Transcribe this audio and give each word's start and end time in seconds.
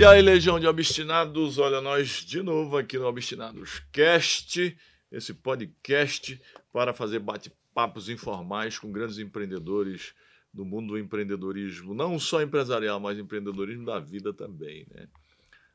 E 0.00 0.04
aí, 0.06 0.22
Legião 0.22 0.58
de 0.58 0.66
Obstinados, 0.66 1.58
olha 1.58 1.78
nós 1.82 2.24
de 2.24 2.42
novo 2.42 2.78
aqui 2.78 2.96
no 2.96 3.04
Obstinados 3.04 3.82
Cast, 3.92 4.74
esse 5.12 5.34
podcast 5.34 6.40
para 6.72 6.94
fazer 6.94 7.18
bate-papos 7.18 8.08
informais 8.08 8.78
com 8.78 8.90
grandes 8.90 9.18
empreendedores 9.18 10.14
do 10.54 10.64
mundo 10.64 10.94
do 10.94 10.98
empreendedorismo, 10.98 11.92
não 11.92 12.18
só 12.18 12.40
empresarial, 12.40 12.98
mas 12.98 13.18
empreendedorismo 13.18 13.84
da 13.84 14.00
vida 14.00 14.32
também, 14.32 14.86
né? 14.90 15.06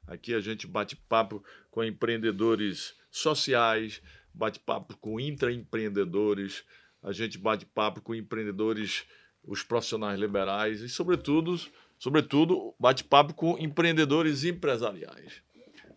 Aqui 0.08 0.34
a 0.34 0.40
gente 0.40 0.66
bate 0.66 0.96
papo 0.96 1.44
com 1.70 1.84
empreendedores 1.84 2.96
sociais, 3.12 4.02
bate 4.34 4.60
papo 4.60 4.98
com 4.98 5.20
intraempreendedores, 5.20 6.64
a 7.04 7.12
gente 7.12 7.38
bate 7.38 7.64
papo 7.64 8.02
com 8.02 8.16
empreendedores, 8.16 9.06
os 9.44 9.62
profissionais 9.62 10.20
liberais 10.20 10.82
e, 10.82 10.90
sobretudo, 10.90 11.60
sobretudo 11.98 12.74
bate 12.80 13.04
papo 13.04 13.34
com 13.34 13.58
empreendedores 13.58 14.44
empresariais. 14.44 15.46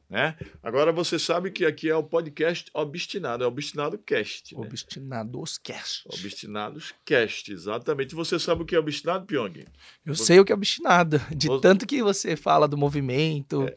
Né? 0.08 0.34
Agora 0.62 0.90
você 0.90 1.18
sabe 1.18 1.50
que 1.50 1.66
aqui 1.66 1.90
é 1.90 1.94
o 1.94 2.02
podcast 2.02 2.70
Obstinado, 2.72 3.44
é 3.44 3.46
Obstinado 3.46 3.98
Cast. 3.98 4.56
Né? 4.56 4.66
Obstinados 4.66 5.58
Cast. 5.58 6.08
Obstinados 6.08 6.94
Cast, 7.04 7.52
exatamente. 7.52 8.14
Você 8.14 8.38
sabe 8.38 8.62
o 8.62 8.64
que 8.64 8.74
é 8.74 8.78
obstinado, 8.78 9.26
Pyong? 9.26 9.66
Eu 10.06 10.14
você... 10.14 10.24
sei 10.24 10.40
o 10.40 10.46
que 10.46 10.52
é 10.52 10.54
obstinado, 10.54 11.20
de 11.36 11.48
você... 11.48 11.60
tanto 11.60 11.86
que 11.86 12.02
você 12.02 12.36
fala 12.36 12.66
do 12.66 12.78
movimento, 12.78 13.64
é. 13.64 13.74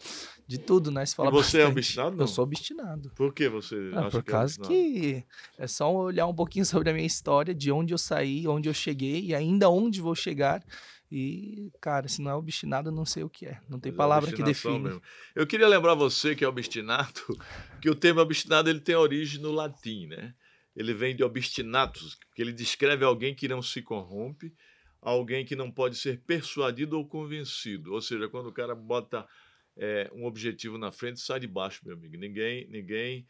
de 0.47 0.57
tudo, 0.57 0.89
né? 0.89 1.05
Você 1.05 1.15
fala 1.15 1.27
e 1.27 1.31
você 1.33 1.57
bastante. 1.57 1.63
é 1.63 1.67
obstinado? 1.67 2.15
Não? 2.15 2.23
Eu 2.23 2.27
sou 2.29 2.45
obstinado. 2.45 3.11
Por 3.13 3.33
que 3.33 3.49
você 3.49 3.91
ah, 3.93 4.09
Por 4.09 4.23
que 4.23 4.31
causa 4.31 4.57
é 4.61 4.65
que 4.65 5.25
é 5.57 5.67
só 5.67 5.93
olhar 5.93 6.27
um 6.27 6.33
pouquinho 6.33 6.63
sobre 6.65 6.89
a 6.91 6.93
minha 6.93 7.05
história, 7.05 7.53
de 7.53 7.73
onde 7.73 7.93
eu 7.93 7.97
saí, 7.97 8.47
onde 8.47 8.69
eu 8.69 8.73
cheguei 8.73 9.19
e 9.19 9.35
ainda 9.35 9.69
onde 9.69 9.99
vou 9.99 10.15
chegar. 10.15 10.63
E, 11.11 11.69
cara, 11.81 12.07
se 12.07 12.21
não 12.21 12.31
é 12.31 12.35
obstinado, 12.35 12.87
eu 12.87 12.93
não 12.93 13.05
sei 13.05 13.21
o 13.23 13.29
que 13.29 13.45
é. 13.45 13.59
Não 13.67 13.79
tem 13.79 13.91
Mas 13.91 13.95
é 13.95 13.97
palavra 13.97 14.31
que 14.31 14.41
obstinação 14.41 14.71
define. 14.71 14.87
mesmo. 14.87 15.03
Eu 15.35 15.45
queria 15.45 15.67
lembrar 15.67 15.93
você 15.93 16.33
que 16.33 16.45
é 16.45 16.47
obstinado, 16.47 17.21
que 17.81 17.89
o 17.89 17.95
termo 17.95 18.21
obstinado 18.21 18.69
ele 18.69 18.79
tem 18.79 18.95
origem 18.95 19.41
no 19.41 19.51
latim, 19.51 20.07
né? 20.07 20.33
Ele 20.73 20.93
vem 20.93 21.13
de 21.13 21.21
obstinatus, 21.21 22.17
que 22.33 22.41
ele 22.41 22.53
descreve 22.53 23.03
alguém 23.03 23.35
que 23.35 23.47
não 23.49 23.61
se 23.61 23.81
corrompe, 23.81 24.53
alguém 25.01 25.43
que 25.43 25.53
não 25.53 25.69
pode 25.69 25.97
ser 25.97 26.21
persuadido 26.21 26.97
ou 26.97 27.05
convencido. 27.05 27.93
Ou 27.93 28.01
seja, 28.01 28.29
quando 28.29 28.47
o 28.47 28.53
cara 28.53 28.73
bota 28.73 29.27
é, 29.75 30.09
um 30.13 30.25
objetivo 30.25 30.77
na 30.77 30.93
frente, 30.93 31.19
sai 31.19 31.41
de 31.41 31.47
baixo, 31.47 31.81
meu 31.83 31.97
amigo. 31.97 32.15
Ninguém, 32.15 32.65
ninguém 32.69 33.27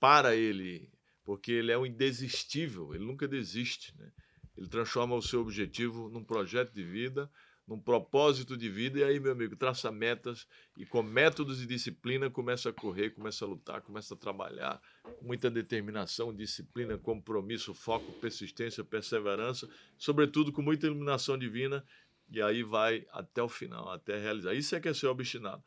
para 0.00 0.34
ele, 0.34 0.88
porque 1.24 1.52
ele 1.52 1.72
é 1.72 1.76
um 1.76 1.84
indesistível, 1.84 2.94
ele 2.94 3.04
nunca 3.04 3.28
desiste, 3.28 3.94
né? 3.98 4.10
Ele 4.58 4.66
transforma 4.66 5.14
o 5.14 5.22
seu 5.22 5.40
objetivo 5.40 6.08
num 6.08 6.24
projeto 6.24 6.72
de 6.72 6.82
vida, 6.82 7.30
num 7.66 7.78
propósito 7.78 8.56
de 8.56 8.68
vida, 8.68 8.98
e 8.98 9.04
aí, 9.04 9.20
meu 9.20 9.30
amigo, 9.30 9.54
traça 9.54 9.92
metas 9.92 10.48
e 10.76 10.84
com 10.84 11.00
métodos 11.00 11.62
e 11.62 11.66
disciplina 11.66 12.28
começa 12.28 12.70
a 12.70 12.72
correr, 12.72 13.10
começa 13.10 13.44
a 13.44 13.48
lutar, 13.48 13.82
começa 13.82 14.14
a 14.14 14.16
trabalhar 14.16 14.82
com 15.02 15.26
muita 15.26 15.48
determinação, 15.48 16.34
disciplina, 16.34 16.98
compromisso, 16.98 17.72
foco, 17.72 18.10
persistência, 18.14 18.82
perseverança, 18.82 19.68
sobretudo 19.96 20.50
com 20.50 20.60
muita 20.60 20.86
iluminação 20.86 21.38
divina, 21.38 21.84
e 22.28 22.42
aí 22.42 22.64
vai 22.64 23.06
até 23.12 23.40
o 23.40 23.48
final, 23.48 23.90
até 23.90 24.18
realizar. 24.18 24.54
Isso 24.54 24.74
é 24.74 24.80
que 24.80 24.88
é 24.88 24.94
ser 24.94 25.06
obstinado. 25.06 25.62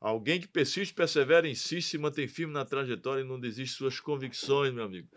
Alguém 0.00 0.40
que 0.40 0.46
persiste, 0.46 0.94
persevera, 0.94 1.48
insiste, 1.48 1.90
se 1.90 1.98
mantém 1.98 2.28
firme 2.28 2.52
na 2.52 2.64
trajetória 2.64 3.22
e 3.22 3.26
não 3.26 3.40
desiste 3.40 3.72
de 3.72 3.78
suas 3.78 3.98
convicções, 3.98 4.72
meu 4.72 4.84
amigo 4.84 5.08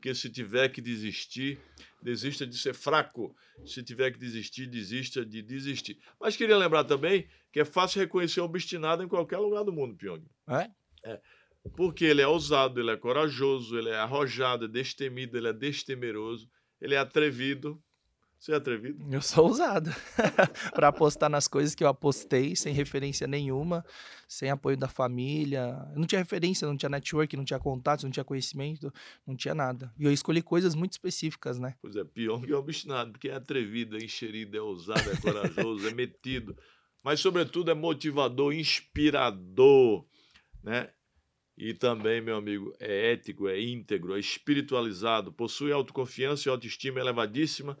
porque 0.00 0.14
se 0.14 0.30
tiver 0.30 0.70
que 0.70 0.80
desistir, 0.80 1.58
desista 2.02 2.46
de 2.46 2.56
ser 2.56 2.74
fraco. 2.74 3.34
Se 3.64 3.82
tiver 3.82 4.10
que 4.10 4.18
desistir, 4.18 4.66
desista 4.66 5.24
de 5.24 5.42
desistir. 5.42 5.98
Mas 6.20 6.36
queria 6.36 6.56
lembrar 6.56 6.84
também 6.84 7.28
que 7.52 7.60
é 7.60 7.64
fácil 7.64 8.00
reconhecer 8.00 8.40
o 8.40 8.44
obstinado 8.44 9.02
em 9.02 9.08
qualquer 9.08 9.38
lugar 9.38 9.64
do 9.64 9.72
mundo, 9.72 9.96
Pyong. 9.96 10.24
É? 10.48 10.70
É. 11.04 11.20
Porque 11.76 12.04
ele 12.04 12.22
é 12.22 12.26
ousado, 12.26 12.80
ele 12.80 12.90
é 12.90 12.96
corajoso, 12.96 13.76
ele 13.76 13.90
é 13.90 13.96
arrojado, 13.96 14.64
é 14.64 14.68
destemido, 14.68 15.36
ele 15.36 15.48
é 15.48 15.52
destemeroso, 15.52 16.48
ele 16.80 16.94
é 16.94 16.98
atrevido, 16.98 17.82
você 18.40 18.52
é 18.52 18.54
atrevido? 18.56 19.04
Eu 19.12 19.20
sou 19.20 19.48
ousado. 19.48 19.90
para 20.72 20.88
apostar 20.88 21.28
nas 21.28 21.46
coisas 21.46 21.74
que 21.74 21.84
eu 21.84 21.88
apostei, 21.88 22.56
sem 22.56 22.72
referência 22.72 23.26
nenhuma, 23.26 23.84
sem 24.26 24.48
apoio 24.48 24.78
da 24.78 24.88
família. 24.88 25.76
Eu 25.92 26.00
não 26.00 26.06
tinha 26.06 26.20
referência, 26.20 26.66
não 26.66 26.74
tinha 26.74 26.88
network, 26.88 27.36
não 27.36 27.44
tinha 27.44 27.58
contatos, 27.58 28.02
não 28.02 28.10
tinha 28.10 28.24
conhecimento, 28.24 28.90
não 29.26 29.36
tinha 29.36 29.54
nada. 29.54 29.92
E 29.98 30.06
eu 30.06 30.10
escolhi 30.10 30.40
coisas 30.40 30.74
muito 30.74 30.92
específicas, 30.92 31.58
né? 31.58 31.74
Pois 31.82 31.94
é, 31.94 32.02
pior 32.02 32.40
que 32.40 32.50
é 32.50 32.56
obstinado, 32.56 33.12
porque 33.12 33.28
é 33.28 33.34
atrevido, 33.34 33.98
é 33.98 34.00
enxerido, 34.02 34.56
é 34.56 34.60
ousado, 34.62 35.10
é 35.10 35.16
corajoso, 35.16 35.86
é 35.86 35.92
metido. 35.92 36.56
Mas, 37.04 37.20
sobretudo, 37.20 37.70
é 37.70 37.74
motivador, 37.74 38.54
inspirador, 38.54 40.06
né? 40.62 40.88
E 41.58 41.74
também, 41.74 42.22
meu 42.22 42.36
amigo, 42.36 42.72
é 42.80 43.12
ético, 43.12 43.48
é 43.48 43.60
íntegro, 43.60 44.16
é 44.16 44.18
espiritualizado, 44.18 45.30
possui 45.30 45.72
autoconfiança 45.72 46.48
e 46.48 46.50
autoestima 46.50 47.00
elevadíssima 47.00 47.76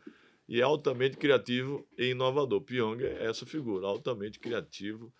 e 0.50 0.60
é 0.60 0.64
altamente 0.64 1.16
criativo 1.16 1.88
e 1.96 2.06
inovador. 2.06 2.60
Pyong 2.62 3.00
é 3.04 3.26
essa 3.26 3.46
figura, 3.46 3.86
altamente 3.86 4.40
criativo 4.40 5.14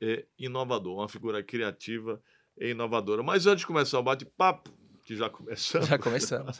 e 0.00 0.26
inovador, 0.36 0.98
uma 0.98 1.08
figura 1.08 1.40
criativa 1.44 2.20
e 2.58 2.70
inovadora. 2.70 3.22
Mas 3.22 3.46
antes 3.46 3.60
de 3.60 3.68
começar 3.68 4.00
o 4.00 4.02
bate-papo, 4.02 4.76
que 5.04 5.14
já 5.14 5.30
começamos. 5.30 5.86
Já 5.86 5.96
começamos. 5.96 6.58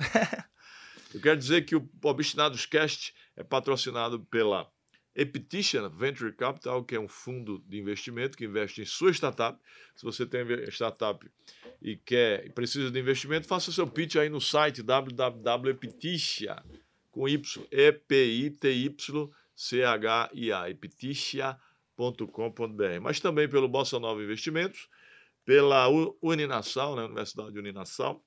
eu 1.12 1.20
quero 1.20 1.36
dizer 1.36 1.64
que 1.64 1.74
o 1.74 1.90
Obstinados 2.04 2.64
Cast 2.66 3.12
é 3.34 3.42
patrocinado 3.42 4.20
pela 4.26 4.70
Epitition 5.12 5.90
Venture 5.90 6.32
Capital, 6.32 6.84
que 6.84 6.94
é 6.94 7.00
um 7.00 7.08
fundo 7.08 7.58
de 7.66 7.80
investimento 7.80 8.38
que 8.38 8.44
investe 8.44 8.80
em 8.80 8.84
sua 8.84 9.10
startup. 9.10 9.60
Se 9.96 10.04
você 10.04 10.24
tem 10.24 10.42
startup 10.70 11.28
e 11.82 11.96
quer 11.96 12.46
e 12.46 12.50
precisa 12.50 12.92
de 12.92 13.00
investimento, 13.00 13.48
faça 13.48 13.72
seu 13.72 13.88
pitch 13.88 14.14
aí 14.14 14.28
no 14.28 14.40
site 14.40 14.84
www.epiticia.com 14.84 16.87
com 17.10 17.28
Y, 17.28 17.66
E-P-I-T-Y-C-H-I-A, 17.70 20.70
epiticia.com.br. 20.70 23.00
Mas 23.02 23.20
também 23.20 23.48
pelo 23.48 23.68
Bossa 23.68 23.98
Nova 23.98 24.22
Investimentos, 24.22 24.88
pela 25.44 25.88
Uninassal, 26.22 26.94
né, 26.94 27.04
Universidade 27.04 27.58
Uninassal, 27.58 28.24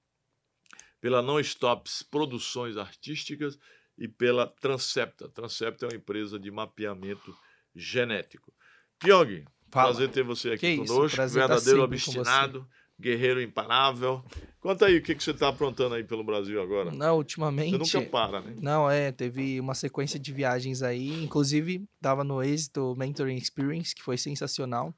pela 0.99 1.21
Non 1.21 1.39
Stops 1.39 2.03
Produções 2.03 2.75
Artísticas 2.77 3.57
e 3.97 4.07
pela 4.07 4.47
Transcepta. 4.47 5.29
Transcepta 5.29 5.85
é 5.85 5.89
uma 5.89 5.95
empresa 5.95 6.39
de 6.39 6.51
mapeamento 6.51 7.35
genético. 7.75 8.53
Pyong, 8.99 9.45
prazer 9.69 10.09
ter 10.09 10.23
você 10.23 10.51
aqui 10.51 10.75
que 10.75 10.77
conosco, 10.77 11.21
isso, 11.21 11.33
verdadeiro 11.33 11.83
obstinado 11.83 12.67
guerreiro 13.01 13.41
imparável. 13.41 14.23
Conta 14.59 14.85
aí 14.85 14.97
o 14.97 15.01
que, 15.01 15.15
que 15.15 15.23
você 15.23 15.31
está 15.31 15.49
aprontando 15.49 15.95
aí 15.95 16.03
pelo 16.03 16.23
Brasil 16.23 16.61
agora. 16.61 16.91
Não, 16.91 17.17
ultimamente. 17.17 17.77
Você 17.77 17.97
nunca 17.97 18.09
para, 18.09 18.41
né? 18.41 18.55
Não, 18.61 18.89
é, 18.89 19.11
teve 19.11 19.59
uma 19.59 19.73
sequência 19.73 20.19
de 20.19 20.31
viagens 20.31 20.83
aí, 20.83 21.23
inclusive 21.23 21.83
estava 21.95 22.23
no 22.23 22.43
êxito 22.43 22.95
Mentoring 22.95 23.35
Experience, 23.35 23.95
que 23.95 24.03
foi 24.03 24.17
sensacional. 24.17 24.93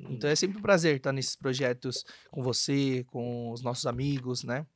Hum. 0.00 0.12
Então 0.12 0.30
é 0.30 0.34
sempre 0.34 0.58
um 0.58 0.62
prazer 0.62 0.96
estar 0.96 1.12
nesses 1.12 1.36
projetos 1.36 2.04
com 2.30 2.42
você, 2.42 3.04
com 3.08 3.52
os 3.52 3.62
nossos 3.62 3.84
amigos, 3.86 4.42
né? 4.42 4.66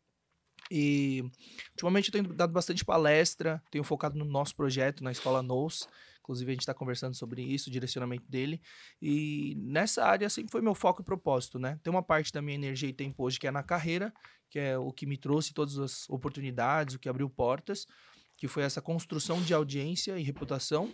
E 0.71 1.25
ultimamente 1.71 2.09
eu 2.09 2.13
tenho 2.13 2.35
dado 2.35 2.53
bastante 2.53 2.85
palestra, 2.85 3.63
tenho 3.71 3.85
focado 3.85 4.19
no 4.19 4.25
nosso 4.25 4.55
projeto 4.55 5.03
na 5.03 5.13
Escola 5.13 5.43
NOS. 5.43 5.89
Inclusive, 6.27 6.51
a 6.51 6.55
gente 6.55 6.63
está 6.63 6.75
conversando 6.75 7.15
sobre 7.15 7.41
isso, 7.41 7.71
o 7.71 7.73
direcionamento 7.73 8.29
dele. 8.29 8.61
E 9.01 9.55
nessa 9.59 10.05
área 10.05 10.29
sempre 10.29 10.51
foi 10.51 10.61
meu 10.61 10.75
foco 10.75 11.03
e 11.03 11.05
propósito, 11.05 11.57
né? 11.57 11.79
Tem 11.85 11.91
uma 11.91 12.03
parte 12.03 12.33
da 12.33 12.43
minha 12.43 12.57
energia 12.57 12.89
e 12.89 12.93
tempo 12.93 13.23
hoje 13.23 13.39
que 13.39 13.47
é 13.47 13.51
na 13.53 13.63
carreira, 13.63 14.13
que 14.51 14.59
é 14.59 14.77
o 14.77 14.93
que 14.93 15.07
me 15.07 15.17
trouxe 15.17 15.55
todas 15.55 15.79
as 15.79 16.11
oportunidades, 16.11 16.97
o 16.97 16.99
que 16.99 17.09
abriu 17.09 17.31
portas, 17.31 17.87
que 18.37 18.49
foi 18.49 18.65
essa 18.65 18.83
construção 18.83 19.41
de 19.41 19.55
audiência 19.55 20.19
e 20.19 20.23
reputação. 20.25 20.93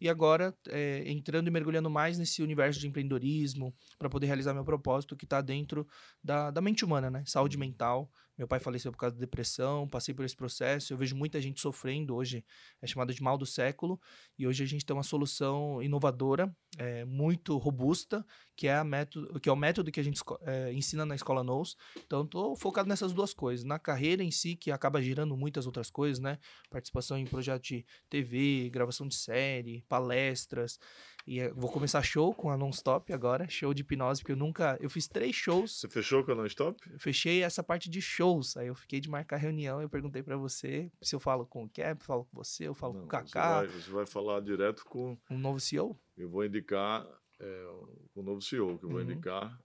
E 0.00 0.08
agora, 0.08 0.52
é, 0.68 1.04
entrando 1.06 1.46
e 1.46 1.50
mergulhando 1.52 1.88
mais 1.88 2.18
nesse 2.18 2.42
universo 2.42 2.80
de 2.80 2.88
empreendedorismo, 2.88 3.72
para 3.96 4.10
poder 4.10 4.26
realizar 4.26 4.52
meu 4.52 4.64
propósito, 4.64 5.16
que 5.16 5.24
está 5.24 5.40
dentro 5.40 5.86
da, 6.20 6.50
da 6.50 6.60
mente 6.60 6.84
humana, 6.84 7.08
né? 7.08 7.22
Saúde 7.24 7.56
mental, 7.56 8.10
meu 8.36 8.48
pai 8.48 8.58
faleceu 8.58 8.90
por 8.90 8.98
causa 8.98 9.14
da 9.14 9.20
depressão, 9.20 9.86
passei 9.88 10.14
por 10.14 10.24
esse 10.24 10.34
processo. 10.34 10.92
Eu 10.92 10.96
vejo 10.96 11.14
muita 11.14 11.40
gente 11.40 11.60
sofrendo 11.60 12.14
hoje, 12.14 12.44
é 12.80 12.86
chamado 12.86 13.12
de 13.12 13.22
mal 13.22 13.36
do 13.36 13.44
século. 13.44 14.00
E 14.38 14.46
hoje 14.46 14.62
a 14.62 14.66
gente 14.66 14.84
tem 14.84 14.96
uma 14.96 15.02
solução 15.02 15.82
inovadora, 15.82 16.54
é, 16.78 17.04
muito 17.04 17.56
robusta, 17.58 18.24
que 18.56 18.66
é, 18.66 18.74
a 18.74 18.84
método, 18.84 19.38
que 19.38 19.48
é 19.48 19.52
o 19.52 19.56
método 19.56 19.92
que 19.92 20.00
a 20.00 20.02
gente 20.02 20.20
é, 20.42 20.72
ensina 20.72 21.04
na 21.04 21.14
escola 21.14 21.44
NOS. 21.44 21.76
Então, 22.06 22.24
estou 22.24 22.56
focado 22.56 22.88
nessas 22.88 23.12
duas 23.12 23.34
coisas. 23.34 23.64
Na 23.64 23.78
carreira 23.78 24.22
em 24.22 24.30
si, 24.30 24.56
que 24.56 24.70
acaba 24.70 25.02
girando 25.02 25.36
muitas 25.36 25.66
outras 25.66 25.90
coisas, 25.90 26.18
né? 26.18 26.38
Participação 26.70 27.18
em 27.18 27.26
projeto 27.26 27.62
de 27.62 27.86
TV, 28.08 28.70
gravação 28.70 29.06
de 29.06 29.14
série, 29.14 29.84
palestras. 29.88 30.78
E 31.26 31.46
vou 31.50 31.70
começar 31.70 32.02
show 32.02 32.34
com 32.34 32.50
a 32.50 32.56
Non-Stop 32.56 33.12
agora, 33.12 33.48
show 33.48 33.72
de 33.72 33.82
hipnose, 33.82 34.20
porque 34.20 34.32
eu 34.32 34.36
nunca. 34.36 34.76
Eu 34.80 34.90
fiz 34.90 35.06
três 35.06 35.34
shows. 35.36 35.78
Você 35.80 35.88
fechou 35.88 36.24
com 36.24 36.32
a 36.32 36.34
Non-Stop? 36.34 36.76
Fechei 36.98 37.42
essa 37.42 37.62
parte 37.62 37.88
de 37.88 38.00
shows. 38.00 38.56
Aí 38.56 38.66
eu 38.66 38.74
fiquei 38.74 39.00
de 39.00 39.08
marcar 39.08 39.36
reunião. 39.36 39.80
Eu 39.80 39.88
perguntei 39.88 40.22
para 40.22 40.36
você 40.36 40.90
se 41.00 41.14
eu 41.14 41.20
falo 41.20 41.46
com 41.46 41.64
o 41.64 41.68
Cap, 41.70 42.04
falo 42.04 42.24
com 42.24 42.36
você, 42.36 42.66
eu 42.66 42.74
falo 42.74 42.94
Não, 42.94 43.00
com 43.02 43.06
o 43.06 43.08
Kaká. 43.08 43.60
Você 43.60 43.66
vai, 43.66 43.80
você 43.82 43.90
vai 43.90 44.06
falar 44.06 44.40
direto 44.40 44.84
com. 44.84 45.16
Um 45.30 45.38
novo 45.38 45.60
CEO? 45.60 45.96
Eu 46.16 46.28
vou 46.28 46.44
indicar 46.44 47.06
é, 47.40 47.66
o 48.14 48.22
novo 48.22 48.40
CEO 48.40 48.78
que 48.78 48.84
eu 48.84 48.90
vou 48.90 48.98
Uhum. 48.98 49.04
indicar. 49.10 49.56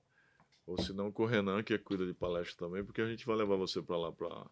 Ou 0.65 0.77
se 0.81 0.92
não, 0.94 1.12
com 1.12 1.24
o 1.24 1.25
Renan, 1.25 1.63
que 1.63 1.77
cuida 1.77 2.06
de 2.06 2.13
palestra 2.13 2.68
também, 2.68 2.83
porque 2.83 3.01
a 3.01 3.07
gente 3.07 3.25
vai 3.25 3.38
levar 3.38 3.56
você 3.56 3.81
para 3.81 3.98
lá 3.98 4.12
para 4.12 4.45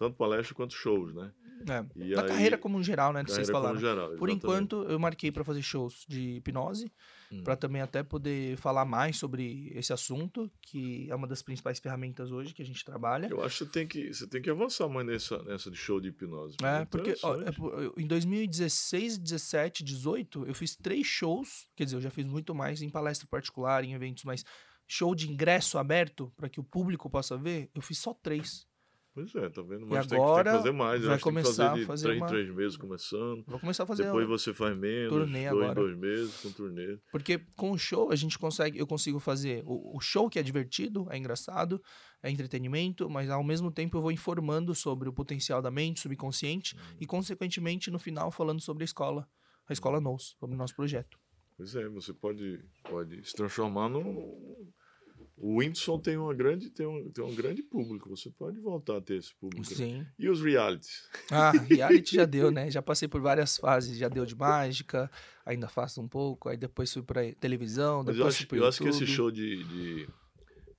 tanto 0.00 0.16
palestra 0.16 0.54
quanto 0.54 0.72
shows, 0.74 1.14
né? 1.14 1.30
É. 1.68 1.84
E 1.94 2.14
Na 2.14 2.22
aí- 2.22 2.28
carreira 2.28 2.56
como 2.56 2.78
um 2.78 2.82
geral, 2.82 3.12
né? 3.12 3.22
Vocês 3.22 3.50
falaram. 3.50 3.78
geral, 3.78 4.16
Por 4.16 4.30
enquanto, 4.30 4.82
eu 4.84 4.98
marquei 4.98 5.30
para 5.30 5.44
fazer 5.44 5.60
shows 5.60 6.06
de 6.08 6.36
hipnose, 6.36 6.90
Hum. 7.30 7.44
para 7.44 7.54
também 7.54 7.82
até 7.82 8.02
poder 8.02 8.56
falar 8.56 8.86
mais 8.86 9.18
sobre 9.18 9.70
esse 9.74 9.92
assunto, 9.92 10.50
que 10.62 11.06
é 11.10 11.14
uma 11.14 11.26
das 11.26 11.42
principais 11.42 11.78
ferramentas 11.78 12.32
hoje 12.32 12.54
que 12.54 12.62
a 12.62 12.64
gente 12.64 12.82
trabalha. 12.82 13.26
Eu 13.30 13.44
acho 13.44 13.58
que 13.58 13.64
você 13.66 13.70
tem 13.70 13.86
que, 13.86 14.12
você 14.14 14.26
tem 14.26 14.40
que 14.40 14.48
avançar 14.48 14.88
mais 14.88 15.06
nessa, 15.06 15.42
nessa 15.42 15.70
de 15.70 15.76
show 15.76 16.00
de 16.00 16.08
hipnose. 16.08 16.56
É, 16.62 16.86
porque 16.86 17.14
ó, 17.22 17.34
é 17.36 18.00
em 18.02 18.06
2016, 18.06 19.18
17, 19.18 19.84
18, 19.84 20.46
eu 20.46 20.54
fiz 20.54 20.74
três 20.74 21.06
shows. 21.06 21.68
Quer 21.76 21.84
dizer, 21.84 21.96
eu 21.98 22.00
já 22.00 22.10
fiz 22.10 22.26
muito 22.26 22.54
mais 22.54 22.80
em 22.80 22.88
palestra 22.88 23.28
particular, 23.30 23.84
em 23.84 23.92
eventos, 23.92 24.24
mas 24.24 24.44
show 24.88 25.14
de 25.14 25.30
ingresso 25.30 25.76
aberto 25.76 26.32
para 26.38 26.48
que 26.48 26.58
o 26.58 26.64
público 26.64 27.08
possa 27.10 27.36
ver, 27.36 27.68
eu 27.74 27.82
fiz 27.82 27.98
só 27.98 28.14
três. 28.14 28.66
Pois 29.12 29.34
é, 29.34 29.48
tá 29.48 29.60
vendo? 29.62 29.86
E 29.86 29.88
Mas 29.88 30.06
tem, 30.06 30.08
que, 30.08 30.08
tem 30.08 30.18
agora 30.24 30.50
que 30.52 30.56
fazer 30.58 30.70
mais. 30.72 31.02
Vai 31.04 31.14
acho 31.14 31.24
que 31.24 31.30
começar 31.30 31.48
fazer 31.50 31.62
a 31.64 31.74
de 31.74 31.84
fazer 31.84 32.04
três 32.06 32.18
uma- 32.20 32.26
três 32.28 32.54
meses 32.54 32.76
começando. 32.76 33.44
Vou 33.46 33.58
começar 33.58 33.82
a 33.82 33.86
fazer. 33.86 34.04
Depois 34.04 34.24
ó, 34.26 34.28
você 34.28 34.54
faz 34.54 34.76
menos, 34.78 35.08
turnê 35.10 35.26
dois 35.32 35.42
em 35.42 35.46
agora. 35.48 35.74
dois 35.74 35.96
meses 35.98 36.40
com 36.40 36.52
turnê. 36.52 36.96
Porque 37.10 37.38
com 37.56 37.72
o 37.72 37.78
show 37.78 38.12
a 38.12 38.16
gente 38.16 38.38
consegue, 38.38 38.78
eu 38.78 38.86
consigo 38.86 39.18
fazer 39.18 39.64
o, 39.66 39.96
o 39.96 40.00
show 40.00 40.30
que 40.30 40.38
é 40.38 40.42
divertido, 40.44 41.08
é 41.10 41.18
engraçado, 41.18 41.82
é 42.22 42.30
entretenimento, 42.30 43.10
mas 43.10 43.28
ao 43.30 43.42
mesmo 43.42 43.72
tempo 43.72 43.96
eu 43.98 44.00
vou 44.02 44.12
informando 44.12 44.74
sobre 44.76 45.08
o 45.08 45.12
potencial 45.12 45.60
da 45.60 45.70
mente 45.72 46.00
subconsciente 46.00 46.76
Uhum. 46.76 46.82
e 47.00 47.06
consequentemente 47.06 47.90
no 47.90 47.98
final 47.98 48.30
falando 48.30 48.60
sobre 48.60 48.84
a 48.84 48.86
escola, 48.86 49.28
a 49.68 49.72
escola 49.72 50.00
NOS, 50.00 50.36
sobre 50.38 50.54
o 50.54 50.58
nosso 50.58 50.76
projeto. 50.76 51.18
Pois 51.56 51.74
é, 51.74 51.88
você 51.88 52.12
pode, 52.14 52.60
pode 52.88 53.22
se 53.28 53.34
transformar 53.34 53.88
num. 53.88 54.70
O 55.42 55.56
Whindersson 55.58 55.98
tem, 55.98 56.18
uma 56.18 56.34
grande, 56.34 56.68
tem, 56.68 56.86
um, 56.86 57.08
tem 57.10 57.24
um 57.24 57.34
grande 57.34 57.62
público. 57.62 58.10
Você 58.10 58.28
pode 58.30 58.60
voltar 58.60 58.98
a 58.98 59.00
ter 59.00 59.14
esse 59.16 59.34
público. 59.34 59.64
Sim. 59.74 60.06
E 60.18 60.28
os 60.28 60.42
realities? 60.42 61.08
Ah, 61.30 61.52
reality 61.66 62.14
já 62.16 62.26
deu, 62.26 62.50
né? 62.50 62.70
Já 62.70 62.82
passei 62.82 63.08
por 63.08 63.22
várias 63.22 63.56
fases, 63.56 63.96
já 63.96 64.08
deu 64.08 64.26
de 64.26 64.36
mágica, 64.36 65.10
ainda 65.46 65.66
faço 65.66 66.00
um 66.02 66.06
pouco, 66.08 66.48
aí 66.50 66.58
depois 66.58 66.92
fui 66.92 67.02
pra 67.02 67.22
televisão, 67.40 68.04
Mas 68.04 68.16
depois 68.16 68.18
eu 68.18 68.24
fui 68.24 68.28
acho, 68.34 68.46
pro 68.48 68.56
eu 68.58 68.66
acho 68.66 68.82
que 68.82 68.88
esse 68.88 69.06
show 69.06 69.30
de, 69.30 69.64
de, 69.64 70.08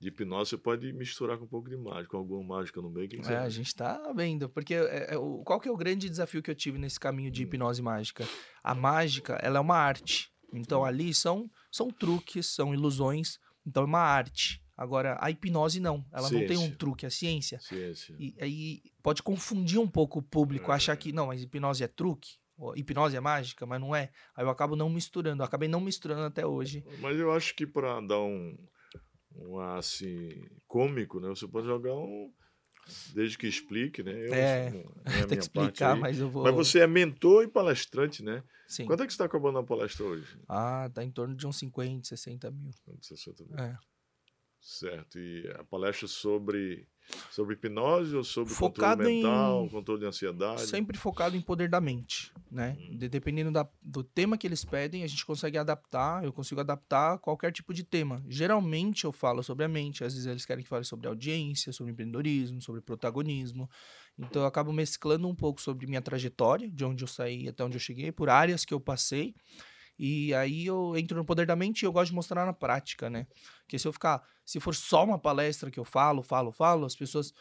de 0.00 0.08
hipnose 0.08 0.50
você 0.50 0.56
pode 0.58 0.92
misturar 0.92 1.38
com 1.38 1.44
um 1.44 1.48
pouco 1.48 1.68
de 1.68 1.76
mágica, 1.76 2.10
com 2.10 2.18
alguma 2.18 2.58
mágica 2.58 2.80
no 2.80 2.88
meio. 2.88 3.08
Quem 3.08 3.20
É, 3.26 3.38
a 3.38 3.48
gente 3.48 3.74
tá 3.74 4.12
vendo, 4.14 4.48
porque 4.48 4.74
é, 4.74 5.14
é, 5.14 5.18
o- 5.18 5.42
qual 5.44 5.58
que 5.58 5.68
é 5.68 5.72
o 5.72 5.76
grande 5.76 6.08
desafio 6.08 6.40
que 6.42 6.50
eu 6.50 6.54
tive 6.54 6.78
nesse 6.78 7.00
caminho 7.00 7.30
Hum. 7.30 7.32
de 7.32 7.42
hipnose 7.42 7.82
mágica? 7.82 8.28
A 8.62 8.74
mágica, 8.76 9.34
ela 9.42 9.58
é 9.58 9.60
uma 9.60 9.76
arte. 9.76 10.30
Então 10.52 10.82
Hum. 10.82 10.84
ali 10.84 11.12
são, 11.14 11.50
são 11.70 11.88
truques, 11.90 12.46
são 12.46 12.72
ilusões, 12.74 13.40
então 13.66 13.82
é 13.82 13.86
uma 13.86 14.00
arte. 14.00 14.60
Agora, 14.76 15.16
a 15.20 15.30
hipnose 15.30 15.78
não, 15.80 16.04
ela 16.12 16.28
não 16.30 16.40
tem 16.46 16.56
um 16.56 16.60
Ciência. 16.60 16.76
truque, 16.76 17.06
é 17.06 17.10
ciência. 17.10 17.60
Ciência. 17.60 18.16
E 18.18 18.34
aí 18.40 18.82
pode 19.02 19.22
confundir 19.22 19.78
um 19.78 19.86
pouco 19.86 20.18
o 20.18 20.22
público, 20.22 20.72
É. 20.72 20.74
achar 20.74 20.96
que, 20.96 21.12
não, 21.12 21.26
mas 21.28 21.42
hipnose 21.42 21.84
é 21.84 21.88
truque, 21.88 22.30
hipnose 22.74 23.14
é 23.16 23.20
mágica, 23.20 23.64
mas 23.66 23.80
não 23.80 23.94
é. 23.94 24.10
Aí 24.34 24.44
eu 24.44 24.50
acabo 24.50 24.74
não 24.74 24.88
misturando, 24.88 25.42
eu 25.42 25.46
acabei 25.46 25.68
não 25.68 25.80
misturando 25.80 26.22
até 26.22 26.44
hoje. 26.46 26.82
Mas 27.00 27.18
eu 27.18 27.30
acho 27.32 27.54
que 27.54 27.66
para 27.66 28.00
dar 28.00 28.20
um, 28.20 28.56
um 29.36 29.58
assim 29.60 30.30
cômico, 30.66 31.20
né? 31.20 31.28
Você 31.28 31.46
pode 31.46 31.66
jogar 31.66 31.94
um 31.94 32.32
desde 33.14 33.38
que 33.38 33.46
explique, 33.46 34.02
né? 34.02 34.12
Eu, 34.12 34.34
É, 34.34 34.68
assim, 34.68 34.84
é 35.04 35.22
a 35.22 35.26
Tem 35.28 35.38
que 35.38 35.44
explicar, 35.44 35.96
mas 35.96 36.18
eu 36.18 36.28
vou... 36.28 36.42
Mas 36.42 36.54
você 36.54 36.80
é 36.80 36.86
mentor 36.86 37.44
e 37.44 37.48
palestrante, 37.48 38.22
né? 38.22 38.42
Sim. 38.66 38.86
Quanto 38.86 39.02
é 39.02 39.06
que 39.06 39.12
você 39.12 39.16
está 39.16 39.28
cobrando 39.28 39.60
na 39.60 39.66
palestra 39.66 40.04
hoje? 40.04 40.38
Ah, 40.48 40.90
tá 40.92 41.04
em 41.04 41.10
torno 41.10 41.34
de 41.34 41.46
uns 41.46 41.58
50, 41.58 42.08
60 42.08 42.50
mil. 42.50 42.72
60 43.00 43.44
mil. 43.44 43.58
É. 43.58 43.78
Certo. 44.60 45.18
E 45.18 45.46
a 45.58 45.64
palestra 45.64 46.08
sobre, 46.08 46.86
sobre 47.30 47.54
hipnose 47.54 48.14
ou 48.16 48.24
sobre 48.24 48.52
Focado 48.52 48.96
controle 48.98 49.14
mental, 49.14 49.64
em- 49.64 49.68
controle 49.68 50.00
de 50.00 50.06
ansiedade? 50.06 50.66
Sempre 50.66 50.96
focado 50.98 51.36
em 51.36 51.40
poder 51.40 51.68
da 51.68 51.80
mente, 51.80 52.32
né? 52.50 52.76
Hum. 52.78 52.96
De- 52.96 53.08
dependendo 53.08 53.50
da- 53.50 53.68
do 53.82 54.02
tema 54.04 54.36
que 54.38 54.46
eles 54.46 54.64
pedem, 54.64 55.02
a 55.02 55.06
gente 55.06 55.24
consegue 55.26 55.58
adaptar, 55.58 56.24
eu 56.24 56.32
consigo 56.32 56.60
adaptar 56.60 57.18
qualquer 57.18 57.52
tipo 57.52 57.72
de 57.74 57.82
tema. 57.84 58.22
Geralmente 58.28 59.04
eu 59.04 59.12
falo 59.12 59.42
sobre 59.42 59.64
a 59.64 59.68
mente, 59.68 60.04
às 60.04 60.12
vezes 60.14 60.26
eles 60.26 60.44
querem 60.46 60.62
que 60.62 60.68
fale 60.68 60.84
sobre 60.84 61.08
audiência, 61.08 61.72
sobre 61.72 61.92
empreendedorismo, 61.92 62.60
sobre 62.60 62.80
protagonismo. 62.80 63.68
Então 64.18 64.42
eu 64.42 64.46
acabo 64.46 64.72
mesclando 64.72 65.26
um 65.26 65.34
pouco 65.34 65.60
sobre 65.60 65.86
minha 65.86 66.02
trajetória, 66.02 66.70
de 66.70 66.84
onde 66.84 67.02
eu 67.02 67.08
saí 67.08 67.48
até 67.48 67.64
onde 67.64 67.76
eu 67.76 67.80
cheguei, 67.80 68.12
por 68.12 68.28
áreas 68.28 68.64
que 68.64 68.74
eu 68.74 68.80
passei. 68.80 69.34
E 70.04 70.34
aí 70.34 70.66
eu 70.66 70.96
entro 70.96 71.16
no 71.16 71.24
poder 71.24 71.46
da 71.46 71.54
mente 71.54 71.82
e 71.82 71.86
eu 71.86 71.92
gosto 71.92 72.08
de 72.08 72.16
mostrar 72.16 72.44
na 72.44 72.52
prática, 72.52 73.08
né? 73.08 73.24
Porque 73.60 73.78
se 73.78 73.86
eu 73.86 73.92
ficar, 73.92 74.20
se 74.44 74.58
for 74.58 74.74
só 74.74 75.04
uma 75.04 75.16
palestra 75.16 75.70
que 75.70 75.78
eu 75.78 75.84
falo, 75.84 76.24
falo, 76.24 76.50
falo, 76.50 76.84
as 76.84 76.96
pessoas 76.96 77.32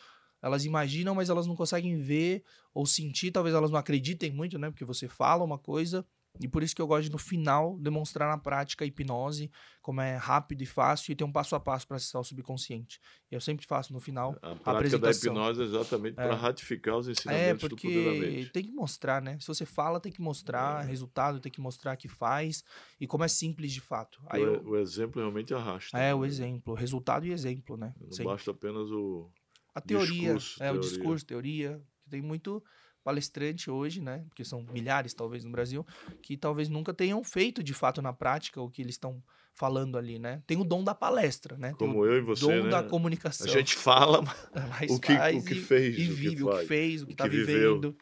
elas 0.43 0.63
imaginam, 0.63 1.15
mas 1.15 1.31
elas 1.31 1.47
não 1.47 1.55
conseguem 1.55 1.97
ver 1.97 2.43
ou 2.71 2.85
sentir, 2.85 3.31
talvez 3.31 3.55
elas 3.55 3.71
não 3.71 3.79
acreditem 3.79 4.31
muito, 4.31 4.59
né? 4.59 4.69
Porque 4.69 4.85
você 4.85 5.07
fala 5.07 5.43
uma 5.43 5.57
coisa, 5.57 6.05
e 6.39 6.48
por 6.48 6.63
isso 6.63 6.75
que 6.75 6.81
eu 6.81 6.88
gosto 6.88 7.04
de, 7.04 7.12
no 7.12 7.18
final, 7.18 7.78
demonstrar 7.78 8.30
na 8.30 8.38
prática 8.38 8.83
a 8.83 8.88
hipnose, 8.88 9.51
como 9.81 10.00
é 10.01 10.16
rápido 10.16 10.62
e 10.62 10.66
fácil, 10.66 11.12
e 11.12 11.16
tem 11.16 11.28
um 11.28 11.31
passo 11.31 11.56
a 11.56 11.60
passo 11.60 11.86
para 11.88 11.98
acessar 11.98 12.22
o 12.22 12.24
subconsciente. 12.24 13.00
E 13.30 13.36
eu 13.36 13.42
sempre 13.42 13.66
faço 13.66 13.92
no 13.94 14.00
final. 14.00 14.31
A 14.42 14.56
prática 14.56 14.63
da 14.63 14.72
apresentação. 14.78 15.31
hipnose 15.33 15.62
é 15.62 15.66
exatamente 15.66 16.16
para 16.16 16.31
É. 16.33 16.36
ratificar 16.36 16.98
os 16.98 17.07
É, 17.07 17.12
ensinamentos 17.12 17.69
do 17.69 17.75
poder 17.75 18.06
da 18.06 18.12
porque 18.12 18.19
mente. 18.19 18.51
tem 18.51 18.63
que 18.63 18.72
mostrar, 18.72 19.22
né? 19.22 19.38
Se 19.39 19.48
você 19.48 19.66
fala, 19.66 20.00
tem 20.00 20.12
que 20.12 20.22
mostrar 20.22 20.83
É. 20.83 20.88
resultado, 20.88 21.39
tem 21.39 21.51
que 21.51 21.62
mostrar 21.62 21.95
que 21.98 22.07
faz, 22.07 22.63
e 23.00 23.06
como 23.06 23.24
é 23.24 23.28
simples 23.28 23.72
de 23.74 23.81
fato. 23.81 24.22
Aí 24.28 24.42
o, 24.42 24.54
eu- 24.56 24.63
o 24.69 24.78
exemplo 24.78 25.22
realmente 25.22 25.54
arrasta. 25.54 25.98
é, 25.98 26.16
o 26.16 26.22
né? 26.22 26.28
exemplo, 26.28 26.74
resultado 26.74 27.25
e 27.25 27.31
exemplo, 27.31 27.75
né? 27.78 27.94
Não 28.00 28.12
Sempre. 28.12 28.31
basta 28.33 28.51
apenas 28.51 28.89
o. 28.89 29.30
A 29.75 29.80
teoria, 29.81 30.33
Discurso, 30.36 30.63
é 30.63 30.69
o 30.69 30.74
teoria. 30.74 30.89
discurso, 30.89 31.25
teoria. 31.25 31.81
Tem 32.10 32.22
muito 32.22 32.62
palestrante 33.03 33.69
hoje, 33.69 34.01
né? 34.01 34.24
Porque 34.30 34.44
são 34.45 34.63
milhares, 34.71 35.13
talvez, 35.13 35.44
no 35.44 35.51
Brasil, 35.51 35.86
que 36.21 36.38
talvez 36.38 36.69
nunca 36.69 36.94
tenham 36.94 37.24
feito 37.24 37.63
de 37.63 37.74
fato 37.74 38.01
na 38.01 38.13
prática 38.13 38.62
o 38.62 38.69
que 38.69 38.81
eles 38.81 38.95
estão 38.95 39.21
falando 39.53 39.98
ali, 39.98 40.18
né? 40.18 40.42
Tem 40.48 40.57
o 40.57 40.63
dom 40.63 40.83
da 40.83 40.95
palestra, 40.95 41.57
né? 41.57 41.74
Como 41.77 42.00
o 42.00 42.06
eu 42.06 42.18
e 42.18 42.21
você, 42.21 42.42
dom 42.45 42.63
né? 42.63 42.69
da 42.69 42.83
comunicação. 42.83 43.48
A 43.48 43.50
gente 43.50 43.75
fala, 43.75 44.21
mas 44.69 44.92
o 44.92 45.00
que- 45.00 45.13
o 45.13 45.44
que 45.44 45.53
e- 45.53 45.62
fez, 45.62 45.98
e 45.98 46.03
o 46.03 46.07
que 46.07 46.13
vive 46.13 46.44
o 46.44 46.50
que 46.50 46.65
fez, 46.65 47.01
o 47.03 47.07
que 47.07 47.13
o 47.13 47.15
tá 47.15 47.24
que 47.25 47.30
viveu. 47.38 47.75
vivendo. 47.75 47.98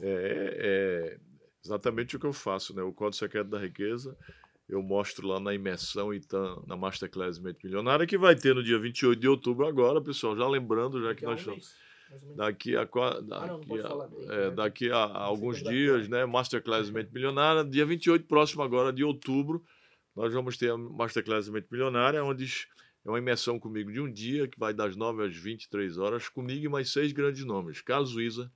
É, 0.00 1.16
é 1.16 1.18
exatamente 1.64 2.16
o 2.16 2.20
que 2.20 2.26
eu 2.26 2.32
faço, 2.32 2.74
né? 2.74 2.82
O 2.82 2.92
Código 2.92 3.16
Secreto 3.16 3.48
da 3.50 3.58
Riqueza, 3.58 4.16
eu 4.68 4.82
mostro 4.82 5.26
lá 5.26 5.40
na 5.40 5.54
imersão 5.54 6.12
então, 6.14 6.62
na 6.66 6.76
Masterclass 6.76 7.38
Mente 7.38 7.64
Milionária, 7.64 8.06
que 8.06 8.18
vai 8.18 8.36
ter 8.36 8.54
no 8.54 8.62
dia 8.62 8.78
28 8.78 9.18
de 9.18 9.28
outubro 9.28 9.66
agora, 9.66 10.00
pessoal. 10.00 10.36
Já 10.36 10.46
lembrando, 10.46 11.02
já 11.02 11.14
que 11.14 11.24
nós 11.24 11.40
estamos 11.40 11.74
daqui 12.36 12.76
a, 12.76 12.82
Ah, 12.82 13.20
não, 13.22 13.58
não 13.58 13.60
daqui 13.60 13.80
a, 13.80 14.34
é, 14.34 14.50
daqui 14.50 14.90
a 14.90 14.98
alguns 14.98 15.62
dias, 15.62 16.08
né? 16.08 16.24
Masterclass 16.24 16.90
Mente 16.90 17.12
Milionária, 17.12 17.64
dia 17.64 17.84
28 17.84 18.26
próximo 18.26 18.62
agora 18.62 18.92
de 18.92 19.04
outubro, 19.04 19.64
nós 20.14 20.32
vamos 20.32 20.56
ter 20.56 20.70
a 20.70 20.76
Masterclass 20.76 21.48
Mente 21.48 21.68
Milionária, 21.70 22.22
onde 22.24 22.66
é 23.04 23.08
uma 23.08 23.18
imersão 23.18 23.58
comigo 23.58 23.92
de 23.92 24.00
um 24.00 24.10
dia, 24.10 24.48
que 24.48 24.58
vai 24.58 24.74
das 24.74 24.96
9 24.96 25.24
às 25.24 25.36
23 25.36 25.98
horas, 25.98 26.28
comigo 26.28 26.66
e 26.66 26.68
mais 26.68 26.90
seis 26.90 27.12
grandes 27.12 27.44
nomes. 27.44 27.80
Carlos 27.80 28.12
Luiza, 28.12 28.50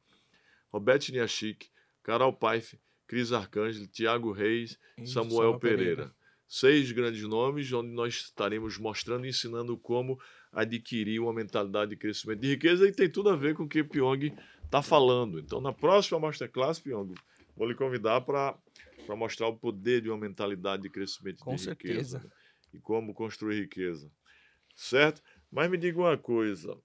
Roberto 0.73 1.11
Niachik, 1.11 1.69
Carol 2.03 2.33
Paife, 2.33 2.79
Cris 3.07 3.33
Arcângelo, 3.33 3.87
Tiago 3.87 4.33
Reis, 4.33 4.79
E 4.99 5.07
Samuel 5.07 5.59
Pereira. 5.59 6.13
Seis 6.49 6.93
grandes 6.93 7.23
nomes, 7.23 7.73
onde 7.73 7.91
nós 7.91 8.15
estaremos 8.15 8.77
mostrando 8.77 9.25
e 9.25 9.31
ensinando 9.31 9.77
como 9.77 10.21
adquirir 10.53 11.21
uma 11.21 11.33
mentalidade 11.33 11.91
de 11.91 11.97
crescimento 11.97 12.41
de 12.41 12.49
riqueza 12.49 12.87
e 12.87 12.93
tem 12.93 13.09
tudo 13.11 13.31
a 13.31 13.37
ver 13.37 13.55
com 13.55 13.63
o 13.65 13.69
que 13.69 13.83
Pyong 13.83 14.33
está 14.65 14.83
falando. 14.83 15.39
Então, 15.39 15.61
na 15.61 15.73
próxima 15.73 16.21
Masterclass, 16.21 16.79
Pyong, 16.79 17.15
vou 17.57 17.67
lhe 17.67 17.75
convidar 17.75 18.21
para 18.21 18.57
mostrar 19.17 19.49
o 19.49 19.57
poder 19.57 20.03
de 20.03 20.11
uma 20.11 20.19
mentalidade 20.19 20.83
de 20.83 20.91
crescimento 20.91 21.39
Com 21.43 21.55
de 21.55 21.71
riqueza 21.71 21.95
certeza. 21.95 22.19
né? 22.19 22.31
e 22.75 22.79
como 22.79 23.15
construir 23.15 23.61
riqueza. 23.63 24.11
Certo? 24.75 25.23
Mas 25.51 25.71
me 25.71 25.77
diga 25.77 25.99
uma 25.99 26.17
coisa. 26.17 26.77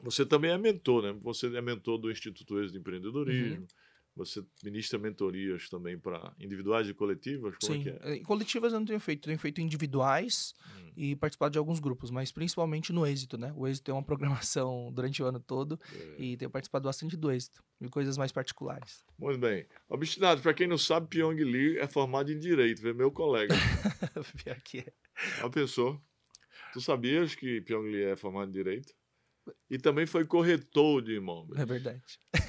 Você 0.00 0.26
também 0.26 0.50
é 0.50 0.58
mentor, 0.58 1.02
né? 1.02 1.18
Você 1.22 1.46
é 1.56 1.62
mentor 1.62 1.98
do 1.98 2.10
Instituto 2.10 2.60
Ex 2.60 2.72
de 2.72 2.78
Empreendedorismo. 2.78 3.60
Uhum. 3.60 3.66
Você 4.16 4.44
ministra 4.62 4.96
mentorias 4.98 5.68
também 5.68 5.98
para 5.98 6.32
individuais 6.38 6.88
e 6.88 6.94
coletivas? 6.94 7.56
Como 7.60 7.72
Sim, 7.74 7.80
é 7.80 7.82
que 7.82 7.90
é? 7.90 8.16
eh, 8.16 8.20
coletivas 8.20 8.72
eu 8.72 8.78
não 8.78 8.86
tenho 8.86 9.00
feito, 9.00 9.26
tenho 9.26 9.38
feito 9.38 9.60
individuais 9.60 10.54
Hum. 10.78 10.92
e 10.96 11.16
participado 11.16 11.50
de 11.52 11.58
alguns 11.58 11.80
grupos, 11.80 12.12
mas 12.12 12.30
principalmente 12.30 12.92
no 12.92 13.04
êxito, 13.04 13.36
né? 13.36 13.52
O 13.56 13.66
êxito 13.66 13.86
tem 13.86 13.94
uma 13.94 14.04
programação 14.46 14.92
durante 14.92 15.20
o 15.20 15.26
ano 15.26 15.40
todo 15.40 15.80
É. 15.92 16.14
e 16.22 16.36
tenho 16.36 16.50
participado 16.50 16.84
bastante 16.84 17.16
do 17.16 17.30
êxito 17.32 17.60
e 17.80 17.88
coisas 17.88 18.16
mais 18.16 18.30
particulares. 18.30 19.04
Muito 19.18 19.38
bem. 19.40 19.66
Obstinado, 19.88 20.40
para 20.40 20.54
quem 20.54 20.68
não 20.68 20.78
sabe, 20.78 21.08
Pyong 21.08 21.42
Lee 21.42 21.78
é 21.78 21.88
formado 21.88 22.30
em 22.30 22.38
Direito, 22.38 22.86
é 22.86 22.92
meu 22.94 23.10
colega. 23.10 23.52
Pior 24.44 24.60
que 24.62 24.78
é. 24.78 24.92
Já 25.40 25.50
pensou? 25.50 26.00
Tu 26.72 26.80
sabias 26.80 27.34
que 27.34 27.60
Pyong 27.62 27.90
Lee 27.90 28.04
é 28.04 28.16
formado 28.16 28.48
em 28.48 28.52
Direito? 28.52 28.92
E 29.70 29.78
também 29.78 30.06
foi 30.06 30.24
corretor 30.24 31.02
de 31.02 31.14
imóveis. 31.16 31.60
É 31.60 31.66
verdade. 31.66 32.02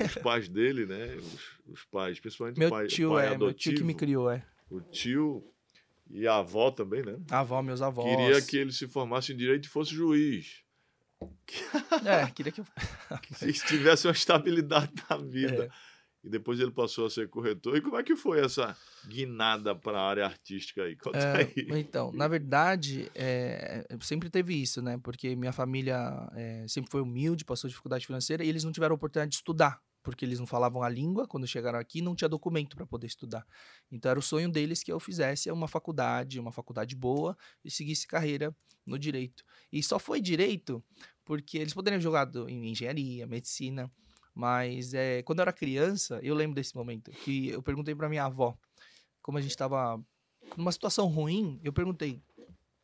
Os 0.06 0.16
pais 0.16 0.48
dele, 0.48 0.86
né? 0.86 1.16
Os, 1.16 1.50
os 1.68 1.84
pais, 1.86 2.20
principalmente 2.20 2.58
Meu 2.58 2.70
o 2.70 2.72
pai, 2.72 2.86
o 2.86 2.88
tio 2.88 3.10
pai 3.12 3.28
é, 3.28 3.38
meu 3.38 3.54
tio 3.54 3.74
que 3.74 3.84
me 3.84 3.92
adotivo, 3.92 3.98
criou, 3.98 4.30
é. 4.30 4.46
O 4.70 4.82
tio 4.82 5.44
E 6.10 6.28
a 6.28 6.38
avó 6.38 6.72
também, 6.72 7.04
né? 7.04 7.18
A 7.30 7.40
avó, 7.40 7.62
meus 7.62 7.82
avós. 7.82 8.10
Queria 8.10 8.42
que 8.42 8.58
ele 8.58 8.72
se 8.72 8.88
formasse 8.88 9.34
em 9.34 9.38
direito 9.38 9.66
e 9.66 9.70
fosse 9.70 9.94
juiz. 9.94 10.64
É, 12.06 12.30
queria 12.32 12.52
que 12.52 12.62
eu. 12.62 12.66
que 13.40 13.54
tivesse 13.66 14.08
uma 14.08 14.14
estabilidade 14.14 14.92
na 15.10 15.18
vida. 15.18 15.66
É. 15.66 15.70
E 16.26 16.30
depois 16.30 16.60
ele 16.60 16.72
passou 16.72 17.06
a 17.06 17.10
ser 17.10 17.30
corretor. 17.30 17.78
E 17.78 17.82
como 17.82 17.98
é 17.98 18.04
que 18.04 18.16
foi 18.16 18.40
essa 18.44 18.76
guinada 19.08 19.76
para 19.76 20.00
a 20.00 20.10
área 20.10 20.26
artística 20.26 20.82
aí? 20.82 20.96
Conta 20.96 21.20
É, 21.20 21.38
aí. 21.38 21.80
então, 21.80 22.12
na 22.12 22.28
verdade, 22.28 23.12
é, 23.14 23.86
sempre 24.02 24.28
teve 24.32 24.56
isso, 24.60 24.82
né? 24.82 24.98
Porque 25.04 25.36
minha 25.36 25.54
família 25.54 26.28
é, 26.34 26.66
sempre 26.68 26.90
foi 26.90 27.02
humilde, 27.02 27.46
passou 27.46 27.70
dificuldade 27.70 28.08
financeira 28.08 28.44
e 28.44 28.50
eles 28.50 28.64
não 28.64 28.72
tiveram 28.72 28.96
oportunidade 28.96 29.30
de 29.30 29.36
estudar, 29.36 29.80
porque 30.02 30.26
eles 30.26 30.40
não 30.40 30.48
falavam 30.48 30.82
a 30.82 30.90
língua 30.90 31.28
quando 31.28 31.46
chegaram 31.46 31.78
aqui, 31.78 32.02
não 32.02 32.16
tinha 32.16 32.28
documento 32.28 32.76
para 32.76 32.88
poder 32.88 33.06
estudar. 33.06 33.46
Então 33.92 34.10
era 34.10 34.20
o 34.20 34.24
sonho 34.24 34.50
deles 34.50 34.82
que 34.82 34.92
eu 34.92 35.00
fizesse 35.00 35.52
uma 35.52 35.68
faculdade, 35.68 36.40
uma 36.40 36.52
faculdade 36.52 36.96
boa 36.96 37.38
e 37.64 37.70
seguisse 37.70 38.08
carreira 38.08 38.56
no 38.84 38.98
direito. 38.98 39.44
E 39.72 39.84
só 39.84 40.00
foi 40.00 40.20
direito 40.20 40.84
porque 41.24 41.60
eles 41.60 41.74
poderiam 41.74 42.00
ter 42.00 42.04
jogado 42.04 42.50
em 42.50 42.70
engenharia, 42.72 43.28
medicina, 43.28 43.92
mas 44.36 44.94
é, 44.94 45.24
quando 45.24 45.40
eu 45.40 45.44
era 45.44 45.54
criança, 45.54 46.20
eu 46.22 46.36
lembro 46.36 46.54
desse 46.56 46.76
momento 46.76 47.10
que 47.12 47.50
eu 47.50 47.64
perguntei 47.64 47.96
para 47.96 48.10
minha 48.10 48.26
avó, 48.26 48.56
como 49.22 49.38
a 49.38 49.42
gente 49.42 49.52
estava 49.52 50.00
numa 50.58 50.72
situação 50.72 51.08
ruim, 51.08 51.60
eu 51.64 51.74
perguntei 51.74 52.22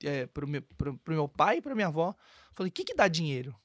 é, 0.04 0.26
pro, 0.26 0.48
meu, 0.48 0.62
pro, 0.78 0.98
pro 0.98 1.14
meu 1.14 1.28
pai 1.28 1.58
e 1.58 1.62
pra 1.62 1.76
minha 1.76 1.88
avó, 1.88 2.16
falei, 2.54 2.70
o 2.70 2.74
que 2.74 2.84
que 2.86 2.96
dá 2.96 3.08
dinheiro? 3.08 3.56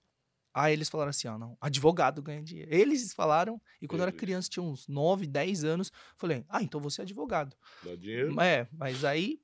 Aí 0.52 0.72
eles 0.72 0.88
falaram 0.88 1.10
assim, 1.10 1.28
ó, 1.28 1.38
não, 1.38 1.56
advogado 1.60 2.22
ganha 2.22 2.42
dinheiro. 2.42 2.74
Eles 2.74 3.12
falaram, 3.12 3.60
e 3.80 3.86
quando 3.86 4.00
eu 4.00 4.04
era 4.04 4.12
criança, 4.12 4.48
tinha 4.48 4.62
uns 4.62 4.88
9, 4.88 5.26
10 5.26 5.64
anos, 5.64 5.92
falei, 6.16 6.44
ah, 6.48 6.62
então 6.62 6.80
você 6.80 7.02
é 7.02 7.04
advogado. 7.04 7.54
Dá 7.82 7.94
dinheiro? 7.94 8.40
É, 8.40 8.66
mas 8.72 9.04
aí, 9.04 9.38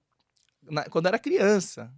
na- 0.63 0.85
quando 0.89 1.05
eu 1.07 1.11
era 1.11 1.19
criança, 1.19 1.93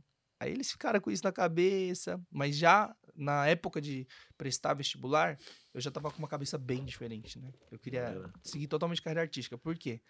aí 0.45 0.53
eles 0.53 0.71
ficaram 0.71 1.01
com 1.01 1.11
isso 1.11 1.25
na 1.25 1.33
cabeça, 1.33 2.21
mas 2.31 2.57
já 2.57 2.95
na 3.15 3.47
época 3.47 3.81
de 3.81 4.07
prestar 4.37 4.75
vestibular, 4.75 5.39
eu 5.73 5.81
já 5.81 5.91
tava 5.91 6.11
com 6.11 6.19
uma 6.19 6.29
cabeça 6.29 6.59
bem 6.59 6.85
diferente, 6.85 7.39
né? 7.39 7.53
Eu 7.71 7.79
queria 7.79 8.31
seguir 8.43 8.67
totalmente 8.67 9.01
carreira 9.01 9.23
artística. 9.23 9.57
Por 9.57 9.77
quê? 9.77 10.01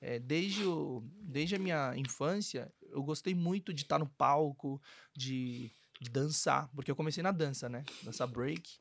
É, 0.00 0.18
desde, 0.18 0.64
o, 0.64 1.02
desde 1.20 1.54
a 1.56 1.58
minha 1.58 1.96
infância, 1.96 2.72
eu 2.90 3.02
gostei 3.02 3.34
muito 3.34 3.72
de 3.72 3.82
estar 3.82 3.98
no 3.98 4.08
palco, 4.08 4.80
de, 5.14 5.70
de 6.00 6.10
dançar, 6.10 6.68
porque 6.74 6.90
eu 6.90 6.96
comecei 6.96 7.22
na 7.22 7.30
dança, 7.30 7.68
né? 7.68 7.84
Dançar 8.02 8.26
break. 8.26 8.78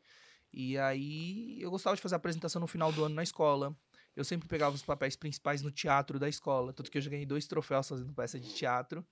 E 0.53 0.77
aí 0.77 1.61
eu 1.61 1.69
gostava 1.69 1.95
de 1.95 2.01
fazer 2.01 2.15
apresentação 2.15 2.59
no 2.59 2.67
final 2.67 2.91
do 2.91 3.03
ano 3.03 3.15
na 3.15 3.23
escola. 3.23 3.75
Eu 4.15 4.25
sempre 4.25 4.47
pegava 4.47 4.75
os 4.75 4.83
papéis 4.83 5.15
principais 5.15 5.61
no 5.61 5.71
teatro 5.71 6.19
da 6.19 6.27
escola, 6.27 6.73
tanto 6.73 6.91
que 6.91 6.97
eu 6.97 7.01
já 7.01 7.09
ganhei 7.09 7.25
dois 7.25 7.47
troféus 7.47 7.87
fazendo 7.87 8.13
peça 8.13 8.39
de 8.39 8.53
teatro. 8.53 9.05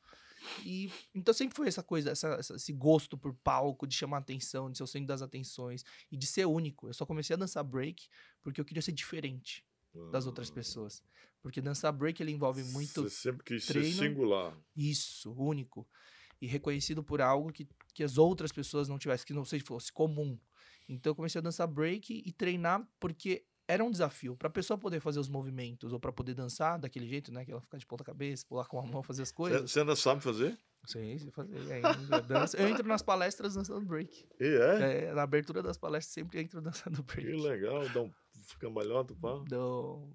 E 0.65 0.91
então 1.13 1.33
sempre 1.33 1.55
foi 1.55 1.67
essa 1.67 1.83
coisa, 1.83 2.11
essa- 2.11 2.35
essa- 2.35 2.55
esse 2.55 2.71
gosto 2.73 3.17
por 3.17 3.33
palco, 3.33 3.85
de 3.87 3.95
chamar 3.95 4.17
atenção, 4.19 4.71
de 4.71 4.77
ser 4.77 4.83
o 4.83 4.87
centro 4.87 5.07
das 5.07 5.21
atenções 5.21 5.83
e 6.11 6.17
de 6.17 6.25
ser 6.27 6.45
único. 6.45 6.87
Eu 6.87 6.93
só 6.93 7.05
comecei 7.05 7.33
a 7.33 7.37
dançar 7.37 7.63
break 7.63 8.07
porque 8.41 8.59
eu 8.61 8.65
queria 8.65 8.81
ser 8.81 8.91
diferente 8.91 9.63
das 10.11 10.25
outras 10.25 10.49
Ah, 10.49 10.53
pessoas. 10.53 11.03
Porque 11.41 11.61
dançar 11.61 11.91
break 11.93 12.21
ele 12.21 12.31
envolve 12.31 12.63
muito 12.65 13.03
Você 13.03 13.09
sempre 13.09 13.43
quis 13.43 13.65
treino. 13.65 13.89
ser 13.91 14.09
singular. 14.09 14.55
isso, 14.75 15.31
único. 15.33 15.87
E 16.41 16.47
reconhecido 16.47 17.03
por 17.03 17.21
algo 17.21 17.51
que, 17.51 17.67
que 17.93 18.03
as 18.03 18.17
outras 18.17 18.51
pessoas 18.51 18.87
não 18.87 18.97
tivessem, 18.99 19.25
que 19.25 19.33
não 19.33 19.43
sei 19.45 19.59
se 19.59 19.65
fosse 19.65 19.91
comum. 19.91 20.37
Então 20.87 21.11
eu 21.11 21.15
comecei 21.15 21.39
a 21.39 21.41
dançar 21.41 21.67
break 21.67 22.23
e 22.25 22.31
treinar 22.31 22.87
porque 22.99 23.45
era 23.69 23.83
um 23.83 23.91
desafio. 23.91 24.35
Pra 24.35 24.49
pessoa 24.49 24.77
poder 24.77 24.99
fazer 24.99 25.19
os 25.19 25.29
movimentos 25.29 25.93
ou 25.93 25.99
pra 25.99 26.11
poder 26.11 26.33
dançar 26.33 26.79
daquele 26.79 27.07
jeito, 27.07 27.31
né? 27.31 27.45
Que 27.45 27.51
ela 27.51 27.61
ficar 27.61 27.77
de 27.77 27.85
ponta 27.85 28.03
cabeça, 28.03 28.45
pular 28.47 28.65
com 28.67 28.79
a 28.79 28.83
mão, 28.85 29.03
fazer 29.03 29.21
as 29.21 29.31
coisas. 29.31 29.69
você 29.71 29.79
ainda 29.81 29.95
sabe 29.95 30.21
fazer? 30.21 30.57
Sei, 30.85 31.19
sei 31.19 31.29
fazer. 31.31 31.55
ainda 31.71 32.21
danço. 32.21 32.57
Eu 32.57 32.67
entro 32.67 32.87
nas 32.87 33.01
palestras 33.01 33.53
dançando 33.53 33.85
break. 33.85 34.25
E 34.39 34.43
é? 34.45 35.05
É, 35.09 35.13
na 35.13 35.21
abertura 35.23 35.61
das 35.61 35.77
palestras 35.77 36.13
sempre 36.13 36.41
entro 36.41 36.61
dançando 36.61 37.03
Que 37.03 37.15
break. 37.21 37.41
legal, 37.41 37.87
dá 37.89 38.01
um 38.01 38.11
cambalhota, 38.59 39.13
pá. 39.15 39.43
Dou- 39.47 40.09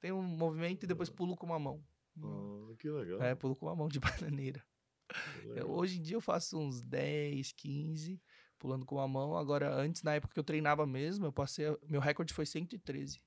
Tem 0.00 0.12
um 0.12 0.22
movimento 0.22 0.82
e 0.84 0.86
depois 0.86 1.08
pulo 1.08 1.34
com 1.36 1.46
uma 1.46 1.58
mão. 1.58 1.82
Ah, 2.20 2.74
que 2.78 2.90
legal. 2.90 3.22
É, 3.22 3.34
pulo 3.34 3.56
com 3.56 3.66
uma 3.66 3.74
mão 3.76 3.88
de 3.88 3.98
bananeira. 4.34 4.62
que 5.08 5.60
Eu- 5.60 5.70
hoje 5.70 5.98
em 5.98 6.02
dia 6.02 6.16
eu 6.16 6.20
faço 6.20 6.58
uns 6.58 6.82
10, 6.82 7.52
15, 7.52 8.20
pulando 8.58 8.84
com 8.84 9.00
a 9.00 9.08
mão. 9.08 9.36
Agora, 9.36 9.74
antes, 9.74 10.02
na 10.02 10.14
época 10.14 10.34
que 10.34 10.40
eu 10.40 10.44
treinava 10.44 10.86
mesmo, 10.86 11.26
eu 11.26 11.32
passei. 11.32 11.66
Meu 11.88 12.00
recorde 12.00 12.34
foi 12.34 12.46
113 12.46 13.20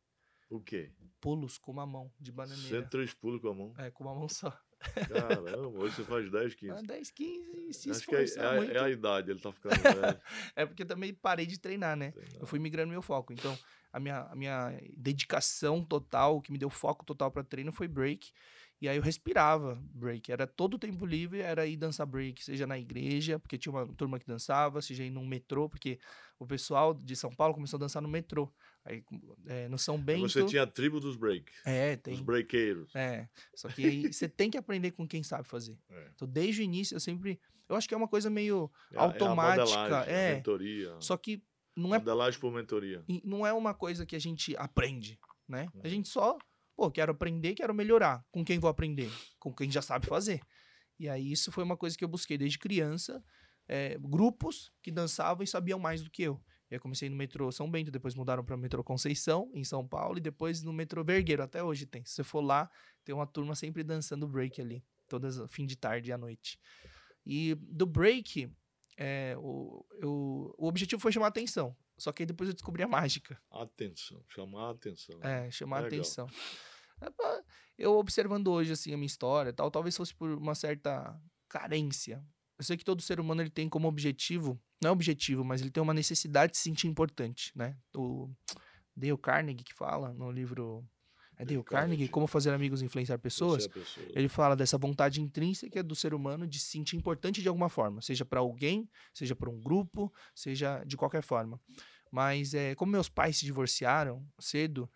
O 0.50 0.60
quê? 0.60 0.92
pulos 1.20 1.58
com 1.58 1.72
uma 1.72 1.86
mão 1.86 2.12
de 2.20 2.32
bananeira. 2.32 2.82
103 2.82 3.14
pulos 3.14 3.42
com 3.42 3.50
a 3.50 3.54
mão. 3.54 3.74
É, 3.78 3.92
com 3.92 4.04
uma 4.04 4.16
mão 4.16 4.28
só. 4.28 4.52
Caramba, 5.08 5.58
hoje 5.80 5.96
você 5.96 6.04
faz 6.04 6.32
10, 6.32 6.56
15. 6.56 6.72
Ah, 6.72 6.82
10, 6.82 7.12
15, 7.12 7.74
se 7.74 7.92
Acho 7.92 8.08
que 8.08 8.16
é, 8.16 8.24
é 8.24 8.78
é 8.78 8.80
a 8.80 8.90
idade, 8.90 9.30
ele 9.30 9.40
tá 9.40 9.52
ficando 9.52 9.80
velho. 9.80 10.20
É 10.56 10.66
porque 10.66 10.84
também 10.84 11.14
parei 11.14 11.46
de 11.46 11.60
treinar, 11.60 11.96
né? 11.96 12.12
Sei 12.12 12.40
Eu 12.40 12.48
fui 12.48 12.58
migrando 12.58 12.92
meu 12.92 13.02
foco. 13.02 13.32
Então, 13.32 13.56
a 13.94 14.00
minha, 14.00 14.22
a 14.22 14.36
minha 14.36 14.82
dedicação 14.98 15.84
total, 15.86 16.38
o 16.38 16.42
que 16.42 16.52
me 16.52 16.58
deu 16.58 16.70
foco 16.70 17.06
total 17.06 17.30
para 17.32 17.44
treino 17.44 17.72
foi 17.72 17.88
break. 17.88 18.32
E 18.82 18.90
aí 18.90 18.98
eu 18.98 19.04
respirava 19.04 19.76
break. 19.94 20.32
Era 20.32 20.48
todo 20.48 20.74
o 20.74 20.80
tempo 20.80 21.06
livre, 21.06 21.40
era 21.40 21.68
ir 21.68 21.78
dançar 21.78 22.08
break, 22.08 22.44
seja 22.44 22.66
na 22.66 22.80
igreja, 22.80 23.38
porque 23.38 23.56
tinha 23.58 23.72
uma 23.72 23.86
turma 23.94 24.18
que 24.20 24.26
dançava, 24.26 24.82
seja 24.82 25.04
ir 25.04 25.12
num 25.12 25.26
metrô, 25.26 25.70
porque 25.70 26.00
o 26.40 26.48
pessoal 26.48 26.92
de 26.94 27.16
São 27.16 27.30
Paulo 27.30 27.54
começou 27.54 27.78
a 27.78 27.82
dançar 27.82 28.02
no 28.02 28.10
metrô. 28.10 28.52
Aí, 28.84 29.04
é, 29.46 29.70
no 29.70 29.78
São 29.78 30.00
Bento... 30.02 30.28
Você 30.28 30.44
tinha 30.46 30.64
a 30.64 30.68
tribo 30.68 31.00
dos 31.00 31.16
break, 31.16 31.52
É, 31.64 31.96
dos 31.96 32.02
tem. 32.04 32.24
breakeiros. 32.24 32.92
É, 32.96 33.30
só 33.54 33.68
que 33.70 33.86
aí 33.86 34.12
você 34.12 34.28
tem 34.28 34.50
que 34.50 34.58
aprender 34.58 34.90
com 34.92 35.08
quem 35.08 35.22
sabe 35.22 35.48
fazer. 35.48 35.78
É. 35.88 36.10
Então, 36.16 36.28
desde 36.28 36.62
o 36.62 36.64
início, 36.64 36.96
eu 36.96 37.00
sempre... 37.00 37.40
Eu 37.70 37.76
acho 37.76 37.88
que 37.88 37.94
é 37.94 37.98
uma 37.98 38.08
coisa 38.08 38.30
meio 38.32 38.70
É 38.92 38.98
a- 38.98 39.02
automática. 39.04 40.04
É 40.08 40.32
é, 40.32 40.36
mentoria. 40.36 40.96
só 41.00 41.16
que 41.16 41.44
não 41.78 41.94
é 41.94 42.00
Modelagem 42.00 42.40
por 42.40 42.52
mentoria. 42.52 43.06
não 43.24 43.46
é 43.46 43.54
uma 43.54 43.74
coisa 43.76 44.06
que 44.08 44.16
a 44.16 44.20
gente 44.20 44.58
aprende, 44.58 45.20
né? 45.48 45.70
A 45.76 45.78
Uhum. 45.78 45.90
gente 45.90 46.10
só, 46.10 46.38
pô, 46.76 46.90
quero 46.92 47.12
aprender, 47.12 47.54
quero 47.54 47.74
melhorar. 47.74 48.26
Com 48.32 48.44
quem 48.44 48.60
vou 48.60 48.70
aprender? 48.70 49.10
Com 49.40 49.54
quem 49.54 49.70
já 49.72 49.82
sabe 49.82 50.06
fazer. 50.08 50.42
E 51.00 51.10
aí 51.10 51.32
isso 51.32 51.52
foi 51.52 51.64
uma 51.64 51.78
coisa 51.78 51.98
que 51.98 52.04
eu 52.04 52.08
busquei 52.08 52.38
desde 52.38 52.60
criança, 52.60 53.24
é, 53.68 53.98
grupos 54.00 54.72
que 54.82 54.92
dançavam 54.92 55.44
e 55.44 55.48
sabiam 55.48 55.80
mais 55.80 56.02
do 56.04 56.10
que 56.10 56.24
eu. 56.24 56.40
E 56.70 56.76
aí 56.76 56.80
comecei 56.80 57.10
no 57.10 57.16
metrô 57.16 57.52
São 57.52 57.70
Bento, 57.70 57.92
depois 57.92 58.16
mudaram 58.16 58.46
para 58.46 58.56
o 58.56 58.60
metrô 58.60 58.84
Conceição, 58.84 59.52
em 59.54 59.64
São 59.64 59.86
Paulo, 59.88 60.18
e 60.18 60.22
depois 60.22 60.62
no 60.62 60.72
metrô 60.72 61.04
Vergueiro, 61.04 61.44
até 61.44 61.62
hoje 61.64 61.86
tem. 61.86 62.06
Se 62.06 62.14
você 62.14 62.24
for 62.24 62.42
lá, 62.42 62.70
tem 63.04 63.14
uma 63.14 63.28
turma 63.28 63.56
sempre 63.56 63.84
dançando 63.84 64.28
break 64.28 64.62
ali, 64.62 64.84
todas 65.08 65.38
fim 65.52 65.66
de 65.66 65.76
tarde 65.76 66.12
e 66.12 66.14
à 66.14 66.18
noite. 66.18 66.58
E 67.26 67.56
do 67.56 67.86
break, 67.86 68.50
é, 68.98 69.36
o, 69.38 69.86
eu- 70.00 70.56
o 70.58 70.68
objetivo 70.68 71.02
foi 71.02 71.12
chamar 71.12 71.28
atenção. 71.28 71.76
Só 72.02 72.12
que 72.12 72.24
aí 72.24 72.26
depois 72.26 72.50
eu 72.50 72.54
descobri 72.56 72.82
a 72.82 72.88
mágica. 72.88 73.40
Atenção, 73.52 74.24
chamar 74.28 74.70
a 74.70 74.72
atenção. 74.72 75.20
É, 75.22 75.52
chamar 75.52 75.78
a 75.78 75.82
Legal. 75.82 76.00
atenção. 76.00 76.28
É 77.00 77.44
Eu 77.78 77.94
observando 77.94 78.48
hoje, 78.48 78.72
assim, 78.72 78.92
a 78.92 78.98
minha 78.98 79.06
história 79.06 79.54
tal, 79.54 79.70
talvez 79.70 79.96
fosse 79.96 80.14
por 80.14 80.32
uma 80.32 80.56
certa 80.56 81.16
carência. 81.48 82.26
Eu 82.58 82.66
sei 82.66 82.76
que 82.76 82.84
todo 82.84 83.04
ser 83.04 83.20
humano 83.20 83.44
ele 83.44 83.52
tem 83.52 83.70
como 83.70 83.88
objetivo, 83.88 84.60
não 84.82 84.90
é 84.90 84.92
objetivo, 84.92 85.44
mas 85.44 85.62
ele 85.62 85.70
tem 85.70 85.82
uma 85.82 85.94
necessidade 85.94 86.54
de 86.54 86.58
se 86.58 86.64
sentir 86.64 86.88
importante, 86.88 87.52
né? 87.56 87.78
O 87.96 88.28
Dale 88.96 89.18
Carnegie 89.18 89.64
que 89.64 89.74
fala 89.74 90.12
no 90.12 90.32
livro... 90.32 90.84
É 91.42 91.46
Dale 91.46 91.64
Carnegie. 91.64 92.08
Como 92.08 92.28
Fazer 92.28 92.52
Amigos 92.52 92.82
e 92.82 92.86
Influenciar 92.86 93.18
Pessoas? 93.18 93.66
Pessoa. 93.66 94.08
Ele 94.14 94.28
fala 94.28 94.56
dessa 94.56 94.78
vontade 94.78 95.20
intrínseca 95.20 95.82
do 95.82 95.96
ser 95.96 96.14
humano 96.14 96.46
de 96.46 96.60
se 96.60 96.68
sentir 96.68 96.96
importante 96.96 97.42
de 97.42 97.48
alguma 97.48 97.68
forma, 97.68 98.00
seja 98.02 98.24
para 98.24 98.40
alguém, 98.40 98.88
seja 99.12 99.36
para 99.36 99.50
um 99.50 99.60
grupo, 99.60 100.14
seja 100.36 100.84
de 100.84 100.96
qualquer 100.96 101.24
forma. 101.24 101.60
Mas 102.12 102.54
é, 102.54 102.76
como 102.76 102.92
meus 102.92 103.10
pais 103.10 103.38
se 103.38 103.46
divorciaram 103.46 104.24
cedo, 104.40 104.88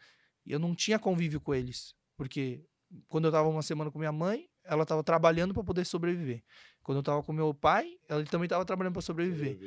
eu 0.45 0.59
não 0.59 0.75
tinha 0.75 0.99
convívio 0.99 1.41
com 1.41 1.55
eles, 1.55 1.95
porque 2.15 2.63
quando 3.07 3.25
eu 3.25 3.29
estava 3.29 3.49
uma 3.49 3.63
semana 3.63 3.89
com 3.89 3.97
minha 3.97 4.11
mãe, 4.11 4.47
ela 4.63 4.83
estava 4.83 5.03
trabalhando 5.03 5.53
para 5.53 5.63
poder 5.63 5.85
sobreviver. 5.85 6.43
Quando 6.83 6.97
eu 6.97 7.01
estava 7.01 7.23
com 7.23 7.33
meu 7.33 7.53
pai, 7.55 7.97
ele 8.07 8.25
também 8.25 8.45
estava 8.45 8.63
trabalhando 8.63 8.93
para 8.93 9.01
sobreviver. 9.01 9.57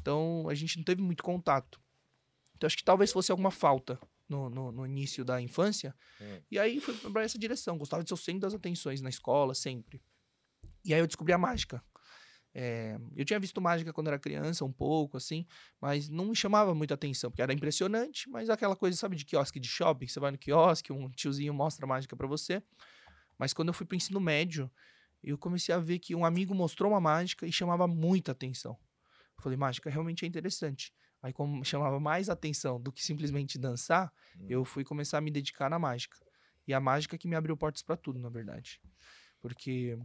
Então 0.00 0.48
a 0.48 0.54
gente 0.54 0.76
não 0.76 0.84
teve 0.84 1.02
muito 1.02 1.24
contato. 1.24 1.80
Então 2.54 2.66
acho 2.68 2.76
que 2.76 2.84
talvez 2.84 3.10
fosse 3.10 3.32
alguma 3.32 3.50
falta 3.50 3.98
no, 4.28 4.50
no, 4.50 4.72
no 4.72 4.86
início 4.86 5.24
da 5.24 5.40
infância. 5.40 5.94
Hum. 6.20 6.40
E 6.50 6.58
aí 6.58 6.80
foi 6.80 6.94
para 6.94 7.22
essa 7.22 7.38
direção. 7.38 7.78
Gostava 7.78 8.02
de 8.02 8.08
ser 8.10 8.14
o 8.14 8.16
centro 8.16 8.40
das 8.40 8.54
atenções 8.54 9.00
na 9.00 9.08
escola, 9.08 9.54
sempre. 9.54 10.02
E 10.84 10.92
aí 10.92 11.00
eu 11.00 11.06
descobri 11.06 11.32
a 11.32 11.38
mágica. 11.38 11.82
É, 12.54 12.98
eu 13.14 13.24
tinha 13.24 13.38
visto 13.38 13.60
mágica 13.60 13.92
quando 13.92 14.08
era 14.08 14.18
criança, 14.18 14.64
um 14.64 14.72
pouco, 14.72 15.16
assim, 15.16 15.46
mas 15.80 16.08
não 16.08 16.26
me 16.26 16.34
chamava 16.34 16.74
muita 16.74 16.94
atenção, 16.94 17.30
porque 17.30 17.42
era 17.42 17.52
impressionante, 17.52 18.28
mas 18.28 18.50
aquela 18.50 18.74
coisa, 18.74 18.96
sabe, 18.96 19.14
de 19.14 19.24
quiosque 19.24 19.60
de 19.60 19.68
shopping, 19.68 20.08
você 20.08 20.18
vai 20.18 20.30
no 20.30 20.38
quiosque, 20.38 20.92
um 20.92 21.08
tiozinho 21.10 21.52
mostra 21.54 21.84
a 21.84 21.88
mágica 21.88 22.16
para 22.16 22.26
você. 22.26 22.62
Mas 23.38 23.52
quando 23.52 23.68
eu 23.68 23.74
fui 23.74 23.86
pro 23.86 23.96
ensino 23.96 24.18
médio, 24.18 24.70
eu 25.22 25.38
comecei 25.38 25.74
a 25.74 25.78
ver 25.78 25.98
que 25.98 26.14
um 26.14 26.24
amigo 26.24 26.54
mostrou 26.54 26.90
uma 26.90 27.00
mágica 27.00 27.46
e 27.46 27.52
chamava 27.52 27.86
muita 27.86 28.32
atenção. 28.32 28.76
Eu 29.36 29.42
falei, 29.42 29.56
mágica 29.56 29.88
realmente 29.88 30.24
é 30.24 30.28
interessante. 30.28 30.92
Aí, 31.22 31.32
como 31.32 31.64
chamava 31.64 31.98
mais 31.98 32.28
atenção 32.28 32.80
do 32.80 32.92
que 32.92 33.04
simplesmente 33.04 33.58
dançar, 33.58 34.12
Hum. 34.38 34.46
eu 34.48 34.64
fui 34.64 34.84
começar 34.84 35.18
a 35.18 35.20
me 35.20 35.30
dedicar 35.30 35.68
na 35.68 35.78
mágica. 35.78 36.16
E 36.66 36.72
a 36.74 36.80
mágica 36.80 37.16
que 37.18 37.26
me 37.26 37.34
abriu 37.34 37.56
portas 37.56 37.82
para 37.82 37.96
tudo, 37.96 38.18
na 38.18 38.28
verdade. 38.28 38.80
Porque 39.40 39.98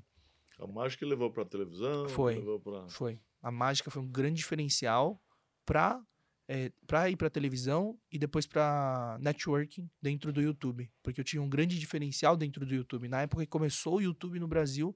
A 0.60 0.68
mágica 0.68 1.06
levou 1.06 1.32
para 1.32 1.44
televisão? 1.46 2.08
Foi. 2.10 2.36
Levou 2.36 2.60
pra... 2.60 2.88
Foi. 2.90 3.20
A 3.42 3.52
mágica 3.52 3.90
foi 3.92 4.02
um 4.02 4.08
grande 4.08 4.38
diferencial 4.38 5.22
para 5.66 6.02
é, 6.48 6.72
para 6.86 7.10
ir 7.10 7.16
para 7.16 7.30
televisão 7.30 7.98
e 8.12 8.20
depois 8.20 8.46
para 8.46 9.18
networking 9.22 9.90
dentro 10.02 10.32
do 10.34 10.42
YouTube, 10.42 10.92
porque 11.02 11.20
eu 11.22 11.24
tinha 11.24 11.42
um 11.42 11.50
grande 11.50 11.80
diferencial 11.80 12.36
dentro 12.36 12.66
do 12.66 12.76
YouTube. 12.76 13.08
Na 13.08 13.22
época 13.22 13.44
que 13.44 13.50
começou 13.50 13.96
o 13.98 14.02
YouTube 14.02 14.40
no 14.40 14.48
Brasil, 14.48 14.96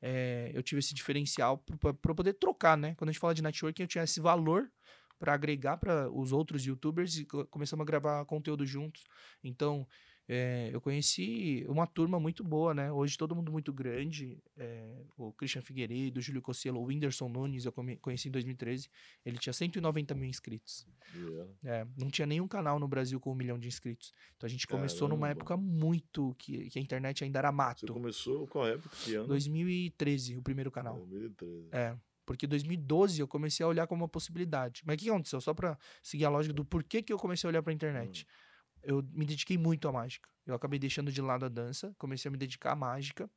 é, 0.00 0.50
eu 0.54 0.62
tive 0.62 0.78
esse 0.78 0.94
diferencial 0.94 1.58
para 2.00 2.14
poder 2.14 2.34
trocar, 2.34 2.76
né? 2.76 2.94
Quando 2.94 3.08
a 3.08 3.12
gente 3.12 3.20
fala 3.20 3.34
de 3.34 3.42
networking, 3.42 3.82
eu 3.82 3.88
tinha 3.88 4.04
esse 4.04 4.20
valor 4.20 4.70
para 5.18 5.34
agregar 5.34 5.76
para 5.76 6.10
os 6.10 6.32
outros 6.32 6.64
YouTubers 6.64 7.18
e 7.18 7.24
começamos 7.50 7.82
a 7.82 7.86
gravar 7.86 8.24
conteúdo 8.24 8.66
juntos. 8.66 9.04
Então, 9.42 9.86
é, 10.26 10.70
eu 10.72 10.80
conheci 10.80 11.66
uma 11.68 11.86
turma 11.86 12.18
muito 12.18 12.42
boa, 12.42 12.72
né? 12.72 12.90
Hoje 12.90 13.16
todo 13.16 13.34
mundo 13.34 13.52
muito 13.52 13.72
grande. 13.72 14.42
É, 14.56 15.02
o 15.18 15.32
Christian 15.32 15.60
Figueiredo, 15.60 16.18
o 16.18 16.22
Júlio 16.22 16.40
Cossielo, 16.40 16.80
o 16.80 16.84
Whindersson 16.84 17.28
Nunes, 17.28 17.66
eu 17.66 17.72
conheci 18.00 18.28
em 18.28 18.30
2013. 18.30 18.88
Ele 19.24 19.36
tinha 19.36 19.52
190 19.52 20.14
mil 20.14 20.28
inscritos. 20.28 20.86
Yeah. 21.14 21.50
É, 21.64 21.86
não 21.98 22.08
tinha 22.08 22.26
nenhum 22.26 22.48
canal 22.48 22.78
no 22.78 22.88
Brasil 22.88 23.20
com 23.20 23.32
um 23.32 23.34
milhão 23.34 23.58
de 23.58 23.68
inscritos. 23.68 24.14
Então 24.36 24.46
a 24.46 24.50
gente 24.50 24.66
começou 24.66 25.08
Caramba. 25.08 25.14
numa 25.14 25.28
época 25.28 25.56
muito 25.58 26.34
que, 26.38 26.70
que, 26.70 26.78
a 26.78 26.82
internet 26.82 27.22
ainda 27.22 27.38
era 27.38 27.52
mato. 27.52 27.86
Você 27.86 27.92
começou 27.92 28.46
qual 28.46 28.66
época? 28.66 28.96
Que 29.04 29.14
ano? 29.16 29.28
2013, 29.28 30.38
o 30.38 30.42
primeiro 30.42 30.70
canal. 30.70 30.96
2013. 30.96 31.68
É. 31.70 31.94
Porque 32.26 32.46
2012 32.46 33.20
eu 33.20 33.28
comecei 33.28 33.64
a 33.64 33.68
olhar 33.68 33.86
como 33.86 34.02
uma 34.02 34.08
possibilidade. 34.08 34.82
Mas 34.84 34.96
o 34.96 34.98
que 34.98 35.10
aconteceu? 35.10 35.40
Só 35.40 35.52
para 35.52 35.78
seguir 36.02 36.24
a 36.24 36.30
lógica 36.30 36.54
do 36.54 36.64
porquê 36.64 37.02
que 37.02 37.12
eu 37.12 37.18
comecei 37.18 37.46
a 37.46 37.50
olhar 37.50 37.62
para 37.62 37.72
a 37.72 37.74
internet. 37.74 38.26
Hum 38.28 38.44
eu 38.84 39.02
me 39.12 39.24
dediquei 39.24 39.58
muito 39.58 39.88
à 39.88 39.92
mágica. 39.92 40.28
Eu 40.46 40.54
acabei 40.54 40.78
deixando 40.78 41.10
de 41.10 41.20
lado 41.20 41.44
a 41.44 41.48
dança, 41.48 41.94
comecei 41.98 42.28
a 42.28 42.32
me 42.32 42.38
dedicar 42.38 42.72
à 42.72 42.76
mágica. 42.76 43.28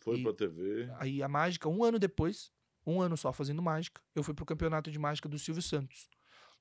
Foi 0.00 0.18
e, 0.18 0.22
pra 0.22 0.32
TV. 0.32 0.90
Aí 0.98 1.22
a 1.22 1.28
mágica, 1.28 1.68
um 1.68 1.84
ano 1.84 1.98
depois, 1.98 2.50
um 2.86 3.00
ano 3.00 3.16
só 3.16 3.32
fazendo 3.32 3.62
mágica, 3.62 4.00
eu 4.14 4.22
fui 4.22 4.34
pro 4.34 4.46
campeonato 4.46 4.90
de 4.90 4.98
mágica 4.98 5.28
do 5.28 5.38
Silvio 5.38 5.62
Santos. 5.62 6.08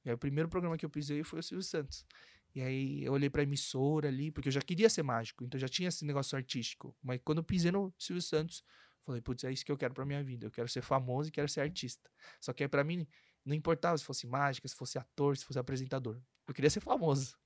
E 0.03 0.10
aí 0.10 0.15
o 0.15 0.17
primeiro 0.17 0.50
programa 0.50 0.77
que 0.77 0.86
eu 0.86 0.89
pisei 0.89 1.24
foi 1.24 1.39
o 1.39 1.44
Silvio 1.44 1.63
Santos. 1.63 2.05
E 2.53 2.62
aí 2.62 3.03
eu 3.03 3.13
olhei 3.13 3.29
pra 3.29 3.44
emissora 3.44 4.08
ali, 4.08 4.32
porque 4.32 4.48
eu 4.48 4.53
já 4.53 4.62
queria 4.62 4.89
ser 4.89 5.03
mágico, 5.03 5.44
então 5.44 5.60
já 5.60 5.67
tinha 5.67 5.89
esse 5.89 6.05
negócio 6.05 6.38
artístico. 6.38 6.96
Mas 7.03 7.20
quando 7.24 7.39
eu 7.39 7.44
pisei 7.44 7.72
no 7.72 7.94
Silvio 7.98 8.22
Santos, 8.22 8.63
falei, 9.06 9.22
putz, 9.22 9.44
é 9.44 9.52
isso 9.52 9.66
que 9.66 9.72
eu 9.72 9.78
quero 9.78 9.94
pra 9.94 10.06
minha 10.06 10.24
vida. 10.24 10.48
Eu 10.48 10.52
quero 10.52 10.68
ser 10.68 10.82
famoso 10.82 11.30
e 11.30 11.32
quero 11.32 11.48
ser 11.48 11.62
artista. 11.62 12.10
Só 12.42 12.52
que 12.54 12.64
aí 12.64 12.68
pra 12.68 12.84
mim, 12.84 13.08
não 13.46 13.56
importava 13.56 13.98
se 13.98 14.04
fosse 14.04 14.26
mágica, 14.26 14.68
se 14.68 14.76
fosse 14.76 14.98
ator, 14.98 15.38
se 15.38 15.46
fosse 15.46 15.60
apresentador. 15.60 16.20
Eu 16.48 16.54
queria 16.54 16.70
ser 16.70 16.80
famoso. 16.80 17.38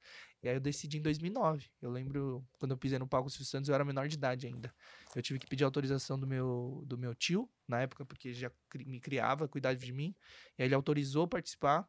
E 0.41 0.47
aí 0.47 0.55
eu 0.55 0.59
decidi 0.59 0.97
em 0.97 1.01
2009. 1.01 1.69
Eu 1.81 1.91
lembro 1.91 2.45
quando 2.57 2.71
eu 2.71 2.77
pisei 2.77 2.97
no 2.97 3.07
palco 3.07 3.29
Silvio 3.29 3.45
Santos, 3.45 3.69
eu 3.69 3.75
era 3.75 3.83
menor 3.83 4.07
de 4.07 4.15
idade 4.15 4.47
ainda. 4.47 4.73
Eu 5.15 5.21
tive 5.21 5.39
que 5.39 5.47
pedir 5.47 5.63
autorização 5.63 6.17
do 6.17 6.25
meu, 6.25 6.83
do 6.85 6.97
meu 6.97 7.13
tio, 7.13 7.49
na 7.67 7.81
época, 7.81 8.05
porque 8.05 8.33
já 8.33 8.51
me 8.75 8.99
criava, 8.99 9.47
cuidava 9.47 9.75
de 9.75 9.91
mim. 9.91 10.15
E 10.57 10.63
aí 10.63 10.67
ele 10.67 10.75
autorizou 10.75 11.27
participar. 11.27 11.87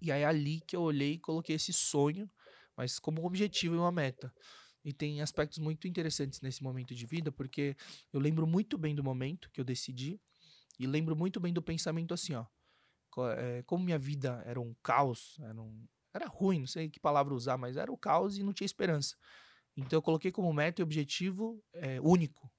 E 0.00 0.12
aí 0.12 0.22
é 0.22 0.26
ali 0.26 0.60
que 0.60 0.76
eu 0.76 0.82
olhei 0.82 1.14
e 1.14 1.18
coloquei 1.18 1.56
esse 1.56 1.72
sonho, 1.72 2.30
mas 2.76 2.98
como 2.98 3.24
objetivo 3.24 3.74
e 3.74 3.78
uma 3.78 3.92
meta. 3.92 4.32
E 4.88 4.92
tem 4.94 5.20
aspectos 5.20 5.58
muito 5.58 5.86
interessantes 5.86 6.40
nesse 6.40 6.62
momento 6.62 6.94
de 6.94 7.04
vida, 7.04 7.30
porque 7.30 7.76
eu 8.10 8.18
lembro 8.18 8.46
muito 8.46 8.78
bem 8.78 8.94
do 8.94 9.04
momento 9.04 9.50
que 9.50 9.60
eu 9.60 9.64
decidi. 9.64 10.18
E 10.78 10.86
lembro 10.86 11.14
muito 11.14 11.38
bem 11.38 11.52
do 11.52 11.60
pensamento 11.60 12.14
assim, 12.14 12.32
ó. 12.32 12.46
Eh, 13.36 13.62
como 13.66 13.84
minha 13.84 13.98
vida 13.98 14.42
era 14.46 14.58
um 14.58 14.74
caos, 14.82 15.36
era 15.40 15.60
um, 15.60 15.86
era 16.14 16.26
ruim, 16.26 16.60
não 16.60 16.66
sei 16.66 16.88
que 16.88 16.98
palavra 16.98 17.34
usar, 17.34 17.58
mas 17.58 17.76
era 17.76 17.92
o 17.92 17.98
caos 17.98 18.38
e 18.38 18.42
não 18.42 18.54
tinha 18.54 18.64
esperança. 18.64 19.14
Então 19.76 19.98
eu 19.98 20.02
coloquei 20.02 20.32
como 20.32 20.50
meta 20.54 20.80
e 20.80 20.82
objetivo 20.82 21.62
é, 21.74 22.00
único. 22.00 22.50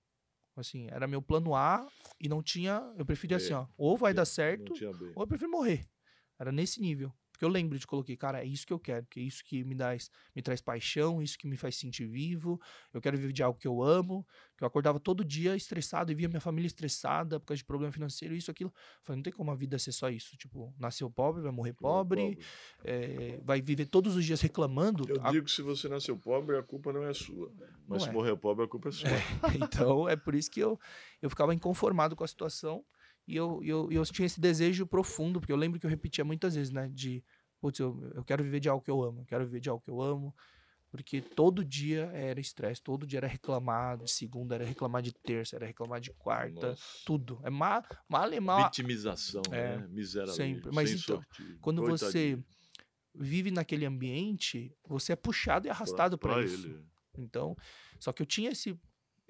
Assim, 0.55 0.86
era 0.91 1.07
meu 1.07 1.24
plano 1.24 1.55
A 1.55 1.88
e 2.19 2.29
não 2.29 2.43
tinha. 2.43 2.93
Eu 2.95 3.08
preferia 3.08 3.38
assim, 3.38 3.53
ó. 3.53 3.65
Ou 3.75 3.97
vai 3.97 4.13
dar 4.13 4.25
certo, 4.25 4.71
ou 5.15 5.23
eu 5.23 5.27
prefiro 5.27 5.49
morrer. 5.49 5.89
Era 6.38 6.51
nesse 6.51 6.80
nível. 6.80 7.12
Porque 7.39 7.45
eu 7.45 7.49
lembro 7.49 7.80
de 7.80 7.88
coloquei, 7.88 8.17
cara, 8.17 8.43
é 8.43 8.45
isso 8.45 8.67
que 8.67 8.73
eu 8.73 8.78
quero, 8.78 9.06
que 9.06 9.17
é 9.17 9.23
isso 9.23 9.41
que 9.45 9.63
me, 9.63 9.73
dá, 9.73 9.95
me 10.36 10.41
traz 10.41 10.60
paixão, 10.60 11.23
isso 11.23 11.38
que 11.38 11.47
me 11.47 11.56
faz 11.56 11.78
sentir 11.78 12.06
vivo. 12.06 12.60
Eu 12.93 12.99
quero 12.99 13.17
viver 13.17 13.32
de 13.32 13.41
algo 13.41 13.58
que 13.58 13.65
eu 13.65 13.82
amo. 13.82 14.28
Que 14.58 14.63
eu 14.65 14.67
acordava 14.67 14.99
todo 14.99 15.23
dia 15.23 15.56
estressado 15.56 16.12
e 16.12 16.15
via 16.15 16.28
minha 16.28 16.41
família 16.41 16.67
estressada 16.67 17.39
por 17.39 17.45
causa 17.45 17.60
de 17.60 17.63
problema 17.63 17.93
financeiro, 17.93 18.36
isso, 18.36 18.52
aquilo. 18.52 18.73
Eu 18.75 19.04
falei, 19.04 19.19
não 19.19 19.23
tem 19.23 19.32
como 19.32 19.49
a 19.52 19.56
vida 19.56 19.80
ser 19.80 19.93
só 19.93 20.10
isso. 20.10 20.36
Tipo, 20.36 20.73
nasceu 20.78 21.10
pobre, 21.10 21.41
vai 21.41 21.52
morrer 21.54 21.71
pobre, 21.71 22.36
pobre. 22.36 22.45
É, 22.84 23.39
vai 23.41 23.62
viver 23.62 23.86
todos 23.86 24.17
os 24.17 24.25
dias 24.25 24.41
reclamando. 24.41 25.06
Eu 25.08 25.25
a... 25.25 25.32
digo 25.32 25.45
que 25.45 25.52
se 25.52 25.62
você 25.62 25.88
nasceu 25.88 26.17
pobre, 26.17 26.58
a 26.58 26.62
culpa 26.62 26.91
não 26.91 27.06
é 27.06 27.13
sua. 27.13 27.49
Mas 27.88 27.99
não 27.99 27.99
se 27.99 28.10
é. 28.10 28.12
morrer 28.12 28.36
pobre, 28.36 28.65
a 28.65 28.67
culpa 28.67 28.89
é 28.89 28.91
sua. 28.91 29.08
É, 29.49 29.56
então, 29.56 30.10
é 30.10 30.17
por 30.17 30.36
isso 30.36 30.52
que 30.52 30.60
eu, 30.60 30.78
eu 31.21 31.30
ficava 31.30 31.56
inconformado 31.56 32.17
com 32.17 32.25
a 32.25 32.28
situação. 32.28 32.84
E 33.29 33.35
eu, 33.35 33.61
eu, 33.63 33.91
eu 33.91 34.03
tinha 34.07 34.25
esse 34.25 34.41
desejo 34.41 34.87
profundo, 34.87 35.39
porque 35.39 35.53
eu 35.53 35.57
lembro 35.57 35.79
que 35.79 35.85
eu 35.85 35.89
repetia 35.89 36.25
muitas 36.25 36.55
vezes, 36.55 36.71
né? 36.71 36.89
De, 36.91 37.23
putz, 37.61 37.79
eu, 37.79 38.11
eu 38.15 38.23
quero 38.23 38.43
viver 38.43 38.59
de 38.59 38.67
algo 38.67 38.83
que 38.83 38.89
eu 38.89 39.03
amo, 39.03 39.21
eu 39.21 39.25
quero 39.25 39.45
viver 39.45 39.59
de 39.59 39.69
algo 39.69 39.83
que 39.83 39.91
eu 39.91 40.01
amo. 40.01 40.35
Porque 40.89 41.21
todo 41.21 41.63
dia 41.63 42.05
era 42.11 42.39
estresse, 42.39 42.81
todo 42.81 43.05
dia 43.05 43.19
era 43.19 43.27
reclamar 43.27 43.99
de 43.99 44.09
segunda, 44.09 44.55
era 44.55 44.65
reclamar 44.65 45.03
de 45.03 45.13
terça, 45.13 45.55
era 45.55 45.67
reclamar 45.67 46.01
de 46.01 46.09
quarta, 46.13 46.69
Nossa. 46.69 46.83
tudo. 47.05 47.39
É 47.43 47.51
mal, 47.51 47.83
mal 48.09 48.33
e 48.33 48.39
mal. 48.39 48.63
Vitimização, 48.63 49.43
é, 49.51 49.77
né? 49.77 49.87
Miséria. 49.87 50.33
Sempre. 50.33 50.71
Mas 50.73 50.91
então, 50.91 51.23
quando 51.61 51.83
Coitadinho. 51.83 51.99
você 51.99 52.43
vive 53.13 53.51
naquele 53.51 53.85
ambiente, 53.85 54.75
você 54.87 55.13
é 55.13 55.15
puxado 55.15 55.67
e 55.67 55.69
arrastado 55.69 56.17
para 56.17 56.43
isso. 56.43 56.65
Ele. 56.65 56.83
Então, 57.15 57.55
só 57.99 58.11
que 58.11 58.23
eu 58.23 58.25
tinha 58.25 58.49
esse 58.49 58.75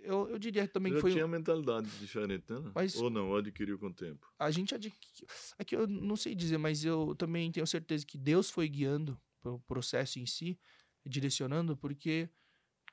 eu, 0.03 0.29
eu 0.29 0.39
diria 0.39 0.67
também 0.67 0.93
que 0.93 1.01
foi. 1.01 1.12
tinha 1.12 1.27
mentalidade 1.27 1.88
diferente, 1.99 2.51
né? 2.51 2.71
Mas 2.73 2.95
Ou 2.95 3.09
não, 3.09 3.35
adquiriu 3.35 3.77
com 3.77 3.88
o 3.88 3.93
tempo? 3.93 4.31
A 4.38 4.51
gente 4.51 4.73
adquiriu. 4.73 5.27
É 5.57 5.63
que 5.63 5.75
eu 5.75 5.88
não 5.88 6.15
sei 6.15 6.35
dizer, 6.35 6.57
mas 6.57 6.83
eu 6.83 7.15
também 7.15 7.51
tenho 7.51 7.65
certeza 7.67 8.05
que 8.05 8.17
Deus 8.17 8.49
foi 8.49 8.67
guiando 8.67 9.19
o 9.43 9.59
processo 9.59 10.19
em 10.19 10.25
si, 10.25 10.59
direcionando, 11.05 11.75
porque 11.77 12.29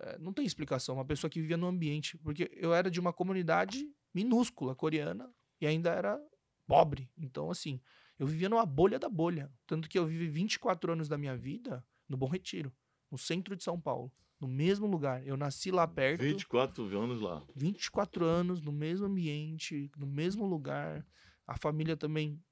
é, 0.00 0.18
não 0.18 0.32
tem 0.32 0.44
explicação. 0.44 0.96
Uma 0.96 1.04
pessoa 1.04 1.30
que 1.30 1.40
vivia 1.40 1.56
no 1.56 1.66
ambiente. 1.66 2.16
Porque 2.18 2.50
eu 2.54 2.74
era 2.74 2.90
de 2.90 3.00
uma 3.00 3.12
comunidade 3.12 3.88
minúscula 4.14 4.74
coreana 4.74 5.32
e 5.60 5.66
ainda 5.66 5.90
era 5.90 6.20
pobre. 6.66 7.10
Então, 7.16 7.50
assim, 7.50 7.80
eu 8.18 8.26
vivia 8.26 8.48
numa 8.48 8.66
bolha 8.66 8.98
da 8.98 9.08
bolha. 9.08 9.52
Tanto 9.66 9.88
que 9.88 9.98
eu 9.98 10.06
vivi 10.06 10.28
24 10.28 10.92
anos 10.92 11.08
da 11.08 11.18
minha 11.18 11.36
vida 11.36 11.84
no 12.08 12.16
Bom 12.16 12.28
Retiro, 12.28 12.72
no 13.10 13.18
centro 13.18 13.56
de 13.56 13.64
São 13.64 13.80
Paulo 13.80 14.12
no 14.40 14.48
mesmo 14.48 14.86
lugar. 14.86 15.26
Eu 15.26 15.36
nasci 15.36 15.70
lá 15.70 15.86
perto. 15.86 16.22
24 16.22 16.98
anos 16.98 17.20
lá. 17.20 17.42
24 17.54 18.24
anos, 18.24 18.60
no 18.60 18.72
mesmo 18.72 19.06
ambiente, 19.06 19.90
no 19.96 20.06
mesmo 20.06 20.46
lugar. 20.46 21.06
A 21.46 21.56
família 21.56 21.96
também 21.96 22.42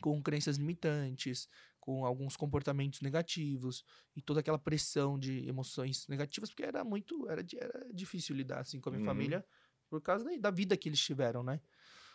com 0.00 0.22
crenças 0.22 0.56
limitantes, 0.56 1.48
com 1.78 2.04
alguns 2.04 2.36
comportamentos 2.36 3.00
negativos 3.00 3.84
e 4.14 4.22
toda 4.22 4.40
aquela 4.40 4.58
pressão 4.58 5.18
de 5.18 5.46
emoções 5.46 6.06
negativas, 6.08 6.50
porque 6.50 6.62
era 6.62 6.84
muito, 6.84 7.28
era, 7.28 7.44
era 7.56 7.86
difícil 7.92 8.36
lidar 8.36 8.60
assim 8.60 8.80
com 8.80 8.88
a 8.88 8.92
minha 8.92 9.02
uhum. 9.02 9.06
família 9.06 9.44
por 9.88 10.00
causa 10.00 10.24
da, 10.24 10.36
da, 10.36 10.50
vida 10.50 10.76
que 10.76 10.88
eles 10.88 11.00
tiveram, 11.00 11.42
né? 11.42 11.60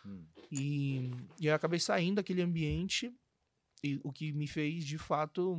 Uhum. 0.04 0.26
E, 0.50 1.10
e 1.40 1.46
eu 1.46 1.54
acabei 1.54 1.78
saindo 1.78 2.16
daquele 2.16 2.42
ambiente 2.42 3.14
e 3.82 4.00
o 4.02 4.12
que 4.12 4.32
me 4.32 4.46
fez, 4.46 4.84
de 4.84 4.98
fato, 4.98 5.56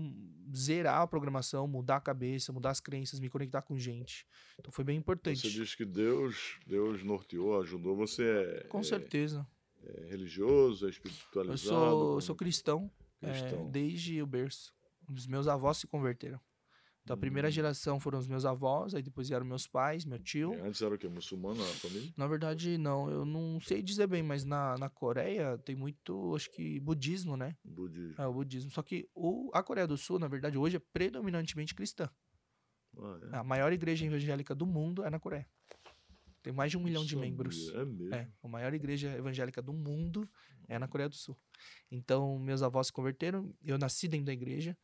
zerar 0.56 1.02
a 1.02 1.08
programação, 1.08 1.68
mudar 1.68 1.98
a 1.98 2.02
cabeça, 2.02 2.52
mudar 2.52 2.72
as 2.72 2.80
crenças, 2.80 3.20
me 3.20 3.30
conectar 3.30 3.62
com 3.62 3.78
gente. 3.78 4.26
Então 4.60 4.72
foi 4.72 4.84
bem 4.84 4.98
importante. 4.98 5.42
Você 5.42 5.50
diz 5.50 5.76
que 5.76 5.86
Deus, 5.86 6.60
Deus 6.66 7.04
norteou, 7.04 7.60
ajudou 7.62 7.96
você. 7.96 8.24
É, 8.24 8.68
com 8.68 8.84
certeza. 8.84 9.48
É, 9.84 10.02
é 10.02 10.10
religioso, 10.10 10.88
é 10.88 10.90
espiritualizado? 10.90 11.54
Eu 11.54 11.58
sou, 11.58 12.14
eu 12.16 12.22
sou 12.22 12.36
cristão, 12.36 12.92
cristão. 13.22 13.68
É, 13.68 13.72
desde 13.72 14.22
o 14.22 14.26
berço. 14.28 14.74
Os 15.10 15.26
meus 15.26 15.48
avós 15.48 15.78
se 15.78 15.88
converteram. 15.88 16.40
Então 17.08 17.14
a 17.14 17.18
primeira 17.18 17.48
hum. 17.48 17.52
geração 17.52 18.02
foram 18.02 18.20
os 18.20 18.28
meus 18.28 18.44
avós, 18.44 18.94
aí 18.94 19.02
depois 19.02 19.30
vieram 19.30 19.46
meus 19.46 19.66
pais, 19.66 20.04
meu 20.04 20.20
tio. 20.20 20.54
E 20.54 20.60
antes 20.60 20.82
era 20.82 20.94
o 20.94 20.98
quê? 20.98 21.08
Muçulmano 21.08 21.64
a 21.64 21.66
família? 21.68 22.12
Na 22.18 22.28
verdade, 22.28 22.78
não. 22.78 23.10
Eu 23.10 23.24
não 23.24 23.62
sei 23.62 23.82
dizer 23.82 24.08
bem, 24.08 24.22
mas 24.22 24.44
na, 24.44 24.78
na 24.78 24.90
Coreia 24.90 25.58
tem 25.60 25.74
muito, 25.74 26.36
acho 26.36 26.52
que, 26.52 26.82
budismo, 26.82 27.38
né? 27.38 27.56
Budismo. 27.64 28.22
É, 28.22 28.28
o 28.28 28.34
budismo. 28.34 28.72
Só 28.72 28.84
que 28.84 29.08
o, 29.16 29.50
a 29.54 29.64
Coreia 29.64 29.88
do 29.88 29.98
Sul, 29.98 30.20
na 30.20 30.28
verdade, 30.28 30.58
hoje 30.58 30.76
é 30.76 30.82
predominantemente 30.92 31.74
cristã. 31.74 32.10
Ah, 32.98 33.20
é? 33.32 33.38
A 33.38 33.44
maior 33.44 33.72
igreja 33.72 34.06
evangélica 34.06 34.54
do 34.54 34.66
mundo 34.66 35.02
é 35.02 35.10
na 35.10 35.18
Coreia. 35.18 35.48
Tem 36.44 36.52
mais 36.52 36.72
de 36.72 36.78
um 36.78 36.84
milhão 36.84 37.06
de 37.06 37.16
membros. 37.16 37.70
É 37.70 37.86
mesmo? 37.86 38.14
É, 38.14 38.30
a 38.44 38.48
maior 38.50 38.74
igreja 38.74 39.16
evangélica 39.16 39.62
do 39.62 39.72
mundo 39.72 40.30
é 40.68 40.78
na 40.78 40.90
Coreia 40.90 41.08
do 41.08 41.16
Sul. 41.16 41.38
Então, 41.90 42.38
meus 42.38 42.62
avós 42.62 42.88
se 42.88 42.94
converteram, 42.94 43.56
eu 43.64 43.78
nasci 43.78 44.10
dentro 44.10 44.26
da 44.26 44.34
igreja. 44.34 44.78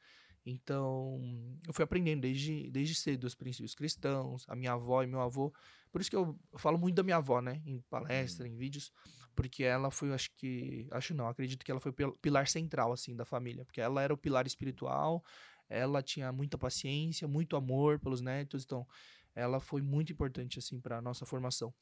Então, 0.45 1.21
eu 1.65 1.73
fui 1.73 1.84
aprendendo 1.84 2.21
desde, 2.21 2.69
desde 2.69 2.95
cedo 2.95 3.23
os 3.23 3.36
princípios 3.36 3.73
cristãos, 3.73 4.45
a 4.47 4.56
minha 4.56 4.73
avó 4.73 5.01
e 5.01 5.08
meu 5.08 5.21
avô. 5.21 5.53
Por 5.91 6.01
isso 6.01 6.10
que 6.10 6.15
eu, 6.15 6.38
falo 6.58 6.77
muito 6.77 6.95
da 6.95 7.03
minha 7.03 7.17
avó, 7.17 7.41
né? 7.41 7.62
Em 7.65 7.79
palestra, 7.89 8.47
em 8.47 8.56
vídeos. 8.56 8.91
Porque 9.36 9.63
ela 9.63 9.89
foi, 9.89 10.12
acho 10.13 10.29
que. 10.36 10.88
Acho 10.91 11.13
não, 11.13 11.27
acredito 11.27 11.63
que 11.63 11.71
ela 11.71 11.79
foi 11.79 11.91
o 11.91 12.12
pilar 12.19 12.47
central, 12.47 12.91
assim, 12.91 13.15
da 13.15 13.23
família. 13.23 13.63
Porque 13.63 13.79
ela 13.79 14.01
era 14.01 14.13
o 14.13 14.17
pilar 14.17 14.45
espiritual, 14.45 15.23
ela 15.69 16.03
tinha 16.03 16.32
muita 16.32 16.58
paciência, 16.58 17.27
muito 17.27 17.56
amor 17.56 17.99
pelos 17.99 18.19
netos. 18.19 18.63
Então, 18.63 18.86
ela 19.34 19.60
foi 19.60 19.82
muito 19.82 20.12
importante, 20.12 20.60
assim, 20.60 20.79
para 20.79 21.01
nossa 21.01 21.25
formação. 21.25 21.73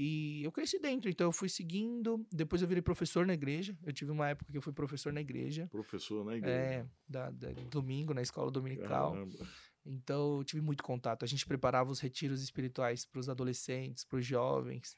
E 0.00 0.44
eu 0.44 0.52
cresci 0.52 0.78
dentro, 0.78 1.10
então 1.10 1.26
eu 1.26 1.32
fui 1.32 1.48
seguindo. 1.48 2.24
Depois 2.30 2.62
eu 2.62 2.68
virei 2.68 2.80
professor 2.80 3.26
na 3.26 3.34
igreja. 3.34 3.76
Eu 3.82 3.92
tive 3.92 4.12
uma 4.12 4.28
época 4.28 4.52
que 4.52 4.56
eu 4.56 4.62
fui 4.62 4.72
professor 4.72 5.12
na 5.12 5.20
igreja. 5.20 5.66
Professor 5.72 6.24
na 6.24 6.36
igreja. 6.36 6.56
É, 6.56 6.86
da, 7.08 7.30
da- 7.30 7.50
domingo, 7.68 8.14
na 8.14 8.22
escola 8.22 8.48
dominical. 8.48 9.10
Caramba. 9.10 9.36
Então 9.84 10.36
eu 10.36 10.44
tive 10.44 10.62
muito 10.62 10.84
contato. 10.84 11.24
A 11.24 11.26
gente 11.26 11.44
preparava 11.44 11.90
os 11.90 11.98
retiros 11.98 12.40
espirituais 12.40 13.04
para 13.04 13.18
os 13.18 13.28
adolescentes, 13.28 14.04
para 14.04 14.20
os 14.20 14.24
jovens. 14.24 14.96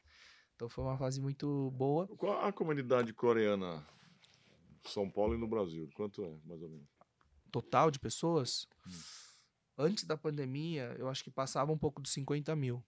Então 0.54 0.68
foi 0.68 0.84
uma 0.84 0.98
fase 0.98 1.18
muito 1.18 1.70
boa. 1.70 2.06
Qual 2.18 2.38
a 2.44 2.52
comunidade 2.52 3.14
coreana 3.14 3.82
São 4.84 5.08
Paulo 5.10 5.34
e 5.34 5.38
no 5.38 5.48
Brasil? 5.48 5.88
Quanto 5.94 6.22
é, 6.26 6.36
mais 6.44 6.60
ou 6.60 6.68
menos? 6.68 6.86
Total 7.50 7.90
de 7.90 7.98
pessoas. 7.98 8.68
Antes 9.78 10.04
da 10.04 10.18
pandemia, 10.18 10.94
eu 10.98 11.08
acho 11.08 11.24
que 11.24 11.30
passava 11.30 11.72
um 11.72 11.78
pouco 11.78 12.02
dos 12.02 12.12
50 12.12 12.54
mil. 12.54 12.84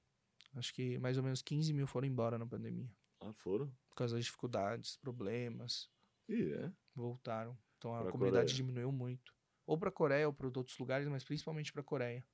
Acho 0.55 0.73
que 0.75 0.99
mais 0.99 1.17
ou 1.17 1.23
menos 1.23 1.41
15 1.43 1.73
mil 1.73 1.87
foram 1.87 2.07
embora 2.07 2.39
na 2.39 2.47
pandemia. 2.47 2.91
Ah, 3.21 3.33
foram? 3.33 3.67
Por 3.89 3.97
causa 3.97 4.17
das 4.17 4.25
dificuldades, 4.25 4.97
problemas. 4.97 5.91
Ih, 6.29 6.53
é? 6.53 6.73
voltaram. 6.95 7.57
Então 7.79 7.95
a 7.95 8.03
Pra 8.03 8.13
comunidade 8.13 8.53
Coreia. 8.53 8.57
diminuiu 8.57 8.93
muito. 8.93 9.35
Ou 9.67 9.79
para 9.79 9.91
Coreia 9.91 10.27
ou 10.27 10.33
para 10.33 10.47
outros 10.47 10.77
lugares, 10.79 11.09
mas 11.09 11.25
principalmente 11.25 11.73
para 11.73 11.83
Coreia. 11.83 12.25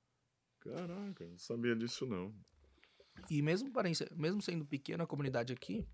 Caraca, 0.61 1.27
não 1.27 1.39
sabia 1.39 1.77
disso 1.77 2.07
não. 2.07 2.35
E 3.31 3.41
mesmo, 3.43 3.71
mesmo 4.17 4.43
sendo 4.43 4.65
pequena 4.65 5.05
a 5.05 5.07
comunidade 5.07 5.53
aqui, 5.53 5.87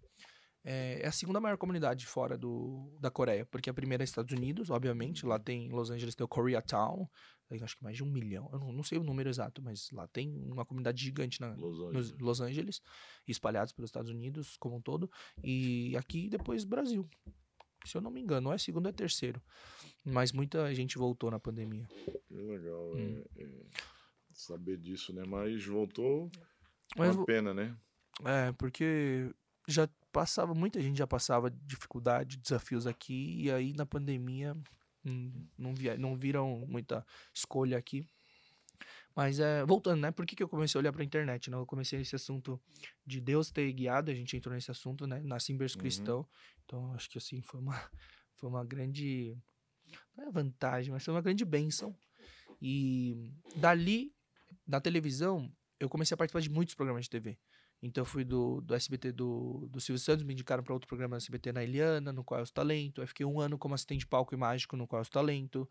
é, 0.64 1.00
é 1.03 1.07
a 1.07 1.12
segunda 1.12 1.40
maior 1.40 1.57
comunidade 1.59 2.07
fora 2.07 2.38
do, 2.38 2.96
da 2.98 3.11
Coreia, 3.11 3.44
porque 3.46 3.68
a 3.68 3.74
primeira 3.74 4.03
é 4.03 4.07
Estados 4.07 4.33
Unidos, 4.35 4.70
obviamente. 4.70 5.27
Lá 5.27 5.38
tem, 5.38 5.66
em 5.66 5.70
Los 5.72 5.90
Angeles 5.90 6.14
tem 6.14 6.24
o 6.24 6.29
Koreatown, 6.29 7.07
tem 7.48 7.62
acho 7.62 7.77
que 7.77 7.85
mais 7.85 7.96
de 7.96 8.03
um 8.03 8.11
milhão. 8.11 8.48
Eu 8.53 8.59
não, 8.59 8.72
não 8.72 8.83
sei 8.83 8.96
o 8.98 9.03
número 9.05 9.29
exato, 9.29 9.61
mas 9.62 9.90
lá 9.92 10.09
tem 10.09 10.31
uma 10.50 10.64
comunidade 10.64 11.03
gigante 11.05 11.40
na, 11.40 11.48
Los 11.55 11.79
nos 11.79 11.88
Angeles. 11.88 12.14
Los 12.20 12.40
Angeles, 12.40 12.81
espalhados 13.29 13.72
pelos 13.74 13.88
Estados 13.88 14.11
Unidos 14.11 14.57
como 14.57 14.77
um 14.77 14.81
todo. 14.81 15.11
E 15.42 15.94
aqui 15.96 16.29
depois 16.31 16.64
Brasil. 16.64 17.07
Se 17.85 17.98
eu 17.98 18.00
não 18.00 18.11
me 18.11 18.22
engano, 18.22 18.48
ou 18.48 18.55
é 18.55 18.57
segundo 18.59 18.88
é 18.88 18.92
terceiro. 18.92 19.42
Mas 20.03 20.33
muita 20.33 20.74
gente 20.74 20.96
voltou 20.96 21.31
na 21.31 21.38
pandemia. 21.38 21.87
Que 22.27 22.35
legal 22.35 22.94
Hum. 22.94 23.22
é, 23.37 23.42
é, 23.42 23.48
saber 24.33 24.79
disso, 24.79 25.12
né? 25.12 25.22
Mas 25.27 25.66
voltou 25.66 26.31
Mas 26.96 27.11
uma 27.11 27.16
vo- 27.16 27.24
pena, 27.27 27.53
né? 27.53 27.77
É, 28.24 28.53
porque 28.53 29.31
já 29.68 29.87
passava, 30.14 30.55
muita 30.55 30.81
gente 30.81 30.96
já 30.96 31.07
passava 31.07 31.50
dificuldade, 31.50 32.37
desafios 32.38 32.87
aqui, 32.87 33.42
e 33.42 33.50
aí 33.50 33.72
na 33.72 33.85
pandemia 33.85 34.57
hum, 35.05 35.46
não, 35.59 35.74
via, 35.74 35.98
não 35.98 36.16
viram 36.16 36.64
muita 36.68 37.05
escolha 37.35 37.77
aqui. 37.77 38.07
Mas 39.14 39.38
é, 39.38 39.64
voltando, 39.64 40.00
né? 40.00 40.11
Por 40.11 40.24
que, 40.27 40.35
que 40.37 40.42
eu 40.42 40.48
comecei 40.48 40.79
a 40.79 40.81
olhar 40.81 40.92
pra 40.92 41.05
internet? 41.05 41.50
Né? 41.50 41.57
Eu 41.57 41.66
comecei 41.66 42.00
esse 42.00 42.16
assunto 42.16 42.61
de 43.07 43.20
Deus 43.20 43.50
ter 43.50 43.72
guiado, 43.72 44.11
a 44.11 44.14
gente 44.14 44.37
entrou 44.37 44.55
nesse 44.55 44.70
assunto, 44.70 45.07
né? 45.07 45.20
Nasci 45.22 45.53
em 45.53 45.57
berço 45.57 45.77
Uhum. 45.77 45.83
cristão. 45.83 46.29
Então, 46.64 46.92
acho 46.94 47.09
que 47.11 47.18
assim, 47.18 47.40
foi 47.42 47.61
uma, 47.61 47.74
foi 48.37 48.48
uma 48.48 48.64
grande. 48.64 49.37
Não 50.16 50.29
é 50.29 50.31
vantagem, 50.31 50.92
mas 50.92 51.05
foi 51.05 51.14
uma 51.14 51.22
grande 51.22 51.44
bênção. 51.44 51.94
E 52.61 53.33
dali, 53.57 54.12
da 54.66 54.81
televisão, 54.81 55.53
eu 55.79 55.88
comecei 55.88 56.14
a 56.14 56.18
participar 56.18 56.40
de 56.40 56.50
muitos 56.50 56.74
programas 56.74 57.05
de 57.05 57.11
TV. 57.11 57.38
Então 57.86 58.00
eu 58.00 58.06
fui 58.06 58.24
do, 58.24 58.62
do 58.62 58.74
SBT 58.74 59.12
do, 59.12 59.68
do 59.70 59.78
Silvio 59.78 60.00
Santos, 60.00 60.24
me 60.24 60.32
indicaram 60.32 60.64
para 60.64 60.72
outro 60.72 60.88
programa 60.88 61.16
do 61.16 61.20
SBT 61.20 61.52
na 61.52 61.62
Eliana, 61.62 62.14
no 62.14 62.24
Qual 62.24 62.40
é 62.40 62.42
o 62.42 62.46
Talento. 62.46 63.02
Eu 63.02 63.06
fiquei 63.06 63.26
um 63.26 63.38
ano 63.38 63.58
como 63.58 63.74
assistente 63.74 64.00
de 64.00 64.06
palco 64.06 64.34
e 64.34 64.38
mágico 64.38 64.74
no 64.74 64.86
Qual 64.86 65.02
é 65.02 65.04
o 65.04 65.08
Talento. 65.10 65.68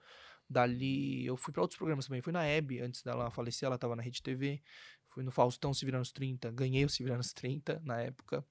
Dali 0.47 1.25
eu 1.25 1.35
fui 1.35 1.51
para 1.51 1.63
outros 1.63 1.75
programas 1.75 2.05
também. 2.05 2.21
Fui 2.21 2.31
na 2.31 2.45
Hebe, 2.45 2.79
antes 2.81 3.01
dela 3.01 3.31
falecer, 3.31 3.65
ela 3.65 3.75
estava 3.75 3.95
na 3.95 4.03
Rede 4.03 4.21
TV. 4.21 4.61
Fui 5.07 5.23
no 5.23 5.31
Faustão 5.31 5.73
Se 5.73 5.83
Virar 5.85 5.97
nos 5.97 6.11
30, 6.11 6.51
ganhei 6.51 6.85
o 6.85 6.89
Se 6.89 7.01
Virar 7.01 7.17
nos 7.17 7.33
30 7.33 7.81
na 7.83 7.99
época. 7.99 8.45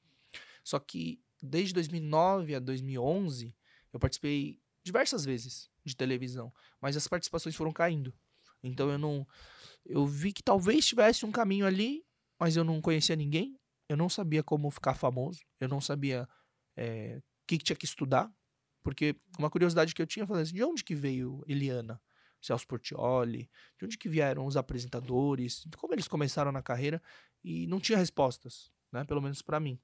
Só 0.64 0.80
que 0.80 1.20
desde 1.40 1.72
2009 1.72 2.56
a 2.56 2.58
2011, 2.58 3.54
eu 3.92 4.00
participei 4.00 4.60
diversas 4.82 5.24
vezes 5.24 5.70
de 5.84 5.94
televisão, 5.94 6.52
mas 6.80 6.96
as 6.96 7.06
participações 7.06 7.54
foram 7.54 7.70
caindo. 7.70 8.12
Então 8.60 8.90
eu 8.90 8.98
não. 8.98 9.24
Eu 9.86 10.04
vi 10.04 10.32
que 10.32 10.42
talvez 10.42 10.84
tivesse 10.84 11.24
um 11.24 11.30
caminho 11.30 11.64
ali, 11.64 12.04
mas 12.42 12.56
eu 12.56 12.64
não 12.64 12.80
conhecia 12.80 13.14
ninguém. 13.14 13.56
Eu 13.88 13.96
não 13.96 14.08
sabia 14.08 14.42
como 14.42 14.68
ficar 14.68 14.94
famoso. 14.94 15.44
Eu 15.60 15.68
não 15.68 15.80
sabia 15.80 16.28
é, 16.76 17.18
o 17.18 17.46
que, 17.46 17.56
que 17.56 17.62
tinha 17.62 17.76
que 17.76 17.84
estudar. 17.84 18.28
Porque 18.82 19.14
uma 19.38 19.48
curiosidade 19.48 19.94
que 19.94 20.02
eu 20.02 20.06
tinha, 20.08 20.24
eu 20.24 20.26
falei 20.26 20.42
assim, 20.42 20.54
de 20.54 20.64
onde 20.64 20.82
que 20.82 20.92
veio 20.92 21.44
Eliana? 21.46 22.02
Celso 22.40 22.66
Portioli? 22.66 23.48
De 23.78 23.84
onde 23.84 23.96
que 23.96 24.08
vieram 24.08 24.44
os 24.44 24.56
apresentadores? 24.56 25.64
Como 25.76 25.94
eles 25.94 26.08
começaram 26.08 26.50
na 26.50 26.60
carreira? 26.60 27.00
E 27.44 27.68
não 27.68 27.78
tinha 27.78 27.96
respostas, 27.96 28.72
né? 28.90 29.04
Pelo 29.04 29.22
menos 29.22 29.40
pra 29.40 29.60
mim. 29.60 29.78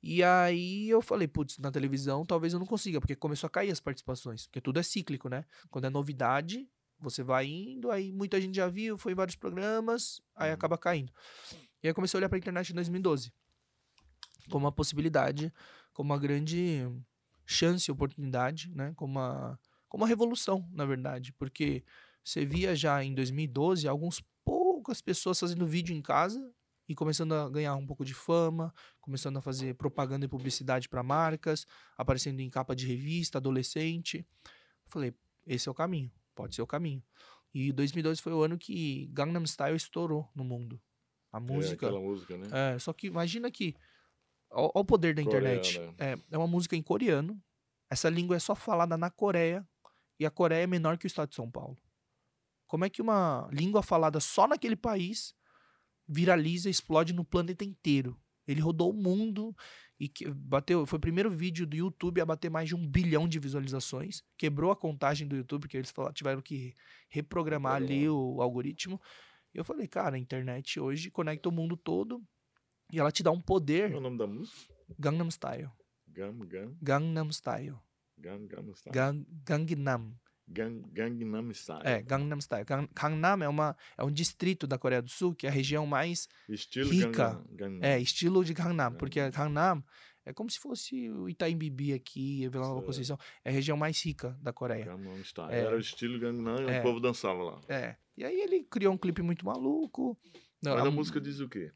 E 0.00 0.22
aí 0.22 0.88
eu 0.88 1.02
falei, 1.02 1.26
putz, 1.26 1.58
na 1.58 1.72
televisão 1.72 2.24
talvez 2.24 2.52
eu 2.52 2.60
não 2.60 2.66
consiga, 2.66 3.00
porque 3.00 3.16
começou 3.16 3.48
a 3.48 3.50
cair 3.50 3.72
as 3.72 3.80
participações. 3.80 4.46
Porque 4.46 4.60
tudo 4.60 4.78
é 4.78 4.82
cíclico, 4.84 5.28
né? 5.28 5.44
Quando 5.70 5.86
é 5.86 5.90
novidade, 5.90 6.70
você 6.98 7.22
vai 7.22 7.46
indo, 7.46 7.90
aí 7.90 8.12
muita 8.12 8.40
gente 8.40 8.54
já 8.56 8.68
viu, 8.68 8.96
foi 8.96 9.12
em 9.12 9.14
vários 9.14 9.36
programas, 9.36 10.20
aí 10.34 10.48
Uhum. 10.50 10.54
acaba 10.54 10.78
caindo. 10.78 11.12
E 11.82 11.86
aí 11.86 11.90
eu 11.90 11.94
comecei 11.94 12.16
a 12.16 12.20
olhar 12.20 12.28
pra 12.28 12.38
internet 12.38 12.70
em 12.70 12.74
2012 12.74 13.32
como 14.50 14.64
uma 14.64 14.72
possibilidade, 14.72 15.52
como 15.92 16.12
uma 16.12 16.18
grande 16.18 16.86
chance, 17.44 17.90
oportunidade, 17.90 18.70
né? 18.74 18.92
Como 18.96 19.12
uma, 19.12 19.58
como 19.88 20.02
uma 20.04 20.08
revolução, 20.08 20.68
na 20.72 20.84
verdade. 20.84 21.32
Porque 21.32 21.84
você 22.22 22.44
via 22.44 22.74
já 22.74 23.02
em 23.02 23.14
2012 23.14 23.88
algumas 23.88 24.20
poucas 24.44 25.00
pessoas 25.00 25.38
fazendo 25.40 25.66
vídeo 25.66 25.94
em 25.94 26.02
casa 26.02 26.52
e 26.88 26.94
começando 26.94 27.32
a 27.34 27.48
ganhar 27.50 27.74
um 27.74 27.84
pouco 27.86 28.04
de 28.04 28.14
fama, 28.14 28.72
começando 29.00 29.36
a 29.38 29.40
fazer 29.40 29.74
propaganda 29.74 30.24
e 30.24 30.28
publicidade 30.28 30.88
para 30.88 31.02
marcas, 31.02 31.66
aparecendo 31.96 32.40
em 32.40 32.48
capa 32.48 32.76
de 32.76 32.86
revista, 32.86 33.38
adolescente. 33.38 34.18
Eu 34.84 34.90
falei, 34.90 35.14
esse 35.46 35.68
é 35.68 35.72
o 35.72 35.74
caminho, 35.74 36.10
pode 36.36 36.54
ser 36.54 36.62
o 36.62 36.66
caminho. 36.66 37.02
E 37.52 37.72
2012 37.72 38.20
foi 38.22 38.32
o 38.32 38.42
ano 38.42 38.56
que 38.58 39.06
Gangnam 39.12 39.44
Style 39.46 39.76
estourou 39.76 40.30
no 40.34 40.44
mundo. 40.44 40.80
A 41.32 41.38
É 41.38 41.40
música. 41.40 41.86
aquela 41.86 42.00
música, 42.00 42.36
né? 42.36 42.46
É, 42.52 42.78
só 42.78 42.92
que 42.92 43.06
imagina 43.08 43.50
que. 43.50 43.74
Olha 44.50 44.70
o 44.74 44.84
poder 44.84 45.14
da 45.14 45.22
internet. 45.22 45.74
Coreana. 45.74 45.94
É, 45.98 46.16
é 46.30 46.38
uma 46.38 46.46
música 46.46 46.76
em 46.76 46.82
coreano. 46.82 47.42
Essa 47.90 48.08
língua 48.08 48.36
é 48.36 48.38
só 48.38 48.54
falada 48.54 48.96
na 48.96 49.10
Coreia. 49.10 49.66
E 50.20 50.24
a 50.26 50.30
Coreia 50.30 50.62
é 50.64 50.66
menor 50.66 50.96
que 50.98 51.06
o 51.06 51.08
estado 51.08 51.30
de 51.30 51.34
São 51.34 51.50
Paulo. 51.50 51.76
Como 52.66 52.84
é 52.84 52.90
que 52.90 53.02
uma 53.02 53.48
língua 53.52 53.82
falada 53.82 54.20
só 54.20 54.46
naquele 54.46 54.76
país 54.76 55.34
viraliza 56.08 56.68
e 56.68 56.70
explode 56.70 57.12
no 57.12 57.24
planeta 57.24 57.64
inteiro? 57.64 58.18
Ele 58.46 58.60
rodou 58.60 58.90
o 58.90 58.94
mundo 58.94 59.54
e 59.98 60.08
que- 60.08 60.28
bateu. 60.30 60.84
Foi 60.86 60.98
o 60.98 61.00
primeiro 61.00 61.30
vídeo 61.30 61.66
do 61.66 61.76
YouTube 61.76 62.20
a 62.20 62.26
bater 62.26 62.50
mais 62.50 62.68
de 62.68 62.74
um 62.74 62.86
bilhão 62.86 63.26
de 63.28 63.38
visualizações. 63.38 64.22
Quebrou 64.36 64.70
a 64.70 64.76
contagem 64.76 65.26
do 65.26 65.36
YouTube, 65.36 65.62
porque 65.62 65.76
eles 65.76 65.90
falaram, 65.90 66.14
tiveram 66.14 66.40
que 66.42 66.74
reprogramar 67.08 67.74
ali 67.76 68.08
o 68.08 68.40
algoritmo. 68.40 69.00
E 69.54 69.58
eu 69.58 69.64
falei, 69.64 69.86
cara, 69.88 70.16
a 70.16 70.18
internet 70.18 70.78
hoje 70.78 71.10
conecta 71.10 71.48
o 71.48 71.52
mundo 71.52 71.76
todo 71.76 72.22
e 72.92 72.98
ela 73.00 73.10
te 73.10 73.22
dá 73.22 73.30
um 73.30 73.40
poder. 73.40 73.90
Qual 73.90 73.96
é 73.96 73.98
o 73.98 74.02
nome 74.02 74.18
da 74.18 74.26
música? 74.26 74.74
Gangnam 74.98 75.30
Style. 75.30 75.70
Gam, 76.08 76.38
Gam, 76.46 76.76
Gangnam 76.80 77.30
Style. 77.32 77.76
Gam 78.18 78.46
Style. 78.74 78.92
Gang, 78.94 79.26
Gangnam. 79.44 80.14
Gang, 80.48 80.80
Gangnam 80.92 81.50
Style. 81.52 81.82
É, 81.84 82.00
Gangnam 82.02 82.38
Style. 82.40 82.64
Gang- 82.64 82.88
Gangnam 82.94 83.42
é, 83.42 83.48
uma, 83.48 83.76
é 83.98 84.04
um 84.04 84.10
distrito 84.10 84.66
da 84.66 84.78
Coreia 84.78 85.02
do 85.02 85.10
Sul, 85.10 85.34
que 85.34 85.46
é 85.46 85.50
a 85.50 85.52
região 85.52 85.86
mais. 85.86 86.28
Estilo 86.48 86.90
rica. 86.90 87.08
Gangnam. 87.08 87.46
Gangnam. 87.50 87.84
É, 87.84 88.00
estilo 88.00 88.44
de 88.44 88.54
Gangnam. 88.54 88.92
Porque 88.94 89.18
a 89.18 89.28
Gangnam 89.30 89.82
é 90.24 90.32
como 90.32 90.48
se 90.50 90.58
fosse 90.58 91.10
o 91.10 91.28
Itaim 91.28 91.56
Bibi 91.56 91.92
aqui, 91.92 92.46
a 92.46 92.48
Vila 92.50 92.68
Nova. 92.68 92.82
Conceição. 92.82 93.18
É 93.44 93.50
a 93.50 93.52
região 93.52 93.76
mais 93.76 94.00
rica 94.04 94.36
da 94.40 94.52
Coreia. 94.52 94.84
Gangnam 94.84 95.20
Style. 95.22 95.52
É. 95.52 95.58
Era 95.60 95.76
o 95.76 95.80
estilo 95.80 96.18
Gangnam 96.20 96.68
e 96.68 96.70
É. 96.70 96.78
o 96.80 96.82
povo 96.82 97.00
dançava 97.00 97.42
lá. 97.42 97.60
É. 97.68 97.96
E 98.16 98.24
aí 98.24 98.40
ele 98.40 98.62
criou 98.64 98.94
um 98.94 98.98
clipe 98.98 99.22
muito 99.22 99.44
maluco. 99.44 100.16
Mas 100.62 100.84
a 100.86 100.90
música 100.90 101.20
diz 101.20 101.38
o 101.40 101.48
quê? 101.48 101.70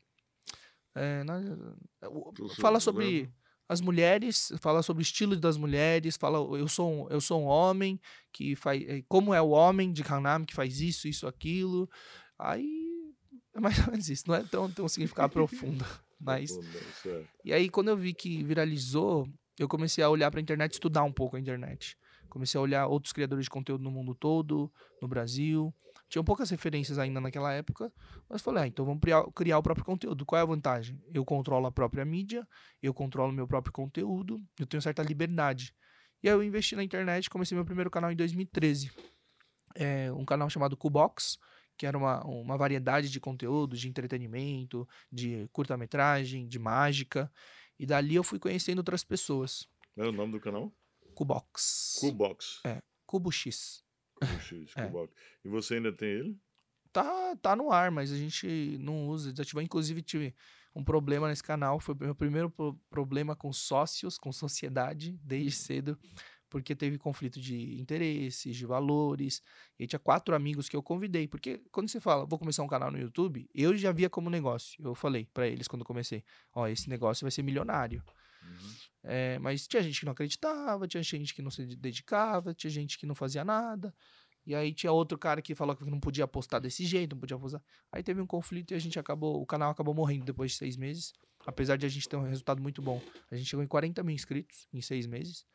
É, 0.94 1.22
nós- 1.24 1.44
fala 2.58 2.80
sobre 2.80 3.04
lembra? 3.22 3.32
As 3.70 3.80
mulheres, 3.80 4.52
fala 4.58 4.82
sobre 4.82 5.00
o 5.00 5.04
estilo 5.04 5.36
das 5.36 5.56
mulheres, 5.56 6.16
fala 6.16 6.38
eu 6.58 6.66
sou 6.66 6.92
um, 6.92 7.08
eu 7.08 7.20
sou 7.20 7.40
um 7.40 7.44
homem 7.44 8.00
que 8.32 8.56
faz 8.56 8.82
eh, 8.82 9.04
como 9.06 9.32
é 9.32 9.40
o 9.40 9.50
homem 9.50 9.92
de 9.92 10.02
Gangnam 10.02 10.44
que 10.44 10.52
faz 10.52 10.80
isso, 10.80 11.06
isso, 11.06 11.24
aquilo. 11.24 11.88
Aí 12.36 13.14
é 13.54 13.60
mais 13.60 13.78
ou 13.78 13.92
menos 13.92 14.08
isso, 14.08 14.24
não 14.26 14.34
é 14.34 14.42
tão 14.42 14.68
tem 14.68 14.84
um 14.84 14.88
significado 14.88 15.32
profundo, 15.32 15.86
mas 16.18 16.50
não, 16.50 16.62
certo. 17.00 17.28
e 17.44 17.52
aí 17.52 17.70
quando 17.70 17.90
eu 17.90 17.96
vi 17.96 18.12
que 18.12 18.42
viralizou, 18.42 19.28
eu 19.56 19.68
comecei 19.68 20.02
a 20.02 20.10
olhar 20.10 20.32
para 20.32 20.40
a 20.40 20.42
internet, 20.42 20.72
estudar 20.72 21.04
um 21.04 21.12
pouco 21.12 21.36
a 21.36 21.40
internet. 21.40 21.96
Comecei 22.28 22.58
a 22.58 22.62
olhar 22.62 22.88
outros 22.88 23.12
criadores 23.12 23.44
de 23.44 23.50
conteúdo 23.50 23.84
no 23.84 23.90
mundo 23.92 24.16
todo, 24.16 24.68
no 25.00 25.06
Brasil. 25.06 25.72
Tinham 26.10 26.24
poucas 26.24 26.50
referências 26.50 26.98
ainda 26.98 27.20
naquela 27.20 27.52
época, 27.52 27.92
mas 28.28 28.42
falei, 28.42 28.64
ah, 28.64 28.66
então 28.66 28.84
vamos 28.84 29.00
criar, 29.00 29.22
criar 29.32 29.58
o 29.58 29.62
próprio 29.62 29.86
conteúdo. 29.86 30.26
Qual 30.26 30.36
é 30.36 30.42
a 30.42 30.44
vantagem? 30.44 31.00
Eu 31.14 31.24
controlo 31.24 31.66
a 31.66 31.70
própria 31.70 32.04
mídia, 32.04 32.46
eu 32.82 32.92
controlo 32.92 33.32
meu 33.32 33.46
próprio 33.46 33.72
conteúdo, 33.72 34.42
eu 34.58 34.66
tenho 34.66 34.82
certa 34.82 35.04
liberdade. 35.04 35.72
E 36.20 36.28
aí 36.28 36.34
eu 36.34 36.42
investi 36.42 36.74
na 36.74 36.82
internet, 36.82 37.30
comecei 37.30 37.54
meu 37.54 37.64
primeiro 37.64 37.88
canal 37.88 38.10
em 38.10 38.16
2013. 38.16 38.90
É 39.76 40.10
um 40.12 40.24
canal 40.24 40.50
chamado 40.50 40.76
Cubox, 40.76 41.38
que 41.78 41.86
era 41.86 41.96
uma, 41.96 42.24
uma 42.26 42.58
variedade 42.58 43.08
de 43.08 43.20
conteúdo, 43.20 43.76
de 43.76 43.88
entretenimento, 43.88 44.86
de 45.12 45.48
curta-metragem, 45.52 46.48
de 46.48 46.58
mágica. 46.58 47.32
E 47.78 47.86
dali 47.86 48.16
eu 48.16 48.24
fui 48.24 48.40
conhecendo 48.40 48.78
outras 48.78 49.04
pessoas. 49.04 49.68
Qual 49.94 50.08
era 50.08 50.12
o 50.12 50.12
nome 50.12 50.32
do 50.32 50.40
canal? 50.40 50.72
Cubox. 51.14 51.98
Cubox. 52.00 52.60
É, 52.66 52.82
Cubo 53.06 53.30
X. 53.30 53.84
É. 54.76 54.84
E 55.44 55.48
você 55.48 55.74
ainda 55.74 55.92
tem 55.92 56.08
ele? 56.08 56.38
Tá, 56.92 57.36
tá 57.36 57.54
no 57.54 57.70
ar, 57.70 57.90
mas 57.90 58.10
a 58.12 58.16
gente 58.16 58.76
não 58.80 59.06
usa, 59.08 59.30
desativou. 59.30 59.62
Inclusive, 59.62 60.02
tive 60.02 60.34
um 60.74 60.82
problema 60.82 61.28
nesse 61.28 61.42
canal. 61.42 61.78
Foi 61.78 61.94
o 61.94 61.98
meu 61.98 62.14
primeiro 62.14 62.50
pro- 62.50 62.74
problema 62.90 63.36
com 63.36 63.52
sócios, 63.52 64.18
com 64.18 64.32
sociedade, 64.32 65.18
desde 65.22 65.52
cedo, 65.52 65.96
porque 66.48 66.74
teve 66.74 66.98
conflito 66.98 67.40
de 67.40 67.80
interesses, 67.80 68.56
de 68.56 68.66
valores. 68.66 69.40
E 69.78 69.86
tinha 69.86 70.00
quatro 70.00 70.34
amigos 70.34 70.68
que 70.68 70.74
eu 70.74 70.82
convidei. 70.82 71.28
Porque 71.28 71.62
quando 71.70 71.88
você 71.88 72.00
fala, 72.00 72.26
vou 72.26 72.38
começar 72.40 72.64
um 72.64 72.68
canal 72.68 72.90
no 72.90 72.98
YouTube, 72.98 73.48
eu 73.54 73.76
já 73.76 73.92
via 73.92 74.10
como 74.10 74.28
negócio. 74.28 74.84
Eu 74.84 74.94
falei 74.96 75.28
pra 75.32 75.46
eles 75.46 75.68
quando 75.68 75.84
comecei: 75.84 76.24
ó, 76.52 76.66
esse 76.66 76.88
negócio 76.90 77.24
vai 77.24 77.30
ser 77.30 77.42
milionário. 77.44 78.02
Uhum. 78.42 78.74
É, 79.02 79.38
mas 79.38 79.66
tinha 79.66 79.82
gente 79.82 80.00
que 80.00 80.04
não 80.04 80.12
acreditava, 80.12 80.86
tinha 80.86 81.02
gente 81.02 81.34
que 81.34 81.42
não 81.42 81.50
se 81.50 81.64
dedicava, 81.76 82.52
tinha 82.54 82.70
gente 82.70 82.98
que 82.98 83.06
não 83.06 83.14
fazia 83.14 83.44
nada. 83.44 83.94
E 84.46 84.54
aí 84.54 84.72
tinha 84.72 84.90
outro 84.90 85.18
cara 85.18 85.42
que 85.42 85.54
falou 85.54 85.76
que 85.76 85.84
não 85.84 86.00
podia 86.00 86.26
postar 86.26 86.58
desse 86.58 86.84
jeito, 86.84 87.14
não 87.14 87.20
podia 87.20 87.38
postar. 87.38 87.62
Aí 87.92 88.02
teve 88.02 88.20
um 88.20 88.26
conflito 88.26 88.72
e 88.72 88.74
a 88.74 88.78
gente 88.78 88.98
acabou, 88.98 89.40
o 89.40 89.46
canal 89.46 89.70
acabou 89.70 89.94
morrendo 89.94 90.24
depois 90.24 90.52
de 90.52 90.58
seis 90.58 90.76
meses. 90.76 91.12
Apesar 91.46 91.76
de 91.76 91.86
a 91.86 91.88
gente 91.88 92.08
ter 92.08 92.16
um 92.16 92.22
resultado 92.22 92.60
muito 92.60 92.82
bom. 92.82 93.00
A 93.30 93.36
gente 93.36 93.48
chegou 93.48 93.62
em 93.62 93.68
40 93.68 94.02
mil 94.02 94.14
inscritos 94.14 94.66
em 94.72 94.80
seis 94.80 95.06
meses. 95.06 95.46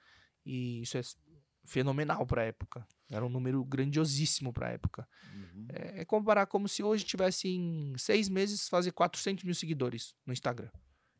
E 0.46 0.82
isso 0.82 0.98
é 0.98 1.02
fenomenal 1.64 2.26
pra 2.26 2.44
época. 2.44 2.88
Era 3.10 3.26
um 3.26 3.30
número 3.30 3.64
grandiosíssimo 3.64 4.52
pra 4.54 4.70
época. 4.70 5.08
Uhum. 5.34 5.68
É, 5.70 6.02
é 6.02 6.06
comparar 6.06 6.46
como 6.46 6.68
se 6.68 6.84
hoje 6.84 7.04
tivesse 7.04 7.48
em 7.48 7.94
seis 7.98 8.30
meses 8.30 8.68
fazer 8.68 8.92
400 8.92 9.44
mil 9.44 9.54
seguidores 9.54 10.16
no 10.26 10.34
Instagram. 10.34 10.70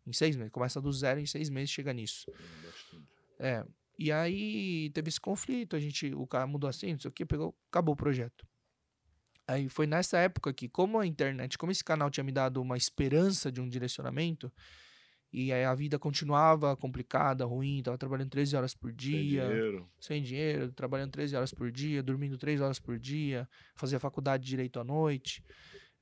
Em 0.06 0.14
seis 0.14 0.36
meses. 0.36 0.52
Começa 0.52 0.80
do 0.82 0.92
zero, 0.92 1.20
em 1.20 1.26
seis 1.26 1.50
meses 1.50 1.70
chega 1.70 1.94
nisso. 1.94 2.26
É. 3.40 3.66
E 3.98 4.12
aí 4.12 4.90
teve 4.94 5.10
esse 5.10 5.20
conflito, 5.20 5.76
a 5.76 5.80
gente, 5.80 6.14
o 6.14 6.28
cara 6.28 6.46
mudou 6.46 6.70
assim, 6.70 6.92
não 6.92 7.00
sei 7.00 7.10
o 7.10 7.14
que, 7.14 7.26
pegou, 7.26 7.56
acabou 7.70 7.94
o 7.94 7.98
projeto. 7.98 8.46
Aí 9.48 9.70
foi 9.70 9.86
nessa 9.88 10.18
época 10.18 10.52
que, 10.54 10.68
como 10.68 11.00
a 11.00 11.06
internet, 11.06 11.58
como 11.58 11.72
esse 11.72 11.84
canal 11.84 12.10
tinha 12.10 12.24
me 12.24 12.32
dado 12.32 12.62
uma 12.62 12.78
esperança 12.78 13.52
de 13.52 13.62
um 13.62 13.70
direcionamento, 13.70 14.52
e 15.32 15.52
aí 15.52 15.64
a 15.64 15.74
vida 15.76 16.00
continuava 16.00 16.76
complicada, 16.76 17.46
ruim, 17.46 17.82
tava 17.84 17.98
trabalhando 17.98 18.30
13 18.30 18.56
horas 18.56 18.74
por 18.74 18.90
Sem 18.90 18.98
dia, 18.98 19.46
dinheiro. 19.46 19.90
sem 20.00 20.24
dinheiro, 20.24 20.72
trabalhando 20.72 21.12
13 21.12 21.36
horas 21.36 21.54
por 21.54 21.72
dia, 21.72 22.02
dormindo 22.02 22.38
3 22.38 22.62
horas 22.62 22.80
por 22.80 22.98
dia, 22.98 23.48
fazia 23.76 24.00
faculdade 24.00 24.44
de 24.44 24.50
direito 24.50 24.80
à 24.80 24.84
noite. 24.84 25.44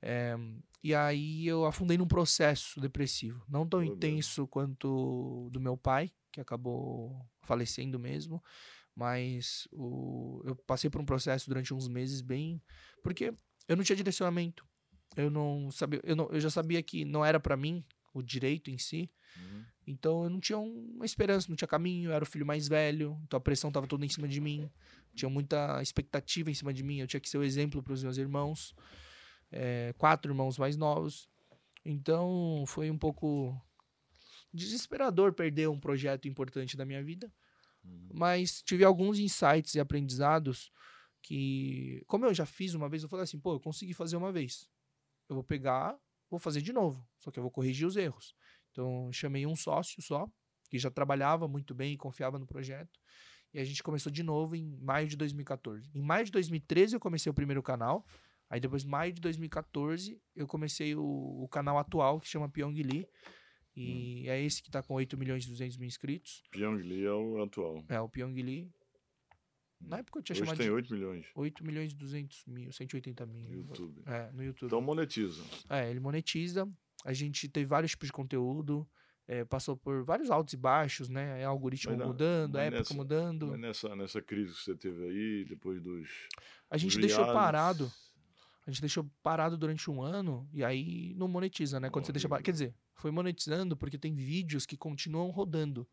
É, 0.06 0.36
e 0.84 0.94
aí 0.94 1.48
eu 1.48 1.66
afundei 1.66 1.98
num 1.98 2.08
processo 2.08 2.82
depressivo. 2.82 3.42
Não 3.48 3.66
tão 3.66 3.80
Pô, 3.80 3.86
meu. 3.86 3.96
intenso 3.96 4.46
quanto 4.48 5.46
o 5.46 5.50
do 5.50 5.60
meu 5.62 5.78
pai, 5.78 6.12
que 6.32 6.42
acabou 6.42 7.26
falecendo 7.42 7.98
mesmo. 7.98 8.44
Mas 8.96 9.68
o, 9.72 10.42
eu 10.46 10.56
passei 10.56 10.90
por 10.90 11.00
um 11.02 11.06
processo 11.06 11.48
durante 11.48 11.74
uns 11.74 11.88
meses 11.88 12.22
bem. 12.22 12.62
Porque 13.02 13.34
eu 13.68 13.76
não 13.78 13.84
tinha 13.84 13.96
direcionamento. 13.96 14.66
Eu 15.16 15.30
não 15.30 15.72
sabia. 15.72 16.02
Eu, 16.04 16.16
não, 16.16 16.28
eu 16.32 16.40
já 16.42 16.50
sabia 16.50 16.84
que 16.84 17.06
não 17.06 17.24
era 17.24 17.40
pra 17.40 17.56
mim 17.56 17.84
o 18.14 18.22
direito 18.22 18.70
em 18.70 18.78
si. 18.78 19.10
Uhum. 19.38 19.64
Então 19.88 20.24
eu 20.26 20.30
não 20.30 20.40
tinha 20.40 20.58
um- 20.60 20.92
uma 20.96 21.06
esperança, 21.06 21.48
não 21.50 21.56
tinha 21.56 21.68
caminho, 21.68 22.10
eu 22.10 22.14
era 22.14 22.24
o 22.24 22.28
filho 22.28 22.46
mais 22.46 22.68
velho, 22.68 23.20
então 23.24 23.38
a 23.38 23.42
pressão 23.42 23.70
estava 23.70 23.88
toda 23.88 24.06
em 24.06 24.10
cima 24.10 24.28
de 24.28 24.40
mim, 24.40 24.70
tinha 25.16 25.28
muita 25.28 25.82
expectativa 25.82 26.50
em 26.52 26.54
cima 26.54 26.72
de 26.74 26.84
mim, 26.84 27.00
eu 27.00 27.08
tinha 27.08 27.20
que 27.20 27.28
ser 27.30 27.38
o 27.40 27.44
exemplo 27.44 27.82
para 27.84 27.92
os 27.94 28.02
meus 28.04 28.18
irmãos, 28.18 28.74
é, 29.54 29.94
quatro 29.98 30.32
irmãos 30.32 30.58
mais 30.58 30.76
novos. 30.76 31.30
Então 31.86 32.64
foi 32.68 32.90
um 32.90 32.98
pouco 32.98 33.56
desesperador 34.54 35.34
perder 35.34 35.70
um 35.70 35.80
projeto 35.80 36.28
importante 36.28 36.76
da 36.78 36.86
minha 36.86 37.04
vida, 37.04 37.32
Uhum. 37.84 38.08
mas 38.14 38.62
tive 38.62 38.86
alguns 38.86 39.20
insights 39.20 39.76
e 39.76 39.80
aprendizados 39.80 40.72
que, 41.22 42.02
como 42.08 42.26
eu 42.26 42.34
já 42.34 42.46
fiz 42.46 42.74
uma 42.74 42.88
vez, 42.88 43.04
eu 43.04 43.10
falei 43.10 43.24
assim, 43.24 43.40
pô, 43.40 43.54
eu 43.54 43.60
consegui 43.60 43.94
fazer 43.94 44.16
uma 44.16 44.32
vez, 44.32 44.70
eu 45.28 45.36
vou 45.36 45.44
pegar, 45.44 45.98
vou 46.30 46.40
fazer 46.40 46.62
de 46.62 46.72
novo, 46.72 47.06
só 47.18 47.30
que 47.30 47.40
eu 47.40 47.44
vou 47.44 47.52
corrigir 47.52 47.86
os 47.86 47.96
erros. 47.98 48.34
Então, 48.72 49.12
chamei 49.12 49.46
um 49.46 49.56
sócio 49.56 50.02
só, 50.02 50.30
que 50.70 50.80
já 50.80 50.90
trabalhava 50.90 51.48
muito 51.48 51.76
bem 51.76 51.94
e 51.94 51.98
confiava 51.98 52.40
no 52.40 52.48
projeto. 52.48 53.00
E 53.54 53.60
a 53.60 53.64
gente 53.66 53.84
começou 53.84 54.12
de 54.12 54.24
novo 54.24 54.56
em 54.56 54.78
maio 54.82 55.08
de 55.08 55.16
2014. 55.16 55.90
Em 55.94 56.02
maio 56.02 56.26
de 56.26 56.32
2013 56.32 56.96
eu 56.96 57.00
comecei 57.00 57.30
o 57.30 57.34
primeiro 57.34 57.62
canal. 57.62 58.06
Aí 58.50 58.60
depois, 58.60 58.84
maio 58.86 59.12
de 59.14 59.20
2014, 59.22 60.22
eu 60.36 60.48
comecei 60.48 60.96
o, 60.96 61.04
o 61.44 61.48
canal 61.50 61.78
atual, 61.78 62.20
que 62.20 62.28
chama 62.28 62.48
Pyong 62.50 62.82
Lee. 62.84 63.08
E 63.76 64.28
é 64.30 64.40
esse 64.42 64.62
que 64.62 64.70
tá 64.70 64.84
com 64.84 64.94
8 64.94 65.18
milhões 65.18 65.46
e 65.46 65.48
200 65.50 65.78
mil 65.78 65.88
inscritos. 65.88 66.44
Pyong 66.52 66.78
Lee 66.84 67.06
é 67.06 67.12
o 67.12 67.42
atual. 67.42 67.84
É 67.90 68.00
o 68.00 68.08
Pyong 68.08 68.34
Lee. 68.42 68.70
Na 69.82 69.98
época 69.98 70.20
eu 70.20 70.24
tinha 70.24 70.34
Hoje 70.36 70.42
chamado 70.46 70.58
tem 70.58 70.68
de 70.68 70.72
8 70.72 70.94
milhões 70.94 71.26
8 71.36 71.66
milhões 71.66 71.92
e 71.92 71.96
200 71.96 72.46
mil, 72.46 72.72
180 72.72 73.26
mil. 73.26 73.42
no 73.50 73.52
YouTube. 73.54 74.02
É, 74.06 74.32
no 74.32 74.44
YouTube. 74.44 74.68
Então 74.68 74.80
monetiza. 74.82 75.44
É, 75.70 75.90
ele 75.90 76.00
monetiza. 76.00 76.70
A 77.04 77.12
gente 77.12 77.50
teve 77.50 77.66
vários 77.66 77.92
tipos 77.92 78.08
de 78.08 78.14
conteúdo. 78.14 78.88
é, 79.28 79.44
passou 79.46 79.76
por 79.78 80.04
vários 80.04 80.30
altos 80.30 80.54
e 80.54 80.58
baixos, 80.58 81.08
né? 81.10 81.42
É 81.42 81.46
algoritmo 81.46 81.96
na- 81.96 82.06
mudando, 82.06 82.58
época 82.58 82.78
nessa- 82.80 82.94
mudando. 82.94 83.58
Nessa, 83.58 83.96
nessa 83.96 84.22
crise 84.22 84.54
que 84.54 84.60
você 84.62 84.76
teve 84.76 85.02
aí, 85.06 85.46
depois 85.46 85.82
dos. 85.82 86.10
A 86.70 86.78
gente 86.78 86.92
dos 86.98 87.00
deixou 87.02 87.24
realities, 87.24 87.42
parado. 87.42 87.92
A 88.66 88.72
gente 88.72 88.80
deixou 88.82 89.10
parado 89.22 89.58
durante 89.58 89.90
um 89.92 90.02
ano 90.02 90.48
e 90.54 90.64
aí 90.64 91.14
não 91.16 91.28
monetiza, 91.28 91.80
né? 91.80 91.90
Quando 91.90 92.06
você 92.06 92.12
deixa 92.14 92.30
parado. 92.30 92.46
Quer 92.46 92.52
dizer, 92.52 92.74
foi 92.96 93.12
monetizando 93.12 93.76
porque 93.76 93.98
tem 93.98 94.14
vídeos 94.16 94.66
que 94.66 94.78
continuam 94.78 95.30
rodando. 95.32 95.86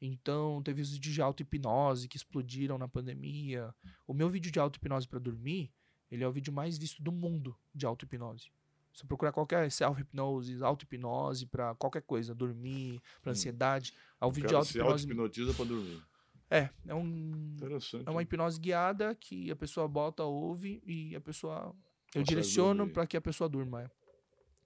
Então, 0.00 0.62
teve 0.62 0.82
os 0.82 0.92
vídeos 0.92 1.14
de 1.14 1.22
auto-hipnose 1.22 2.06
que 2.06 2.16
explodiram 2.16 2.76
na 2.78 2.86
pandemia. 2.86 3.74
O 4.06 4.12
meu 4.12 4.28
vídeo 4.28 4.50
de 4.52 4.58
auto-hipnose 4.58 5.08
pra 5.08 5.18
dormir, 5.18 5.72
ele 6.10 6.22
é 6.22 6.28
o 6.28 6.32
vídeo 6.32 6.52
mais 6.52 6.76
visto 6.78 7.02
do 7.02 7.10
mundo 7.10 7.56
de 7.74 7.86
auto-hipnose. 7.86 8.50
Se 8.92 9.00
você 9.00 9.06
procurar 9.06 9.32
qualquer 9.32 9.70
self-hipnose, 9.70 10.62
auto-hipnose 10.62 11.46
pra 11.46 11.74
qualquer 11.74 12.02
coisa, 12.02 12.34
dormir, 12.34 13.00
pra 13.20 13.30
Hum. 13.30 13.32
ansiedade, 13.32 13.92
é 14.20 14.24
o 14.24 14.28
O 14.28 14.32
vídeo 14.32 14.48
de 14.48 14.52
cara 14.54 14.64
se 14.64 14.78
auto-hipnose. 14.78 15.02
auto-hipnotiza 15.04 15.54
pra 15.54 15.64
dormir. 15.64 16.02
É, 16.48 16.70
é 16.86 16.94
um 16.94 17.54
Interessante. 17.56 18.04
é 18.06 18.10
uma 18.10 18.22
hipnose 18.22 18.60
guiada 18.60 19.14
que 19.16 19.50
a 19.50 19.56
pessoa 19.56 19.88
bota, 19.88 20.22
ouve 20.22 20.80
e 20.86 21.16
a 21.16 21.20
pessoa. 21.20 21.74
Eu 22.18 22.22
direciono 22.24 22.88
para 22.88 23.06
que 23.06 23.16
a 23.16 23.20
pessoa 23.20 23.48
durma. 23.48 23.82
é. 23.82 23.90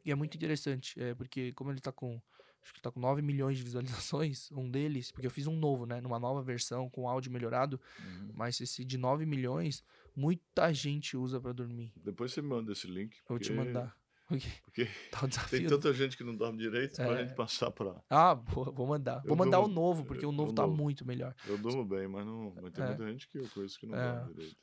E 0.05 0.11
é 0.11 0.15
muito 0.15 0.35
interessante, 0.37 0.99
é, 1.01 1.15
porque 1.15 1.53
como 1.53 1.71
ele 1.71 1.81
tá 1.81 1.93
com. 1.93 2.21
Acho 2.63 2.75
que 2.75 2.81
tá 2.83 2.91
com 2.91 3.01
9 3.01 3.23
milhões 3.23 3.57
de 3.59 3.65
visualizações, 3.65 4.51
um 4.53 4.71
deles, 4.71 5.11
porque 5.11 5.27
eu 5.27 5.31
fiz 5.31 5.47
um 5.47 5.57
novo, 5.57 5.87
né? 5.87 5.99
Numa 6.01 6.19
nova 6.19 6.43
versão, 6.43 6.91
com 6.91 7.09
áudio 7.09 7.33
melhorado, 7.33 7.81
Uhum. 8.05 8.31
mas 8.35 8.61
esse 8.61 8.85
de 8.85 8.99
9 8.99 9.25
milhões, 9.25 9.83
muita 10.15 10.73
gente 10.73 11.17
usa 11.17 11.41
para 11.41 11.53
dormir. 11.53 11.91
Depois 11.97 12.33
você 12.33 12.43
me 12.43 12.49
manda 12.49 12.73
esse 12.73 12.87
link. 12.87 13.15
Eu 13.17 13.25
vou 13.29 13.39
te 13.39 13.51
porque- 13.53 13.65
mandar. 13.67 13.97
Porque 14.29 14.47
Porque 14.63 14.85
tá 15.11 15.19
o 15.19 15.21
tem 15.29 15.29
desafio. 15.31 15.69
tanta 15.71 15.93
gente 15.95 16.17
que 16.17 16.23
não 16.23 16.37
dorme 16.37 16.59
direito 16.59 16.97
pra 16.97 17.19
É. 17.21 17.25
gente 17.25 17.35
passar 17.35 17.71
pra. 17.71 18.01
Ah, 18.09 18.35
vou, 18.35 18.73
vou 18.73 18.87
mandar. 18.87 19.23
Eu 19.25 19.29
Vou 19.29 19.37
mandar 19.37 19.59
o 19.59 19.63
durmo- 19.65 19.75
novo, 19.81 20.05
porque 20.05 20.25
o 20.25 20.31
novo 20.33 20.53
o 20.53 20.55
tá 20.55 20.67
muito 20.67 21.05
melhor. 21.07 21.35
Eu 21.47 21.59
durmo 21.59 21.85
bem, 21.85 22.07
mas 22.07 22.25
não. 22.27 22.55
Mas 22.63 22.73
tem 22.73 22.85
É. 22.85 22.89
muita 22.89 23.07
gente 23.11 23.27
que 23.27 23.39
eu 23.39 23.49
conheço 23.49 23.79
que 23.79 23.87
não 23.87 23.99
É. 23.99 24.17
dorme 24.21 24.35
direito. 24.35 24.57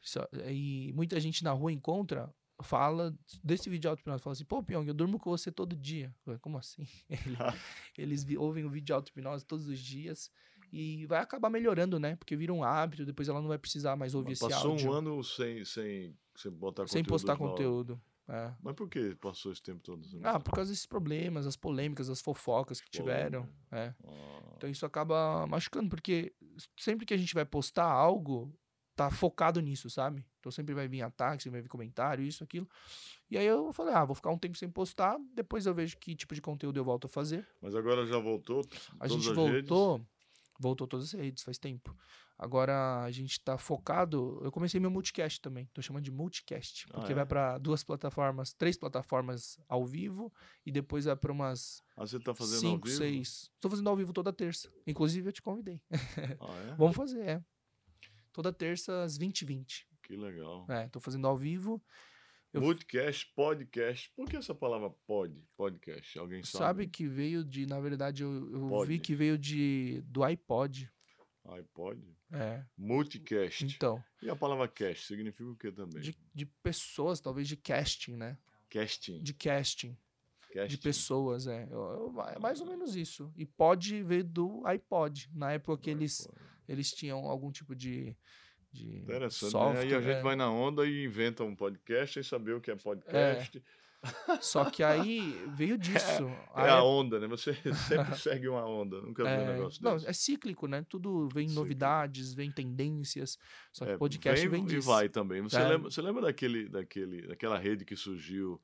E 0.52 0.94
muita 0.94 1.20
gente 1.20 1.44
na 1.44 1.52
rua 1.52 1.72
encontra, 1.72 2.34
fala 2.62 3.16
desse 3.44 3.70
vídeo 3.70 3.82
de 3.82 3.88
auto-hipnose, 3.88 4.24
fala 4.24 4.34
assim, 4.34 4.46
pô, 4.46 4.64
Pyong, 4.64 4.88
eu 4.88 4.94
durmo 4.94 5.20
com 5.20 5.30
você 5.30 5.52
todo 5.52 5.76
dia. 5.76 6.14
Falei, 6.24 6.40
Como 6.40 6.58
assim? 6.58 6.88
Ele- 7.10 7.38
eles 7.98 8.26
ouvem 8.38 8.66
o 8.66 8.70
vídeo 8.70 8.86
de 8.88 8.94
auto-hipnose 8.94 9.46
todos 9.46 9.68
os 9.68 9.80
dias 9.80 10.32
e 10.72 11.06
vai 11.06 11.20
acabar 11.22 11.50
melhorando, 11.50 12.00
né? 12.00 12.16
Porque 12.16 12.36
vira 12.36 12.52
um 12.54 12.64
hábito, 12.64 13.06
depois 13.06 13.30
ela 13.30 13.40
não 13.42 13.48
vai 13.48 13.58
precisar 13.58 13.96
mais 13.96 14.14
ouvir 14.14 14.32
Mas 14.32 14.42
esse 14.42 14.50
Passou 14.50 14.72
áudio 14.72 14.90
um 14.90 14.94
ano 14.94 15.24
sem, 15.24 15.64
sem, 15.64 16.18
sem 16.36 16.52
botar 16.52 16.88
sem 16.88 17.04
postar 17.04 17.38
conteúdo. 17.38 18.02
É. 18.30 18.52
Mas 18.62 18.76
por 18.76 18.90
que 18.90 19.16
passou 19.16 19.54
esse 19.54 19.62
tempo 19.62 19.80
todo? 19.82 20.06
Ah, 20.22 20.38
por 20.38 20.54
causa 20.54 20.70
desses 20.70 20.86
problemas, 20.86 21.48
as 21.48 21.56
polêmicas, 21.56 22.10
as 22.10 22.20
fofocas 22.20 22.82
que 22.82 22.90
tiveram. 22.90 23.48
É. 23.72 23.94
Ah, 24.04 24.54
Então 24.58 24.70
isso 24.70 24.86
acaba 24.86 25.48
machucando, 25.48 25.88
porque 25.90 26.34
sempre 26.78 27.06
que 27.06 27.14
a 27.14 27.18
gente 27.18 27.34
vai 27.34 27.46
postar 27.46 27.86
algo, 27.86 28.54
tá 28.98 29.10
focado 29.10 29.62
nisso, 29.62 29.90
sabe? 29.90 30.26
Então 30.48 30.52
sempre 30.56 30.74
vai 30.74 30.88
vir 30.88 31.02
ataque, 31.02 31.44
sempre 31.44 31.58
vai 31.58 31.62
vir 31.62 31.68
comentário, 31.68 32.24
isso, 32.24 32.42
aquilo. 32.42 32.68
E 33.30 33.38
aí 33.38 33.46
eu 33.46 33.74
falei, 33.74 33.94
ah, 33.94 34.06
vou 34.06 34.16
ficar 34.16 34.30
um 34.32 34.38
tempo 34.38 34.58
sem 34.58 34.70
postar, 34.70 35.18
depois 35.34 35.66
eu 35.66 35.74
vejo 35.74 35.98
que 35.98 36.16
tipo 36.16 36.34
de 36.34 36.42
conteúdo 36.42 36.80
eu 36.80 36.86
volto 36.86 37.04
a 37.06 37.10
fazer. 37.10 37.46
Mas 37.62 37.76
agora 37.76 38.06
já 38.06 38.18
voltou? 38.18 38.62
A 38.98 39.10
gente 39.10 39.30
as 39.30 39.36
redes? 39.38 39.70
voltou, 39.70 40.08
voltou 40.58 40.88
todas 40.88 41.08
as 41.08 41.12
redes, 41.20 41.44
faz 41.44 41.58
tempo. 41.58 41.94
Agora 42.38 43.02
a 43.04 43.12
gente 43.12 43.42
tá 43.42 43.58
focado, 43.58 44.40
eu 44.42 44.50
comecei 44.52 44.80
meu 44.80 44.90
multicast 44.92 45.42
também, 45.42 45.68
tô 45.74 45.82
chamando 45.82 46.04
de 46.06 46.12
multicast, 46.12 46.86
Ah, 46.92 46.94
porque 46.94 47.12
é? 47.12 47.16
vai 47.16 47.26
para 47.26 47.58
duas 47.58 47.84
plataformas, 47.84 48.54
três 48.54 48.78
plataformas 48.78 49.60
ao 49.68 49.86
vivo 49.86 50.32
e 50.66 50.72
depois 50.72 51.04
vai 51.06 51.16
para 51.18 51.32
umas 51.34 51.84
Ah, 51.98 52.06
você 52.08 52.18
tá 52.22 52.34
fazendo 52.34 52.68
ao 52.68 52.72
cinco, 52.76 52.88
vivo? 52.88 52.98
seis. 53.00 53.52
Tô 53.60 53.70
fazendo 53.70 53.90
ao 53.90 53.98
vivo 53.98 54.14
toda 54.14 54.32
terça. 54.32 54.72
Inclusive 54.86 55.28
eu 55.28 55.34
te 55.34 55.42
convidei. 55.42 55.82
Ah, 56.40 56.54
é? 56.70 56.76
Vamos 56.78 56.96
fazer, 56.96 57.22
é. 57.28 57.44
Toda 58.32 58.54
terça 58.54 59.02
às 59.02 59.18
20h20. 59.18 59.87
Que 60.08 60.16
legal. 60.16 60.66
É, 60.70 60.88
tô 60.88 61.00
fazendo 61.00 61.28
ao 61.28 61.36
vivo. 61.38 61.82
Eu- 62.54 62.62
Multicast, 62.62 63.32
podcast. 63.36 64.10
Por 64.16 64.28
que 64.30 64.38
essa 64.38 64.56
palavra 64.56 64.90
pod? 65.06 65.36
Podcast? 65.58 66.18
Alguém 66.18 66.42
sabe? 66.44 66.58
Sabe 66.64 66.88
que 66.88 67.06
veio 67.08 67.44
de, 67.44 67.66
na 67.66 67.80
verdade, 67.80 68.24
eu, 68.24 68.32
eu 68.52 68.86
vi 68.86 69.00
que 69.00 69.14
veio 69.14 69.38
de 69.38 70.02
do 70.08 70.24
iPod. 70.24 70.90
iPod? 71.46 72.02
É. 72.32 72.64
Multicast. 72.78 73.66
Então, 73.66 74.02
E 74.22 74.30
a 74.30 74.36
palavra 74.36 74.68
cast 74.68 75.06
significa 75.08 75.50
o 75.50 75.56
que 75.56 75.72
também? 75.72 76.02
de, 76.02 76.18
de 76.34 76.46
pessoas, 76.46 77.20
talvez 77.20 77.48
de 77.48 77.58
casting, 77.58 78.16
né? 78.16 78.38
Casting. 78.70 79.20
De 79.22 79.34
casting. 79.34 79.98
Casting. 80.54 80.68
De 80.70 80.78
pessoas, 80.78 81.48
é. 81.48 81.66
Eu- 81.70 82.14
eu- 82.16 82.22
é 82.30 82.40
mais 82.40 82.60
ou 82.62 82.68
menos 82.68 82.96
isso. 82.96 83.32
E 83.36 83.46
pod 83.46 84.04
veio 84.04 84.24
do 84.24 84.66
iPod. 84.66 85.30
Na 85.34 85.52
época 85.52 85.82
que 85.84 85.90
eles, 85.90 86.28
eles 86.68 86.92
tinham 86.92 87.26
algum 87.26 87.52
tipo 87.52 87.76
de. 87.76 88.16
De 88.72 88.98
Interessante. 88.98 89.46
né? 89.46 89.50
software, 89.52 89.80
Aí 89.82 89.94
a 89.94 90.02
gente 90.02 90.18
é. 90.18 90.22
vai 90.22 90.36
na 90.36 90.52
onda 90.52 90.86
e 90.86 91.04
inventa 91.06 91.44
um 91.44 91.56
podcast 91.56 92.14
sem 92.14 92.24
saber 92.24 92.54
o 92.54 92.62
que 92.62 92.70
é 92.72 92.76
podcast. 92.76 93.64
Só 94.42 94.70
que 94.70 94.84
aí 94.84 95.32
veio 95.56 95.76
disso. 95.80 96.24
É, 96.28 96.48
Aí 96.54 96.70
a 96.70 96.84
onda, 96.84 97.20
né? 97.20 97.28
Você 97.28 97.54
sempre 97.88 98.16
segue 98.20 98.48
uma 98.48 98.64
onda. 98.66 99.02
Nunca 99.02 99.24
vi 99.24 99.30
um 99.30 99.34
é, 99.34 99.54
negócio 99.54 99.84
não, 99.84 99.94
desse. 99.96 100.08
é 100.08 100.14
cíclico, 100.14 100.68
né? 100.68 100.86
Tudo 100.88 101.28
vem 101.30 101.48
Cíclico. 101.48 101.60
novidades, 101.60 102.34
vem 102.34 102.52
tendências. 102.52 103.38
Só 103.74 103.86
que 103.86 103.92
É, 103.94 103.98
podcast 103.98 104.48
vem, 104.48 104.64
e 104.64 104.68
disso. 104.68 104.88
vai 104.88 105.10
também. 105.10 105.42
Você, 105.42 105.58
É. 105.58 105.68
lembra, 105.68 105.90
você 105.90 106.02
lembra 106.02 106.22
daquele, 106.22 106.70
daquele, 106.70 107.28
daquela 107.28 107.58
rede 107.58 107.84
que 107.86 107.96
surgiu, 107.96 108.62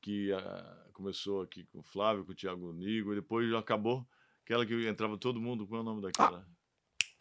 que 0.00 0.32
ah, 0.32 0.86
começou 0.92 1.42
aqui 1.42 1.64
com 1.64 1.80
o 1.80 1.82
Flávio, 1.82 2.24
com 2.24 2.32
o 2.32 2.34
Thiago 2.34 2.72
Nigo, 2.72 3.12
e 3.12 3.16
depois 3.16 3.52
acabou 3.54 4.06
aquela 4.44 4.64
que 4.64 4.86
entrava 4.86 5.18
todo 5.18 5.40
mundo. 5.40 5.66
Qual 5.66 5.78
é 5.78 5.82
o 5.82 5.84
nome 5.84 6.00
daquela? 6.00 6.46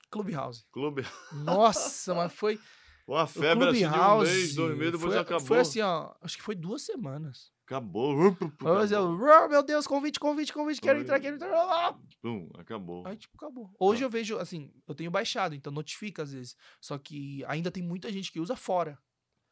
Clubhouse. 0.09 0.65
Clube. 0.71 1.05
Nossa, 1.31 2.13
mas 2.15 2.33
foi. 2.33 2.59
Uma 3.07 3.23
o 3.23 3.27
febre 3.27 3.69
assim 3.69 3.79
de 3.79 3.85
um 3.99 4.19
mês, 4.19 4.53
dois 4.55 4.77
meses, 4.77 4.91
depois 4.93 5.13
foi, 5.13 5.17
acabou. 5.21 5.47
Foi 5.47 5.59
assim, 5.59 5.81
ó. 5.81 6.13
Acho 6.21 6.37
que 6.37 6.43
foi 6.43 6.53
duas 6.53 6.83
semanas. 6.83 7.51
Acabou. 7.65 8.37
Mas 8.61 8.91
eu, 8.91 8.99
Acabou. 9.07 9.31
"Ah, 9.31 9.47
meu 9.47 9.63
Deus, 9.63 9.87
convite, 9.87 10.19
convite, 10.19 10.53
convite, 10.53 10.79
quero 10.79 10.99
entrar, 10.99 11.19
quero 11.19 11.35
entrar. 11.35 11.49
Ah! 11.51 11.95
Pum, 12.21 12.47
acabou. 12.55 13.05
Aí, 13.07 13.15
tipo, 13.17 13.35
acabou. 13.35 13.71
Hoje 13.79 14.01
Tá. 14.01 14.05
eu 14.05 14.09
vejo, 14.11 14.37
assim, 14.37 14.71
eu 14.87 14.93
tenho 14.93 15.09
baixado, 15.09 15.55
então 15.55 15.73
notifica 15.73 16.21
às 16.21 16.31
vezes. 16.33 16.55
Só 16.79 16.99
que 16.99 17.43
ainda 17.45 17.71
tem 17.71 17.81
muita 17.81 18.11
gente 18.11 18.31
que 18.31 18.39
usa 18.39 18.55
fora. 18.55 18.97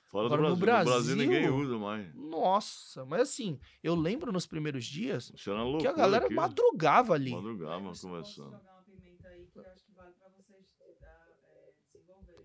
Fora 0.05 0.27
agora 0.27 0.49
do 0.49 0.55
Brasil. 0.55 0.85
No 0.85 0.91
Brasil 0.97 1.15
ninguém 1.15 1.41
Brasil- 1.41 1.57
usa 1.57 1.77
mais. 1.79 2.13
Nossa, 2.15 3.05
mas 3.05 3.21
assim, 3.21 3.59
eu 3.83 3.95
lembro 3.95 4.31
nos 4.31 4.45
primeiros 4.45 4.85
dias 4.85 5.31
Isso 5.35 5.49
era 5.51 5.77
que 5.79 5.87
a 5.87 5.93
galera 5.93 6.25
aquilo. 6.25 6.39
madrugava 6.39 7.13
ali. 7.15 7.31
Madrugava, 7.31 7.91
conversando. 8.01 8.59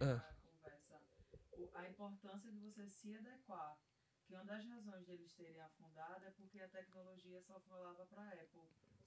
Desenvolverem 0.03 0.09
É. 0.11 0.17
a 0.17 0.21
conversa. 0.21 1.01
O- 1.53 1.71
a 1.75 1.89
importância 1.89 2.51
de 2.51 2.59
você 2.59 2.87
se 2.89 3.15
adequar. 3.17 3.77
Que 4.27 4.35
uma 4.35 4.45
das 4.45 4.65
razões 4.67 5.05
deles 5.07 5.33
terem 5.35 5.61
afundado 5.61 6.25
é 6.25 6.31
porque 6.31 6.61
a 6.61 6.69
tecnologia 6.69 7.41
só 7.43 7.61
falava 7.61 8.07
para 8.07 8.23
Apple, 8.33 8.61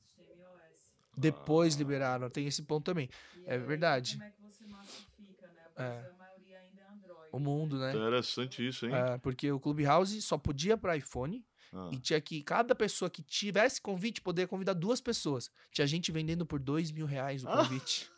sistema 0.05 0.41
iOS. 0.43 0.93
Depois 1.17 1.75
Ah. 1.75 1.77
liberaram, 1.79 2.29
tem 2.29 2.45
esse 2.47 2.61
ponto 2.63 2.83
também. 2.85 3.09
E 3.37 3.45
É 3.45 3.53
aí, 3.53 3.59
verdade. 3.59 4.13
Como 4.13 4.23
é 4.23 4.31
que 4.31 4.41
você 4.41 4.65
massifica, 4.67 5.47
né? 5.47 5.63
Porque 5.63 5.81
É. 5.81 6.09
a 6.09 6.13
maioria 6.13 6.59
ainda 6.59 6.81
é 6.81 6.87
Android. 6.89 7.29
O 7.31 7.39
mundo, 7.39 7.79
né? 7.79 7.89
Interessante 7.91 8.67
isso, 8.67 8.85
hein? 8.85 8.93
É, 8.93 9.17
porque 9.17 9.51
o 9.51 9.59
Clubhouse 9.59 10.21
só 10.21 10.37
podia 10.37 10.77
para 10.77 10.95
iPhone 10.97 11.43
Ah. 11.73 11.89
e 11.91 11.97
tinha 11.99 12.19
que 12.21 12.43
cada 12.43 12.75
pessoa 12.75 13.09
que 13.09 13.23
tivesse 13.23 13.81
convite 13.81 14.21
poder 14.21 14.47
convidar 14.47 14.73
duas 14.73 14.99
pessoas. 15.01 15.49
Tinha 15.71 15.87
gente 15.87 16.11
vendendo 16.11 16.45
por 16.45 16.59
dois 16.59 16.91
mil 16.91 17.05
reais 17.05 17.43
o 17.43 17.49
Ah. 17.49 17.63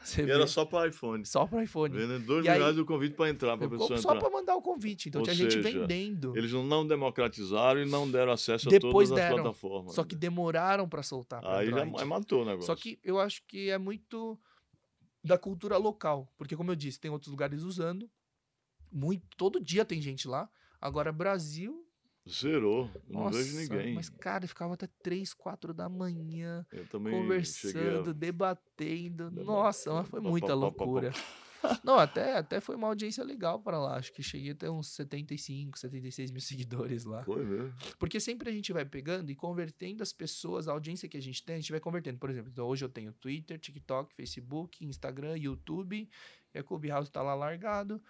Você 0.00 0.22
E 0.22 0.26
vê? 0.26 0.32
era 0.32 0.46
só 0.46 0.64
para 0.64 0.88
iPhone. 0.88 1.24
Só 1.26 1.46
para 1.46 1.62
iPhone. 1.64 1.94
Vendendo 1.96 2.24
dois 2.26 2.44
E 2.46 2.50
mil 2.50 2.64
aí- 2.66 2.84
convite 2.84 3.14
para 3.14 3.28
entrar, 3.30 3.56
para 3.56 3.66
a 3.66 3.70
pessoa 3.70 3.98
Só 3.98 4.14
para 4.16 4.30
mandar 4.30 4.54
o 4.56 4.62
convite. 4.62 5.08
Então 5.08 5.20
Ou 5.20 5.24
tinha 5.24 5.34
gente 5.34 5.54
seja, 5.62 5.80
vendendo. 5.80 6.36
Eles 6.36 6.52
não 6.52 6.86
democratizaram 6.86 7.82
e 7.82 7.86
não 7.86 8.08
deram 8.10 8.32
acesso 8.32 8.68
a 8.68 8.70
Depois 8.70 9.08
todas 9.08 9.24
as 9.24 9.28
deram. 9.30 9.42
plataformas. 9.42 9.94
Só 9.94 10.04
que 10.04 10.14
demoraram 10.14 10.88
para 10.88 11.02
soltar. 11.02 11.40
pra 11.40 11.58
Aí 11.58 11.70
já 11.70 11.82
Android. 11.82 12.04
matou 12.04 12.42
o 12.42 12.44
negócio. 12.44 12.66
Só 12.66 12.76
que 12.76 12.98
eu 13.02 13.18
acho 13.18 13.42
que 13.46 13.70
é 13.70 13.78
muito 13.78 14.38
da 15.24 15.36
cultura 15.38 15.76
local. 15.76 16.32
Porque, 16.36 16.54
como 16.56 16.70
eu 16.70 16.76
disse, 16.76 17.00
tem 17.00 17.10
outros 17.10 17.30
lugares 17.30 17.62
usando. 17.62 18.08
Muito, 18.92 19.24
todo 19.36 19.58
dia 19.60 19.84
tem 19.84 20.00
gente 20.00 20.28
lá. 20.28 20.48
Agora, 20.80 21.10
Brasil. 21.12 21.85
Zerou. 22.28 22.90
Não 23.08 23.24
nossa, 23.24 23.38
vejo 23.38 23.56
ninguém. 23.56 23.94
Mas, 23.94 24.08
cara, 24.08 24.46
ficava 24.46 24.74
até 24.74 24.88
3, 25.02 25.32
4 25.32 25.72
da 25.72 25.88
manhã 25.88 26.66
conversando, 26.90 28.10
a... 28.10 28.12
debatendo. 28.12 29.30
Nossa, 29.30 29.92
mas 29.92 30.08
foi 30.08 30.20
muita 30.20 30.54
loucura. 30.54 31.12
Não, 31.82 31.98
até, 31.98 32.36
até 32.36 32.60
foi 32.60 32.76
uma 32.76 32.88
audiência 32.88 33.24
legal 33.24 33.60
para 33.60 33.78
lá. 33.78 33.96
Acho 33.96 34.12
que 34.12 34.22
cheguei 34.22 34.52
até 34.52 34.70
uns 34.70 34.88
75, 34.88 35.78
76 35.78 36.30
mil 36.30 36.40
seguidores 36.42 37.04
lá. 37.04 37.24
Foi 37.24 37.44
mesmo. 37.44 37.74
Porque 37.98 38.20
sempre 38.20 38.50
a 38.50 38.52
gente 38.52 38.72
vai 38.72 38.84
pegando 38.84 39.30
e 39.30 39.34
convertendo 39.34 40.02
as 40.02 40.12
pessoas, 40.12 40.68
a 40.68 40.72
audiência 40.72 41.08
que 41.08 41.16
a 41.16 41.22
gente 41.22 41.42
tem, 41.42 41.56
a 41.56 41.58
gente 41.58 41.72
vai 41.72 41.80
convertendo. 41.80 42.18
Por 42.18 42.30
exemplo, 42.30 42.50
então 42.52 42.66
hoje 42.66 42.84
eu 42.84 42.88
tenho 42.88 43.12
Twitter, 43.12 43.58
TikTok, 43.58 44.14
Facebook, 44.14 44.84
Instagram, 44.84 45.36
YouTube, 45.38 46.08
e 46.54 46.58
a 46.58 46.62
Clubhouse 46.62 47.10
tá 47.10 47.22
lá 47.22 47.34
largado. 47.34 48.00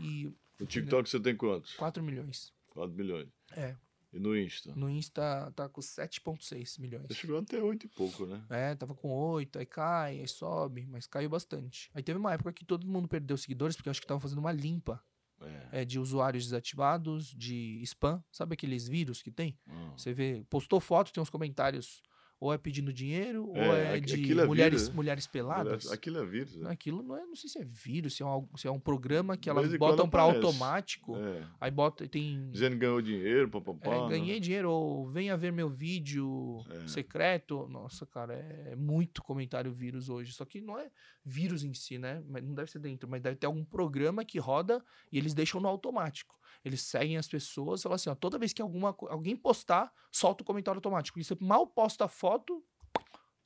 E 0.00 0.30
O 0.60 0.66
TikTok 0.66 1.08
você 1.08 1.20
tem 1.20 1.36
quantos? 1.36 1.74
4 1.74 2.02
milhões. 2.02 2.52
4 2.70 2.94
milhões. 2.94 3.28
É. 3.56 3.76
E 4.12 4.18
no 4.20 4.36
Insta? 4.36 4.74
No 4.74 4.90
Insta 4.90 5.50
tá 5.56 5.68
com 5.70 5.80
7,6 5.80 6.78
milhões. 6.78 7.06
Você 7.08 7.14
chegou 7.14 7.38
até 7.38 7.62
8 7.62 7.86
e 7.86 7.88
pouco, 7.88 8.26
né? 8.26 8.44
É, 8.50 8.74
tava 8.74 8.94
com 8.94 9.10
8, 9.10 9.58
aí 9.58 9.64
cai, 9.64 10.20
aí 10.20 10.28
sobe, 10.28 10.86
mas 10.86 11.06
caiu 11.06 11.30
bastante. 11.30 11.90
Aí 11.94 12.02
teve 12.02 12.18
uma 12.18 12.32
época 12.34 12.52
que 12.52 12.64
todo 12.64 12.86
mundo 12.86 13.08
perdeu 13.08 13.36
seguidores, 13.38 13.74
porque 13.74 13.88
eu 13.88 13.90
acho 13.90 14.00
que 14.02 14.06
tava 14.06 14.20
fazendo 14.20 14.38
uma 14.38 14.52
limpa 14.52 15.02
É. 15.40 15.80
é, 15.80 15.84
de 15.84 15.98
usuários 15.98 16.44
desativados, 16.44 17.28
de 17.34 17.80
spam. 17.84 18.22
Sabe 18.30 18.52
aqueles 18.52 18.86
vírus 18.86 19.22
que 19.22 19.30
tem? 19.30 19.58
Ah. 19.66 19.92
Você 19.96 20.12
vê, 20.12 20.44
postou 20.50 20.78
foto, 20.78 21.10
tem 21.12 21.22
uns 21.22 21.30
comentários, 21.30 22.02
ou 22.42 22.52
é 22.52 22.58
pedindo 22.58 22.92
dinheiro, 22.92 23.48
ou 23.50 23.56
É, 23.56 23.98
é 23.98 24.00
de 24.00 24.14
é 24.32 24.44
mulheres, 24.46 24.72
vírus, 24.80 24.88
né? 24.88 24.94
mulheres 24.96 25.26
peladas. 25.28 25.92
Aquilo 25.92 26.18
é 26.18 26.26
vírus, 26.26 26.56
né? 26.56 26.70
Aquilo 26.72 27.00
não 27.00 27.16
é, 27.16 27.24
não 27.24 27.36
sei 27.36 27.48
se 27.48 27.58
é 27.60 27.64
vírus, 27.64 28.14
se 28.16 28.22
é 28.24 28.26
um, 28.26 28.48
se 28.56 28.66
é 28.66 28.70
um 28.70 28.80
programa 28.80 29.36
que 29.36 29.48
elas 29.48 29.72
botam 29.76 30.06
aparece. 30.06 30.36
automático. 30.38 31.16
É. 31.16 31.46
Aí 31.60 31.70
bota, 31.70 32.08
tem. 32.08 32.50
Dizendo 32.50 32.72
que 32.72 32.78
ganhou 32.80 33.00
dinheiro, 33.00 33.48
papapá. 33.48 33.94
é, 33.94 34.08
ganhei 34.08 34.40
dinheiro, 34.40 34.68
ou 34.72 35.06
venha 35.06 35.36
ver 35.36 35.52
meu 35.52 35.70
vídeo 35.70 36.64
É. 36.68 36.88
secreto. 36.88 37.68
Nossa, 37.68 38.04
cara, 38.06 38.34
é, 38.34 38.72
é 38.72 38.76
muito 38.76 39.22
comentário 39.22 39.72
vírus 39.72 40.08
hoje. 40.08 40.32
Só 40.32 40.44
que 40.44 40.60
não 40.60 40.76
é 40.76 40.90
vírus 41.24 41.62
em 41.62 41.72
si, 41.72 41.96
né? 41.96 42.20
Não 42.26 42.54
deve 42.54 42.68
ser 42.72 42.80
dentro, 42.80 43.08
mas 43.08 43.22
deve 43.22 43.36
ter 43.36 43.46
algum 43.46 43.64
programa 43.64 44.24
que 44.24 44.40
roda 44.40 44.84
e 45.12 45.16
eles 45.16 45.32
deixam 45.32 45.60
no 45.60 45.68
automático. 45.68 46.34
Eles 46.64 46.82
seguem 46.82 47.16
as 47.16 47.28
pessoas 47.28 47.80
e 47.80 47.82
falam 47.84 47.96
assim: 47.96 48.10
ó, 48.10 48.14
toda 48.14 48.38
vez 48.38 48.52
que 48.52 48.62
alguma, 48.62 48.94
alguém 49.08 49.36
postar, 49.36 49.92
solta 50.10 50.42
o 50.42 50.46
comentário 50.46 50.78
automático. 50.78 51.18
E 51.18 51.24
você 51.24 51.36
mal 51.40 51.66
posta 51.66 52.04
a 52.04 52.08
foto, 52.08 52.64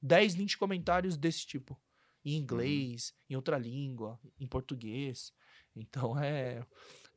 10, 0.02 0.34
20 0.34 0.58
comentários 0.58 1.16
desse 1.16 1.46
tipo. 1.46 1.78
Em 2.24 2.36
inglês, 2.36 3.14
em 3.30 3.36
outra 3.36 3.56
língua, 3.56 4.18
em 4.38 4.46
português. 4.46 5.32
Então 5.74 6.18
é, 6.18 6.64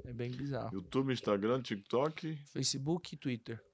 é 0.03 0.13
bem 0.13 0.31
bizarro. 0.31 0.73
YouTube, 0.73 1.11
Instagram, 1.11 1.61
TikTok. 1.61 2.35
Facebook 2.35 3.15
e 3.15 3.17
Twitter. 3.17 3.68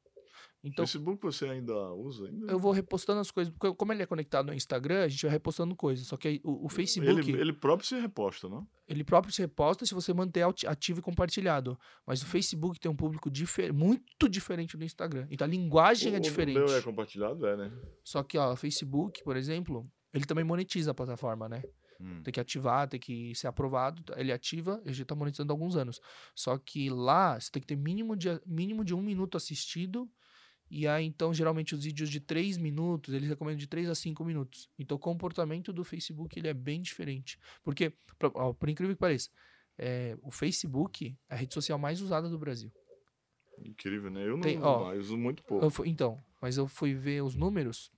Então, 0.65 0.85
Facebook 0.85 1.21
você 1.21 1.45
ainda 1.45 1.73
usa? 1.93 2.25
Ainda? 2.27 2.51
eu 2.51 2.59
vou 2.59 2.71
repostando 2.71 3.19
as 3.19 3.29
coisas. 3.29 3.53
Porque 3.53 3.75
como 3.75 3.93
ele 3.93 4.01
é 4.01 4.05
conectado 4.05 4.47
no 4.47 4.53
Instagram, 4.53 5.03
a 5.03 5.07
gente 5.07 5.21
vai 5.21 5.31
repostando 5.31 5.75
coisas. 5.75 6.07
Só 6.07 6.17
que 6.17 6.41
o, 6.43 6.65
o 6.65 6.69
Facebook, 6.69 7.19
Ele, 7.19 7.31
ele, 7.33 7.41
ele 7.41 7.53
próprio 7.53 7.87
se 7.87 7.95
reposta, 7.99 8.49
não? 8.49 8.67
próprio 9.05 9.31
se 9.33 9.41
reposta 9.41 9.85
se 9.85 9.93
você 9.93 10.13
manter 10.13 10.41
ati- 10.41 10.65
ativo 10.67 10.99
e 10.99 11.01
compartilhado. 11.03 11.77
Mas 12.05 12.21
o 12.21 12.25
Facebook 12.25 12.79
tem 12.79 12.89
um 12.91 12.95
público 12.95 13.29
difer 13.29 13.71
muito 13.71 14.27
diferente 14.27 14.75
do 14.75 14.83
Instagram. 14.83 15.27
Então 15.29 15.45
a 15.45 15.49
linguagem 15.49 16.11
O- 16.11 16.15
é 16.15 16.17
o 16.17 16.21
diferente. 16.21 16.55
meu 16.57 16.75
é 16.75 16.81
compartilhado, 16.81 17.45
é, 17.45 17.55
né? 17.55 17.71
Só 18.03 18.23
que, 18.23 18.37
ó, 18.37 18.53
o 18.53 18.55
Facebook, 18.55 19.23
por 19.23 19.37
exemplo, 19.37 19.87
ele 20.13 20.25
também 20.25 20.43
monetiza 20.43 20.91
a 20.91 20.93
plataforma, 20.93 21.47
né? 21.47 21.61
Hum. 22.01 22.21
Tem 22.23 22.33
que 22.33 22.39
ativar, 22.41 22.87
tem 22.89 22.99
que 22.99 23.33
ser 23.35 23.47
aprovado. 23.47 24.03
Ele 24.17 24.31
ativa, 24.31 24.81
ele 24.83 24.93
já 24.93 25.05
tá 25.05 25.15
monetizando 25.15 25.51
há 25.51 25.53
alguns 25.53 25.77
anos. 25.77 26.01
Só 26.35 26.57
que 26.57 26.89
lá, 26.89 27.39
você 27.39 27.49
tem 27.51 27.61
que 27.61 27.67
ter 27.67 27.77
mínimo 27.77 28.15
de, 28.17 28.27
mínimo 28.45 28.83
de 28.83 28.93
um 28.93 29.01
minuto 29.01 29.37
assistido. 29.37 30.09
E 30.69 30.87
aí, 30.87 31.05
então, 31.05 31.33
geralmente, 31.33 31.75
os 31.75 31.83
vídeos 31.83 32.09
de 32.09 32.19
três 32.19 32.57
minutos, 32.57 33.13
eles 33.13 33.29
recomendam 33.29 33.59
de 33.59 33.67
três 33.67 33.87
a 33.89 33.93
cinco 33.95 34.25
minutos. 34.25 34.69
Então, 34.79 34.97
o 34.97 34.99
comportamento 34.99 35.71
do 35.71 35.83
Facebook, 35.83 36.37
ele 36.39 36.47
é 36.47 36.53
bem 36.53 36.81
diferente. 36.81 37.37
Porque, 37.63 37.91
por, 38.17 38.31
ó, 38.35 38.51
por 38.53 38.67
incrível 38.67 38.95
que 38.95 38.99
pareça, 38.99 39.29
é, 39.77 40.17
o 40.21 40.31
Facebook 40.31 41.15
é 41.29 41.35
a 41.35 41.37
rede 41.37 41.53
social 41.53 41.77
mais 41.77 42.01
usada 42.01 42.27
do 42.27 42.39
Brasil. 42.39 42.71
Incrível, 43.59 44.09
né? 44.09 44.23
Eu 44.23 44.31
não 44.37 44.41
Tem- 44.41 44.57
uso 44.57 44.65
ó, 44.67 44.85
mais, 44.85 44.99
uso 45.01 45.17
muito 45.17 45.43
pouco. 45.43 45.69
Fui- 45.69 45.87
então, 45.87 46.21
mas 46.41 46.57
eu 46.57 46.67
fui 46.67 46.93
ver 46.93 47.21
os 47.23 47.35
números. 47.35 47.91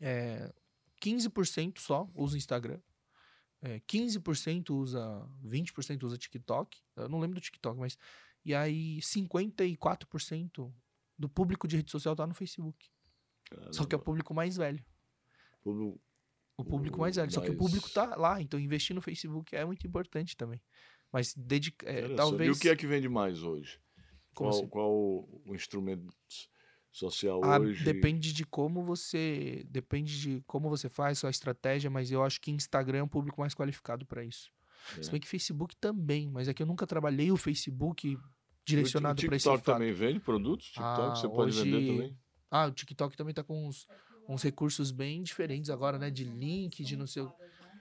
É, 0.00 0.52
15% 1.00 1.78
só 1.80 2.08
usa 2.14 2.36
Instagram. 2.38 2.80
É, 3.60 3.78
15% 3.80 4.70
usa. 4.70 5.28
20% 5.44 6.02
usa 6.04 6.16
TikTok. 6.18 6.80
Eu 6.96 7.08
não 7.08 7.20
lembro 7.20 7.36
do 7.38 7.40
TikTok, 7.42 7.78
mas. 7.78 7.96
E 8.44 8.54
aí, 8.54 9.00
54% 9.00 10.72
do 11.22 11.28
público 11.28 11.68
de 11.68 11.76
rede 11.76 11.90
social 11.90 12.16
tá 12.16 12.26
no 12.26 12.34
Facebook. 12.34 12.90
Só 13.70 13.84
que 13.84 13.94
é 13.94 13.96
o 13.96 13.98
Caramba. 13.98 14.04
público 14.04 14.34
mais 14.34 14.56
velho. 14.56 14.84
Público- 15.62 16.00
O 16.56 16.64
público 16.64 16.98
mais 17.00 17.16
velho. 17.16 17.30
Só 17.30 17.40
que 17.40 17.50
o 17.50 17.56
público 17.56 17.88
tá 17.90 18.16
lá. 18.16 18.40
Então, 18.42 18.58
investir 18.58 18.94
no 18.94 19.00
Facebook 19.00 19.54
é 19.54 19.64
muito 19.64 19.86
importante 19.86 20.36
também. 20.36 20.60
Mas 21.12 21.34
dedica, 21.34 21.88
é, 21.88 22.14
talvez. 22.14 22.48
E 22.48 22.50
o 22.50 22.60
que 22.60 22.68
é 22.68 22.76
que 22.76 22.86
vende 22.86 23.08
mais 23.08 23.42
hoje? 23.42 23.80
Como 24.34 24.50
qual, 24.50 24.60
assim? 24.60 24.68
qual 24.68 24.90
o 24.92 25.42
o 25.46 25.54
instrumento 25.54 26.06
social 26.90 27.42
Ah, 27.44 27.58
hoje? 27.58 27.84
depende 27.84 28.32
de 28.32 28.44
como 28.44 28.82
você. 28.82 29.64
Depende 29.68 30.18
de 30.20 30.42
como 30.46 30.68
você 30.68 30.88
faz, 30.88 31.18
sua 31.18 31.30
estratégia, 31.30 31.90
mas 31.90 32.10
eu 32.10 32.22
acho 32.22 32.40
que 32.40 32.50
Instagram 32.50 32.98
é 32.98 33.02
um 33.02 33.08
público 33.08 33.40
mais 33.40 33.54
qualificado 33.54 34.04
para 34.06 34.24
isso. 34.24 34.50
É. 34.98 35.02
Se 35.02 35.10
bem 35.10 35.20
que 35.20 35.28
Facebook 35.28 35.76
também, 35.76 36.28
mas 36.30 36.48
é 36.48 36.54
que 36.54 36.62
eu 36.62 36.66
nunca 36.66 36.86
trabalhei 36.86 37.30
o 37.30 37.36
Facebook 37.36 38.18
direcionado 38.64 39.20
para 39.26 39.36
esse 39.36 39.44
TikTok 39.44 39.64
também 39.64 39.92
vende 39.92 40.20
produtos? 40.20 40.66
TikTok 40.66 41.00
Ah, 41.00 41.14
você 41.14 41.28
pode 41.28 41.52
vender 41.52 41.76
hoje- 41.76 41.86
também? 41.86 42.18
Ah, 42.50 42.66
o 42.66 42.72
TikTok 42.72 43.16
também 43.16 43.34
tá 43.34 43.42
com 43.42 43.66
uns, 43.66 43.86
uns 44.28 44.42
recursos 44.42 44.90
bem 44.90 45.22
diferentes 45.22 45.70
agora, 45.70 45.98
né? 45.98 46.10
De 46.10 46.24
link, 46.24 46.84
de 46.84 46.96
não 46.96 47.06
sei 47.06 47.22
o. 47.22 47.32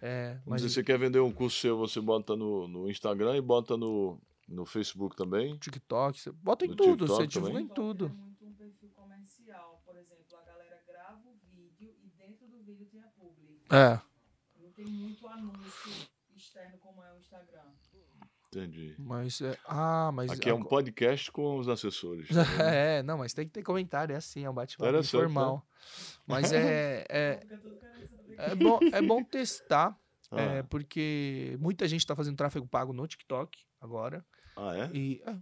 É, 0.01 0.39
mas 0.47 0.61
dizer, 0.61 0.73
você 0.75 0.83
quer 0.83 0.97
vender 0.97 1.19
um 1.19 1.31
curso 1.31 1.59
seu, 1.59 1.77
você 1.77 2.01
bota 2.01 2.35
no, 2.35 2.67
no 2.67 2.89
Instagram 2.89 3.35
e 3.37 3.41
bota 3.41 3.77
no, 3.77 4.19
no 4.47 4.65
Facebook 4.65 5.15
também? 5.15 5.57
TikTok, 5.57 6.19
você 6.19 6.31
bota 6.31 6.65
em 6.65 6.69
No 6.69 6.75
tudo, 6.75 7.05
TikTok 7.05 7.15
você 7.21 7.27
divulga 7.27 7.51
também? 7.53 7.65
em 7.65 7.73
tudo. 7.73 8.05
É 8.05 8.09
muito 8.09 8.45
um 8.45 8.53
perfil 8.53 8.89
comercial. 8.95 9.81
Por 9.85 9.95
exemplo, 9.97 10.25
a 10.37 10.43
galera 10.43 10.81
grava 10.87 11.19
o 11.29 11.35
vídeo 11.53 11.93
e 12.03 12.07
dentro 12.17 12.47
do 12.47 12.63
vídeo 12.63 12.87
tem 12.91 13.01
a 13.03 13.07
publi. 13.09 13.61
É. 13.69 13.99
Não 14.59 14.71
tem 14.71 14.85
muito 14.87 15.27
anúncio 15.27 15.91
externo 16.35 16.77
como 16.79 17.03
é 17.03 17.13
o 17.13 17.19
Instagram. 17.19 17.69
Entendi. 18.53 18.95
Mas 18.99 19.39
é. 19.39 19.57
Ah, 19.65 20.11
mas. 20.13 20.29
Aqui 20.31 20.49
é 20.49 20.53
um 20.53 20.63
podcast 20.63 21.31
com 21.31 21.57
os 21.57 21.69
assessores. 21.69 22.27
tá? 22.27 22.41
É, 22.61 23.01
não, 23.01 23.17
mas 23.17 23.33
tem 23.33 23.45
que 23.45 23.51
ter 23.51 23.63
comentário, 23.63 24.13
é 24.13 24.17
assim, 24.17 24.43
é 24.43 24.49
um 24.49 24.53
bate-papo 24.53 24.89
Interessante, 24.89 25.23
informal. 25.23 25.65
Mas 26.27 26.51
é, 26.51 27.05
é, 27.09 27.39
é, 28.37 28.55
bom, 28.55 28.79
é 28.91 29.01
bom 29.01 29.23
testar, 29.23 29.97
Ah, 30.31 30.41
é, 30.41 30.63
porque 30.63 31.57
muita 31.59 31.85
gente 31.89 32.07
tá 32.07 32.15
fazendo 32.15 32.37
tráfego 32.37 32.65
pago 32.65 32.93
no 32.93 33.05
TikTok 33.05 33.59
agora. 33.81 34.25
ah, 34.55 34.77
é? 34.77 34.89
E 34.93 35.21
é, 35.25 35.35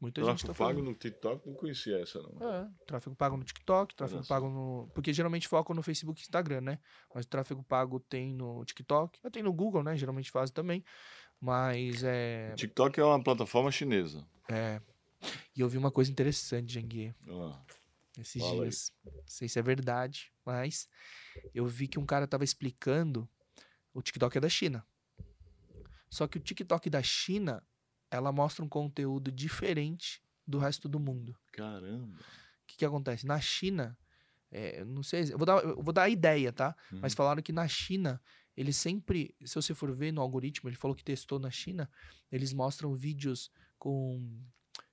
muita 0.00 0.20
gente 0.20 0.44
Tráfego 0.44 0.52
tá 0.52 0.58
pago 0.58 0.78
fazendo. 0.78 0.90
no 0.90 0.94
TikTok, 0.94 1.48
não 1.48 1.54
conhecia 1.54 2.00
essa, 2.00 2.22
não. 2.22 2.48
É, 2.48 2.68
tráfego 2.86 3.16
pago 3.16 3.36
no 3.36 3.42
TikTok, 3.42 3.96
tráfego 3.96 4.24
pago 4.28 4.48
no. 4.48 4.88
Porque 4.94 5.12
geralmente 5.12 5.48
focam 5.48 5.74
no 5.74 5.82
Facebook 5.82 6.20
e 6.20 6.22
Instagram, 6.22 6.60
né? 6.60 6.78
Mas 7.12 7.26
tráfego 7.26 7.64
pago 7.64 7.98
tem 7.98 8.32
no 8.32 8.64
TikTok, 8.64 9.18
tem 9.32 9.42
no 9.42 9.52
Google, 9.52 9.82
né? 9.82 9.96
Geralmente 9.96 10.30
faz 10.30 10.52
também. 10.52 10.84
Mas 11.40 12.02
é. 12.02 12.54
TikTok 12.56 12.98
é 12.98 13.04
uma 13.04 13.22
plataforma 13.22 13.70
chinesa. 13.70 14.26
é... 14.50 14.80
E 15.54 15.60
eu 15.60 15.68
vi 15.68 15.76
uma 15.76 15.90
coisa 15.90 16.10
interessante, 16.12 16.72
Janguê. 16.74 17.12
Ah, 17.28 17.60
esses 18.16 18.40
Fala 18.40 18.54
aí. 18.54 18.60
dias. 18.70 18.92
Não 19.04 19.22
sei 19.26 19.48
se 19.48 19.58
é 19.58 19.62
verdade, 19.62 20.32
mas 20.46 20.88
eu 21.52 21.66
vi 21.66 21.88
que 21.88 21.98
um 21.98 22.06
cara 22.06 22.24
tava 22.26 22.44
explicando 22.44 23.28
o 23.92 24.00
TikTok 24.00 24.38
é 24.38 24.40
da 24.40 24.48
China. 24.48 24.86
Só 26.08 26.26
que 26.28 26.38
o 26.38 26.40
TikTok 26.40 26.88
da 26.88 27.02
China, 27.02 27.62
ela 28.10 28.30
mostra 28.32 28.64
um 28.64 28.68
conteúdo 28.68 29.30
diferente 29.32 30.22
do 30.46 30.58
resto 30.58 30.88
do 30.88 31.00
mundo. 31.00 31.36
caramba. 31.52 32.16
O 32.16 32.66
que, 32.68 32.76
que 32.78 32.84
acontece? 32.84 33.26
Na 33.26 33.40
China, 33.40 33.98
é, 34.52 34.84
não 34.84 35.02
sei, 35.02 35.24
eu 35.32 35.36
vou 35.38 35.44
dar, 35.46 35.62
eu 35.64 35.82
vou 35.82 35.92
dar 35.92 36.02
a 36.04 36.08
ideia, 36.08 36.52
tá? 36.52 36.76
Mas 36.92 37.12
Uhum. 37.12 37.16
falaram 37.16 37.42
que 37.42 37.52
na 37.52 37.66
China, 37.66 38.22
eles 38.58 38.76
sempre, 38.76 39.32
se 39.44 39.54
você 39.54 39.72
for 39.72 39.92
ver 39.92 40.12
no 40.12 40.20
algoritmo, 40.20 40.68
ele 40.68 40.74
falou 40.74 40.96
que 40.96 41.04
testou 41.04 41.38
na 41.38 41.48
China, 41.48 41.88
eles 42.30 42.52
mostram 42.52 42.92
vídeos 42.92 43.52
com, 43.78 44.42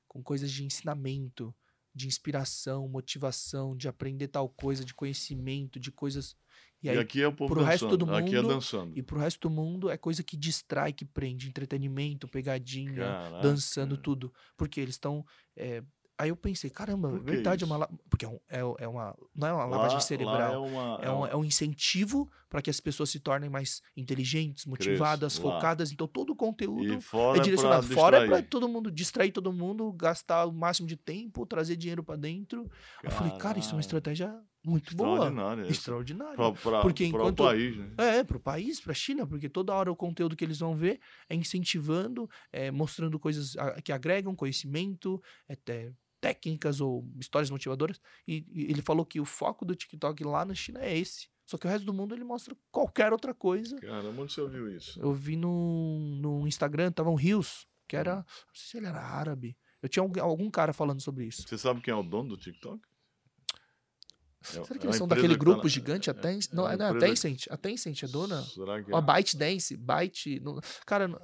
com 0.08 0.22
coisas 0.22 0.52
de 0.52 0.64
ensinamento, 0.64 1.52
de 1.94 2.06
inspiração, 2.08 2.88
motivação, 2.88 3.76
de 3.76 3.88
aprender 3.88 4.28
tal 4.28 4.48
coisa, 4.50 4.86
de 4.86 4.94
conhecimento, 4.94 5.80
de 5.80 5.92
coisas. 5.92 6.36
E 6.84 6.88
E, 6.88 6.90
aí, 6.92 6.98
aqui 7.00 7.22
é 7.24 7.28
o 7.28 7.34
povo 7.34 7.52
pro 7.56 7.64
resto 7.64 7.98
do 7.98 8.06
Aqui 8.14 8.36
é 8.36 8.42
mundo, 8.42 8.54
dançando. 8.54 8.96
e 8.96 9.02
pro 9.02 9.18
resto 9.18 9.50
do 9.50 9.50
mundo 9.50 9.90
é 9.90 9.98
coisa 9.98 10.22
que 10.22 10.38
distrai, 10.38 10.94
que 10.94 11.04
prende, 11.04 11.48
entretenimento, 11.48 12.28
pegadinha, 12.28 12.94
Caraca. 12.98 13.42
dançando 13.42 13.98
tudo. 13.98 14.32
Porque 14.56 14.80
eles 14.80 14.94
estão. 14.94 15.26
é, 15.56 15.82
Aí 16.18 16.30
eu 16.30 16.36
pensei, 16.38 16.70
caramba, 16.70 17.12
que 17.20 17.26
verdade, 17.26 17.64
é 17.64 17.68
uma. 17.68 17.90
Porque 18.10 18.24
é, 18.24 18.30
um- 18.30 18.40
é, 18.50 18.60
é 18.86 18.88
uma. 18.88 19.14
Não 19.36 19.48
é 19.50 19.54
uma 19.54 19.66
Lá- 19.66 19.70
lavagem 19.72 19.96
lá 19.96 20.00
cerebral. 20.02 20.54
é, 20.54 20.58
uma, 20.58 21.00
É 21.02 21.12
um, 21.12 21.26
é 21.28 21.36
um 21.36 21.44
incentivo 21.44 22.32
para 22.50 22.62
que 22.62 22.70
as 22.70 22.80
pessoas 22.80 23.10
se 23.10 23.20
tornem 23.20 23.50
mais 23.50 23.82
inteligentes, 23.98 24.66
motivadas, 24.66 25.38
lá. 25.38 25.42
focadas. 25.42 25.92
Então, 25.92 26.08
todo 26.08 26.30
o 26.30 26.36
conteúdo 26.36 26.94
é 27.36 27.40
direcionado. 27.42 27.86
Fora 27.88 28.18
para 28.20 28.26
distrair. 28.28 28.48
todo 28.50 28.70
mundo 28.70 28.90
distrair 28.90 29.32
todo 29.34 29.52
mundo, 29.52 29.92
gastar 29.92 30.46
o 30.46 30.54
máximo 30.54 30.88
de 30.88 30.96
tempo, 30.96 31.46
trazer 31.46 31.76
dinheiro 31.76 32.02
para 32.02 32.16
dentro. 32.16 32.70
Eu 33.04 33.12
falei, 33.12 33.38
cara, 33.38 33.60
isso 33.60 33.72
é 33.72 33.74
uma 33.74 33.82
estratégia 33.82 34.34
muito 34.66 34.96
boa. 34.96 35.30
Extraordinária. 35.70 36.36
Pra, 36.36 36.52
pra, 36.54 36.82
Porque 36.82 37.10
pra 37.10 37.20
enquanto- 37.20 37.42
o 37.42 37.44
país, 37.44 37.76
né? 37.78 37.90
É, 37.98 38.24
pro 38.24 38.40
país, 38.40 38.80
pra 38.80 38.94
China, 38.94 39.28
porque 39.28 39.50
toda 39.50 39.74
hora 39.74 39.92
o 39.92 39.96
conteúdo 39.98 40.36
que 40.36 40.46
eles 40.46 40.60
vão 40.60 40.74
ver 40.74 41.00
é 41.30 41.36
incentivando, 41.36 42.30
é, 42.54 42.72
mostrando 42.72 43.20
coisas 43.20 43.56
a- 43.58 43.82
que 43.82 43.92
agregam 43.92 44.34
conhecimento, 44.34 45.22
é, 45.50 45.56
te- 45.56 45.94
técnicas 46.26 46.82
ou 46.82 47.08
histórias 47.20 47.50
motivadoras. 47.52 48.00
E, 48.28 48.46
e 48.52 48.64
ele 48.72 48.82
falou 48.82 49.06
que 49.06 49.20
o 49.20 49.26
foco 49.26 49.64
do 49.66 49.76
TikTok 49.76 50.24
lá 50.24 50.44
na 50.46 50.54
China 50.56 50.80
é 50.84 50.98
esse. 50.98 51.28
Só 51.46 51.58
que 51.58 51.68
o 51.68 51.70
resto 51.70 51.86
do 51.86 51.94
mundo 51.94 52.16
ele 52.16 52.24
mostra 52.24 52.56
qualquer 52.72 53.12
outra 53.14 53.34
coisa. 53.34 53.76
Caramba, 53.78 54.24
onde 54.24 54.34
você 54.34 54.42
ouviu 54.42 54.68
isso? 54.76 55.00
Eu 55.00 55.14
vi 55.14 55.36
no, 55.36 56.00
no 56.20 56.48
Instagram, 56.48 56.92
tava 56.92 57.10
um 57.12 57.16
Rios, 57.16 57.68
que 57.88 57.96
Hum. 57.96 58.00
era. 58.00 58.16
Não 58.16 58.26
sei 58.56 58.68
se 58.72 58.78
ele 58.78 58.88
era 58.88 59.00
árabe. 59.00 59.56
Eu 59.82 59.88
tinha 59.88 60.02
algum, 60.02 60.20
algum 60.22 60.50
cara 60.50 60.74
falando 60.74 61.00
sobre 61.02 61.26
isso. 61.26 61.44
Você 61.48 61.58
sabe 61.58 61.82
quem 61.82 61.92
é 61.92 61.96
o 61.96 62.02
dono 62.02 62.30
do 62.30 62.38
TikTok? 62.38 62.82
É- 62.82 64.46
Será 64.48 64.64
é 64.64 64.66
que 64.68 64.74
uma 64.74 64.86
eles 64.86 64.96
são 64.98 65.08
daquele 65.08 65.30
que 65.34 65.40
tá 65.40 65.46
grupo 65.46 65.64
na- 65.64 65.70
gigante? 65.70 66.10
A 66.10 66.14
é- 66.14 66.16
Tencent? 66.16 66.52
é 66.52 66.56
Não, 66.56 66.68
é, 66.70 66.76
não, 66.78 66.96
a 66.96 67.00
Tencent. 67.00 67.46
A 67.52 67.58
Tencent 67.58 68.02
é 68.04 68.08
dona? 68.08 68.42
Será 68.44 68.84
que 68.84 68.94
é? 68.94 69.02
ByteDance. 69.02 69.76
Byte. 69.78 70.40
não- 70.40 70.60
Cara, 70.86 71.08
não- 71.08 71.22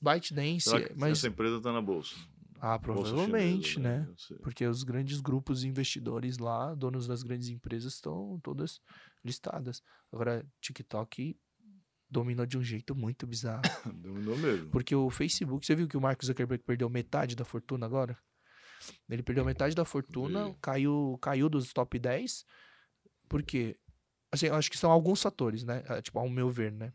ByteDance. 0.00 0.68
Será 0.68 0.88
que 0.88 0.94
Mas. 0.98 1.18
essa 1.18 1.28
empresa 1.28 1.56
está 1.58 1.72
na 1.72 1.80
bolsa? 1.80 2.14
Ah, 2.64 2.78
provavelmente, 2.78 3.70
chinesa, 3.70 4.06
né? 4.06 4.14
Sei. 4.16 4.36
Porque 4.38 4.64
os 4.64 4.84
grandes 4.84 5.20
grupos 5.20 5.64
investidores 5.64 6.38
lá, 6.38 6.72
donos 6.76 7.08
das 7.08 7.24
grandes 7.24 7.48
empresas, 7.48 7.94
estão 7.94 8.38
todas 8.40 8.80
listadas. 9.24 9.82
Agora, 10.12 10.46
TikTok 10.60 11.36
dominou 12.08 12.46
de 12.46 12.56
um 12.56 12.62
jeito 12.62 12.94
muito 12.94 13.26
bizarro. 13.26 13.62
Dominou 13.92 14.38
mesmo. 14.38 14.70
Porque 14.70 14.94
o 14.94 15.10
Facebook, 15.10 15.66
você 15.66 15.74
viu 15.74 15.88
que 15.88 15.96
o 15.96 16.00
Mark 16.00 16.22
Zuckerberg 16.22 16.62
perdeu 16.62 16.88
metade 16.88 17.34
da 17.34 17.44
fortuna 17.44 17.84
agora? 17.84 18.16
Ele 19.08 19.24
perdeu 19.24 19.44
metade 19.44 19.74
da 19.74 19.84
fortuna, 19.84 20.50
Vi. 20.50 20.56
caiu, 20.62 21.18
caiu 21.20 21.48
dos 21.48 21.72
top 21.72 21.98
10. 21.98 22.44
Por 23.28 23.42
quê? 23.42 23.76
Assim, 24.30 24.46
eu 24.46 24.54
acho 24.54 24.70
que 24.70 24.78
são 24.78 24.92
alguns 24.92 25.20
fatores, 25.20 25.64
né? 25.64 25.82
Ah, 25.88 26.00
Tipo, 26.00 26.20
ao 26.20 26.28
meu 26.28 26.48
ver, 26.48 26.70
né? 26.70 26.92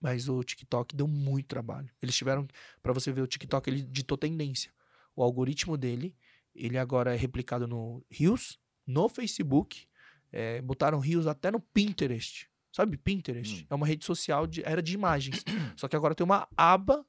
Mas 0.00 0.28
o 0.28 0.42
TikTok 0.42 0.96
deu 0.96 1.06
muito 1.06 1.46
trabalho. 1.46 1.88
Eles 2.02 2.16
tiveram, 2.16 2.48
Pra 2.82 2.92
você 2.92 3.12
ver 3.12 3.20
o 3.20 3.26
TikTok, 3.28 3.70
ele 3.70 3.82
ditou 3.82 4.18
tendência. 4.18 4.72
O 5.16 5.22
algoritmo 5.22 5.76
dele, 5.76 6.14
ele 6.54 6.78
agora 6.78 7.14
é 7.14 7.16
replicado 7.16 7.66
no 7.66 8.04
Reels, 8.10 8.58
no 8.86 9.08
Facebook, 9.08 9.86
é, 10.32 10.60
botaram 10.62 10.98
Reels 10.98 11.26
até 11.26 11.50
no 11.50 11.60
Pinterest. 11.60 12.48
Sabe 12.72 12.96
Pinterest? 12.96 13.62
Hum. 13.62 13.66
É 13.70 13.74
uma 13.74 13.86
rede 13.86 14.04
social, 14.04 14.46
de, 14.46 14.62
era 14.64 14.80
de 14.82 14.94
imagens. 14.94 15.44
Só 15.76 15.88
que 15.88 15.96
agora 15.96 16.14
tem 16.14 16.24
uma 16.24 16.46
aba 16.56 17.04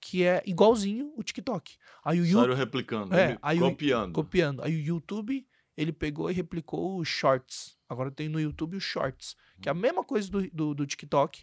que 0.00 0.22
é 0.24 0.42
igualzinho 0.44 1.12
o 1.16 1.22
TikTok. 1.22 1.76
Aí 2.04 2.20
o 2.20 2.26
YouTube, 2.26 2.40
Saíram 2.42 2.56
replicando, 2.56 3.14
É, 3.14 3.38
aí 3.40 3.58
o- 3.58 3.70
copiando. 3.70 4.12
copiando. 4.12 4.62
Aí 4.62 4.74
o 4.76 4.80
YouTube, 4.80 5.46
ele 5.76 5.92
pegou 5.92 6.30
e 6.30 6.34
replicou 6.34 6.98
os 6.98 7.08
Shorts. 7.08 7.78
Agora 7.88 8.10
tem 8.10 8.28
no 8.28 8.38
YouTube 8.40 8.76
os 8.76 8.82
Shorts, 8.82 9.34
que 9.62 9.68
é 9.68 9.72
a 9.72 9.74
mesma 9.74 10.04
coisa 10.04 10.28
do, 10.30 10.50
do, 10.50 10.74
do 10.74 10.86
TikTok. 10.86 11.42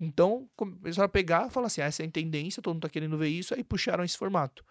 Então, 0.00 0.50
começaram 0.56 1.06
a 1.06 1.08
pegar 1.08 1.46
e 1.46 1.50
falar 1.50 1.68
assim, 1.68 1.80
ah, 1.80 1.84
essa 1.84 2.02
é 2.02 2.06
a 2.06 2.10
tendência, 2.10 2.60
todo 2.60 2.74
mundo 2.74 2.82
tá 2.82 2.88
querendo 2.88 3.16
ver 3.16 3.28
isso, 3.28 3.54
aí 3.54 3.62
puxaram 3.62 4.02
esse 4.04 4.18
formato. 4.18 4.64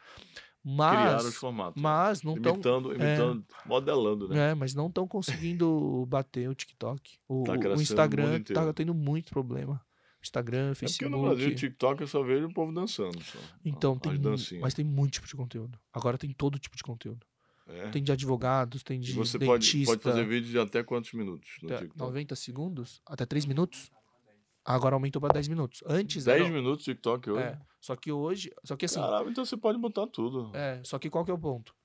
Criaram 0.63 1.17
os 1.17 1.23
Mas, 1.25 1.35
formatos. 1.35 1.81
mas 1.81 2.23
não 2.23 2.35
estão... 2.35 2.53
imitando, 2.53 2.89
imitando, 2.95 3.45
modelando, 3.65 4.29
né? 4.29 4.51
É, 4.51 4.55
mas 4.55 4.73
não 4.73 4.87
estão 4.87 5.05
conseguindo 5.07 6.05
bater 6.07 6.49
o 6.49 6.55
TikTok. 6.55 7.17
O, 7.27 7.43
Tá 7.43 7.53
o- 7.53 7.81
Instagram 7.81 8.23
mundo 8.27 8.37
inteiro. 8.37 8.65
tá 8.65 8.73
tendo 8.73 8.93
muito 8.93 9.29
problema. 9.29 9.81
Instagram, 10.21 10.67
É 10.67 10.69
porque 10.69 10.79
Facebook. 10.87 11.11
no 11.11 11.21
Brasil, 11.23 11.53
TikTok 11.53 11.99
eu 12.01 12.07
só 12.07 12.23
vejo 12.23 12.47
o 12.47 12.53
povo 12.53 12.71
dançando. 12.71 13.21
Só. 13.21 13.37
Então, 13.65 13.97
tem, 13.99 14.17
dancinhas. 14.17 14.61
mas 14.61 14.73
tem 14.73 14.85
muito 14.85 15.13
tipo 15.15 15.27
de 15.27 15.35
conteúdo. 15.35 15.77
Agora 15.91 16.17
tem 16.17 16.31
todo 16.31 16.57
tipo 16.57 16.77
de 16.77 16.83
conteúdo. 16.83 17.25
É. 17.67 17.89
Tem 17.89 18.01
de 18.01 18.11
advogados, 18.11 18.83
tem 18.83 18.99
de 19.01 19.11
você 19.13 19.37
pode, 19.39 19.65
dentista. 19.65 19.91
pode 19.93 20.01
fazer 20.03 20.25
vídeo 20.25 20.49
de 20.49 20.59
até 20.59 20.81
quantos 20.81 21.11
minutos 21.13 21.49
no 21.61 21.69
TikTok? 21.69 21.97
90 21.97 22.35
segundos? 22.35 23.01
Até 23.05 23.25
3 23.25 23.45
minutos? 23.45 23.91
Agora 24.65 24.95
aumentou 24.95 25.21
pra 25.21 25.33
10 25.33 25.47
minutos. 25.49 25.83
Antes 25.85 26.25
10 26.25 26.41
era... 26.41 26.49
minutos 26.49 26.85
de 26.85 26.91
TikTok 26.93 27.29
hoje? 27.31 27.43
É, 27.43 27.59
só 27.81 27.95
que 27.95 28.11
hoje... 28.11 28.51
Só 28.63 28.75
que 28.77 28.85
assim... 28.85 28.99
Caramba, 28.99 29.29
então 29.29 29.43
você 29.45 29.57
pode 29.57 29.77
botar 29.77 30.07
tudo. 30.07 30.55
É, 30.55 30.81
só 30.83 30.97
que 30.97 31.09
qual 31.09 31.25
que 31.25 31.31
é 31.31 31.33
o 31.33 31.37
ponto? 31.37 31.75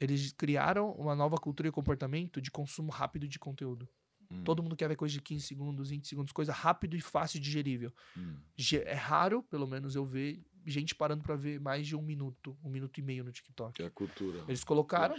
Eles 0.00 0.32
criaram 0.32 0.90
uma 0.92 1.14
nova 1.14 1.36
cultura 1.36 1.68
e 1.68 1.72
comportamento 1.72 2.40
de 2.40 2.50
consumo 2.50 2.90
rápido 2.90 3.28
de 3.28 3.38
conteúdo. 3.38 3.88
Hum, 4.30 4.42
Todo 4.44 4.62
mundo 4.62 4.76
quer 4.76 4.88
ver 4.88 4.96
coisa 4.96 5.12
de 5.12 5.20
15 5.22 5.46
segundos, 5.46 5.90
20 5.90 6.06
segundos, 6.06 6.32
coisa 6.32 6.52
rápido 6.52 6.96
e 6.96 7.00
fácil 7.00 7.40
digerível. 7.40 7.92
hum. 8.16 8.36
É 8.84 8.94
raro, 8.94 9.42
pelo 9.44 9.66
menos 9.66 9.94
eu 9.94 10.04
ver 10.04 10.44
gente 10.66 10.94
parando 10.94 11.22
pra 11.22 11.34
ver 11.34 11.58
mais 11.60 11.86
de 11.86 11.96
um 11.96 12.02
minuto, 12.02 12.56
um 12.62 12.68
minuto 12.68 12.98
e 12.98 13.02
meio 13.02 13.24
no 13.24 13.32
TikTok. 13.32 13.72
Que 13.74 13.82
é 13.82 13.86
a 13.86 13.90
cultura. 13.90 14.44
Eles 14.46 14.62
colocaram 14.64 15.16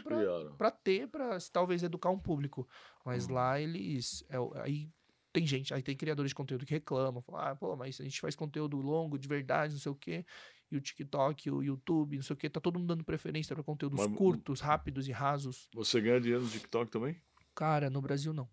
pra 0.58 0.70
ter, 0.70 1.08
pra 1.08 1.40
se 1.40 1.52
talvez 1.52 1.82
educar 1.82 2.10
um 2.12 2.20
público. 2.20 2.68
Mas 3.04 3.26
Uhum. 3.28 3.34
lá 3.34 3.60
eles. 3.60 4.24
é 4.30 4.38
aí 4.62 4.90
tem 5.32 5.46
gente, 5.46 5.74
aí 5.74 5.82
tem 5.84 5.96
criadores 5.96 6.32
de 6.32 6.36
conteúdo 6.36 6.66
que 6.66 6.74
reclamam, 6.74 7.22
falam, 7.22 7.42
ah, 7.48 7.56
pô, 7.56 7.76
mas 7.76 8.00
a 8.02 8.04
gente 8.04 8.20
faz 8.20 8.36
conteúdo 8.36 8.78
longo, 8.78 9.18
de 9.18 9.28
verdade, 9.28 9.74
não 9.74 9.80
sei 9.80 9.92
o 9.92 9.96
quê. 9.96 10.26
e 10.72 10.78
o 10.78 10.82
TikTok, 10.82 11.50
o 11.50 11.64
YouTube, 11.64 12.16
não 12.18 12.22
sei 12.24 12.34
o 12.36 12.38
que, 12.38 12.48
tá 12.50 12.60
todo 12.60 12.78
mundo 12.78 12.90
dando 12.90 13.04
preferência 13.04 13.56
para 13.56 13.64
conteúdos 13.64 14.00
Mas- 14.06 14.16
curtos, 14.18 14.60
rápidos 14.62 15.08
e 15.08 15.12
rasos. 15.12 15.68
Você 15.74 16.00
ganha 16.00 16.22
dinheiro 16.22 16.44
no 16.44 16.50
TikTok 16.50 16.92
também? 16.92 17.20
Cara, 17.56 17.90
no 17.90 18.02
Brasil 18.02 18.32
não. 18.34 18.48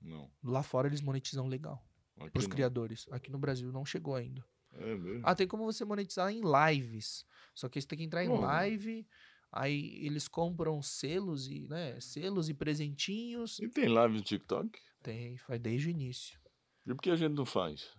Não. 0.00 0.30
Lá 0.44 0.62
fora 0.62 0.86
eles 0.86 1.00
monetizam 1.00 1.46
legal. 1.48 1.82
Aqui 2.18 2.30
Pros 2.30 2.44
não. 2.46 2.50
criadores. 2.54 3.06
Aqui 3.10 3.30
no 3.30 3.38
Brasil 3.38 3.72
não 3.72 3.84
chegou 3.86 4.14
ainda. 4.14 4.44
É 4.74 4.94
mesmo? 4.94 5.22
Ah, 5.24 5.34
tem 5.34 5.46
como 5.48 5.64
você 5.64 5.82
monetizar 5.84 6.30
em 6.30 6.42
lives. 6.42 7.24
Só 7.54 7.68
que 7.70 7.80
você 7.80 7.86
tem 7.88 7.98
que 7.98 8.04
entrar 8.04 8.22
em 8.22 8.28
Como? 8.28 8.42
live. 8.42 9.06
Aí 9.50 10.04
eles 10.04 10.28
compram 10.28 10.82
selos 10.82 11.48
e, 11.48 11.66
né, 11.68 11.98
selos 12.00 12.50
e 12.50 12.54
presentinhos. 12.54 13.58
E 13.60 13.68
tem 13.68 13.88
live 13.88 14.16
no 14.16 14.22
TikTok? 14.22 14.78
Tem, 15.06 15.36
faz 15.36 15.60
desde 15.60 15.86
o 15.86 15.90
início. 15.90 16.36
E 16.84 16.92
por 16.92 17.00
que 17.00 17.10
a 17.10 17.14
gente 17.16 17.32
não 17.32 17.46
faz? 17.46 17.96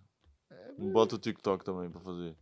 É, 0.50 0.72
Não 0.76 0.92
bota 0.92 1.14
o 1.14 1.18
TikTok 1.18 1.64
também 1.64 1.90
pra 1.90 2.02
fazer. 2.02 2.36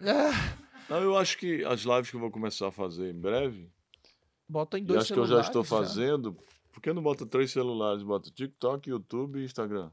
Ah, 0.00 0.56
Não, 0.88 1.02
eu 1.02 1.18
acho 1.18 1.36
que 1.36 1.62
as 1.64 1.80
lives 1.82 2.08
que 2.10 2.16
eu 2.16 2.20
vou 2.20 2.30
começar 2.30 2.68
a 2.68 2.72
fazer 2.72 3.10
em 3.10 3.20
breve, 3.20 3.70
bota 4.48 4.78
em 4.78 4.82
e 4.82 4.86
dois 4.86 5.02
acho 5.02 5.12
que 5.12 5.20
eu 5.20 5.26
já 5.26 5.42
estou 5.42 5.62
celulares 5.62 5.92
fazendo, 5.92 6.34
por 6.72 6.80
que 6.80 6.94
não 6.94 7.02
bota 7.02 7.26
três 7.26 7.50
celulares? 7.52 8.02
Bota 8.02 8.30
TikTok, 8.30 8.88
YouTube 8.88 9.40
e 9.40 9.44
Instagram. 9.44 9.92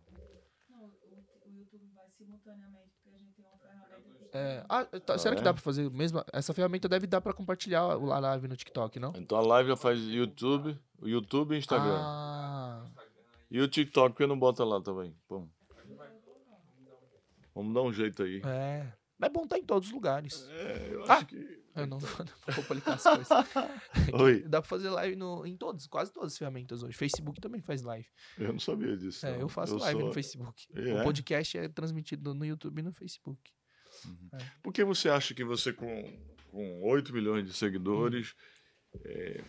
Não, 0.70 0.86
o, 0.86 1.50
o 1.50 1.52
YouTube 1.52 1.86
vai 1.94 2.10
simultaneamente, 2.10 2.94
porque 2.96 3.10
a 3.10 3.20
gente 3.20 3.34
tem 3.34 3.46
uma 3.46 3.58
ferramenta 3.58 4.10
que. 4.10 4.19
É, 4.32 4.64
ah, 4.70 4.86
tá- 4.86 5.16
Ah, 5.16 5.18
será 5.18 5.36
que 5.36 5.42
é? 5.42 5.44
dá 5.44 5.54
pra 5.54 5.62
fazer 5.62 5.90
mesmo? 5.92 6.24
Essa 6.32 6.54
ferramenta 6.54 6.88
deve 6.88 7.08
dar 7.08 7.20
pra 7.22 7.34
compartilhar 7.34 7.82
a 7.82 8.20
live 8.20 8.48
no 8.48 8.56
TikTok, 8.56 9.00
não? 9.00 9.14
Então 9.16 9.38
a 9.38 9.42
live 9.42 9.70
já 9.70 9.76
faz 9.76 10.00
YouTube, 10.00 10.78
YouTube 11.02 11.56
e 11.56 11.58
Instagram. 11.58 11.98
Ah, 12.00 12.86
E 13.52 13.60
o 13.60 13.68
TikTok, 13.68 14.12
por 14.14 14.18
que 14.18 14.28
não 14.28 14.38
bota 14.38 14.64
lá 14.64 14.80
também? 14.82 15.16
Pô. 15.28 15.48
Vamos 17.54 17.74
dar 17.74 17.82
um 17.82 17.92
jeito 17.92 18.24
aí. 18.24 18.42
é. 18.46 18.94
É 19.22 19.28
bom 19.28 19.44
estar 19.44 19.58
em 19.58 19.66
todos 19.66 19.90
os 19.90 19.94
lugares. 19.94 20.48
É, 20.50 20.90
eu 20.94 21.04
Ah! 21.04 21.16
acho 21.16 21.26
que. 21.26 21.60
Eu 21.76 21.86
não, 21.88 21.98
não 22.48 22.56
vou 22.56 22.64
publicar 22.64 22.94
as 22.94 23.04
coisas. 23.04 23.28
Oi, 24.14 24.42
Dá 24.44 24.62
pra 24.62 24.68
fazer 24.70 24.90
live 24.90 25.16
no, 25.18 25.46
em 25.46 25.58
todos, 25.58 25.86
quase 25.88 26.12
todas 26.14 26.32
as 26.32 26.38
ferramentas 26.38 26.84
hoje. 26.84 26.96
Facebook 26.96 27.42
também 27.42 27.60
faz 27.62 27.82
live. 27.82 28.08
eu 28.38 28.54
não 28.54 28.60
sabia 28.60 28.96
disso. 28.96 29.26
É, 29.26 29.42
eu 29.42 29.50
faço 29.50 29.76
live 29.78 30.00
sou- 30.00 30.08
no 30.08 30.14
Facebook. 30.14 30.68
É? 30.74 31.02
O 31.02 31.04
podcast 31.04 31.58
é 31.58 31.68
transmitido 31.68 32.34
no 32.34 32.46
YouTube 32.46 32.80
e 32.80 32.82
no 32.82 32.94
Facebook. 32.94 33.52
Por 34.64 34.74
que 34.74 34.84
você 34.84 35.10
acha 35.10 35.34
que 35.34 35.44
você, 35.44 35.72
com, 35.74 36.04
com 36.52 36.82
8 36.84 37.14
milhões 37.14 37.46
de 37.46 37.54
seguidores, 37.54 38.34
Hum. 38.96 39.00
é, 39.06 39.44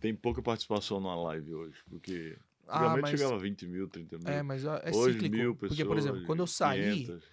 tem 0.00 0.14
pouca 0.14 0.42
participação 0.42 1.00
numa 1.00 1.14
live 1.16 1.54
hoje? 1.54 1.78
Porque 1.88 2.36
Ah, 2.66 2.78
antigamente 2.78 3.02
mas, 3.02 3.10
chegava 3.12 3.34
a 3.34 3.38
20 3.38 3.66
mil, 3.66 3.88
30 3.88 4.18
mil. 4.18 4.28
é, 4.28 4.42
mas 4.42 4.64
é 4.64 4.90
hoje, 4.92 5.14
cíclico. 5.14 5.36
mil 5.36 5.54
pessoas. 5.54 5.70
porque, 5.70 5.84
por 5.84 5.98
exemplo, 5.98 6.24
quando 6.26 6.40
eu 6.40 6.46
saí, 6.46 7.04
500. 7.06 7.24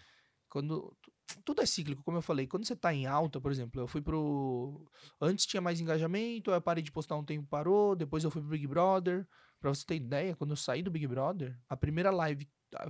quando 0.50 0.96
tudo 1.44 1.62
é 1.62 1.66
cíclico, 1.66 2.04
como 2.04 2.18
eu 2.18 2.22
falei. 2.22 2.46
Quando 2.46 2.66
você 2.66 2.76
tá 2.76 2.94
em 2.94 3.06
alta, 3.08 3.42
por 3.42 3.52
exemplo, 3.52 3.82
eu 3.82 3.88
fui 3.88 4.02
pro 4.02 4.86
antes 5.20 5.46
tinha 5.46 5.62
mais 5.62 5.80
engajamento, 5.82 6.52
eu 6.52 6.62
parei 6.62 6.84
de 6.84 6.92
postar 6.92 7.16
um 7.16 7.24
tempo, 7.26 7.48
parou, 7.48 7.96
depois 7.96 8.24
eu 8.24 8.30
fui 8.32 8.42
pro 8.42 8.52
Big 8.52 8.68
Brother. 8.68 9.28
Pra 9.60 9.74
você 9.74 9.86
ter 9.86 9.96
ideia, 9.96 10.36
quando 10.36 10.52
eu 10.52 10.58
saí 10.58 10.84
do 10.84 10.92
Big 10.92 11.08
Brother, 11.08 11.58
a 11.70 11.78
primeira 11.78 12.12
live, 12.12 12.46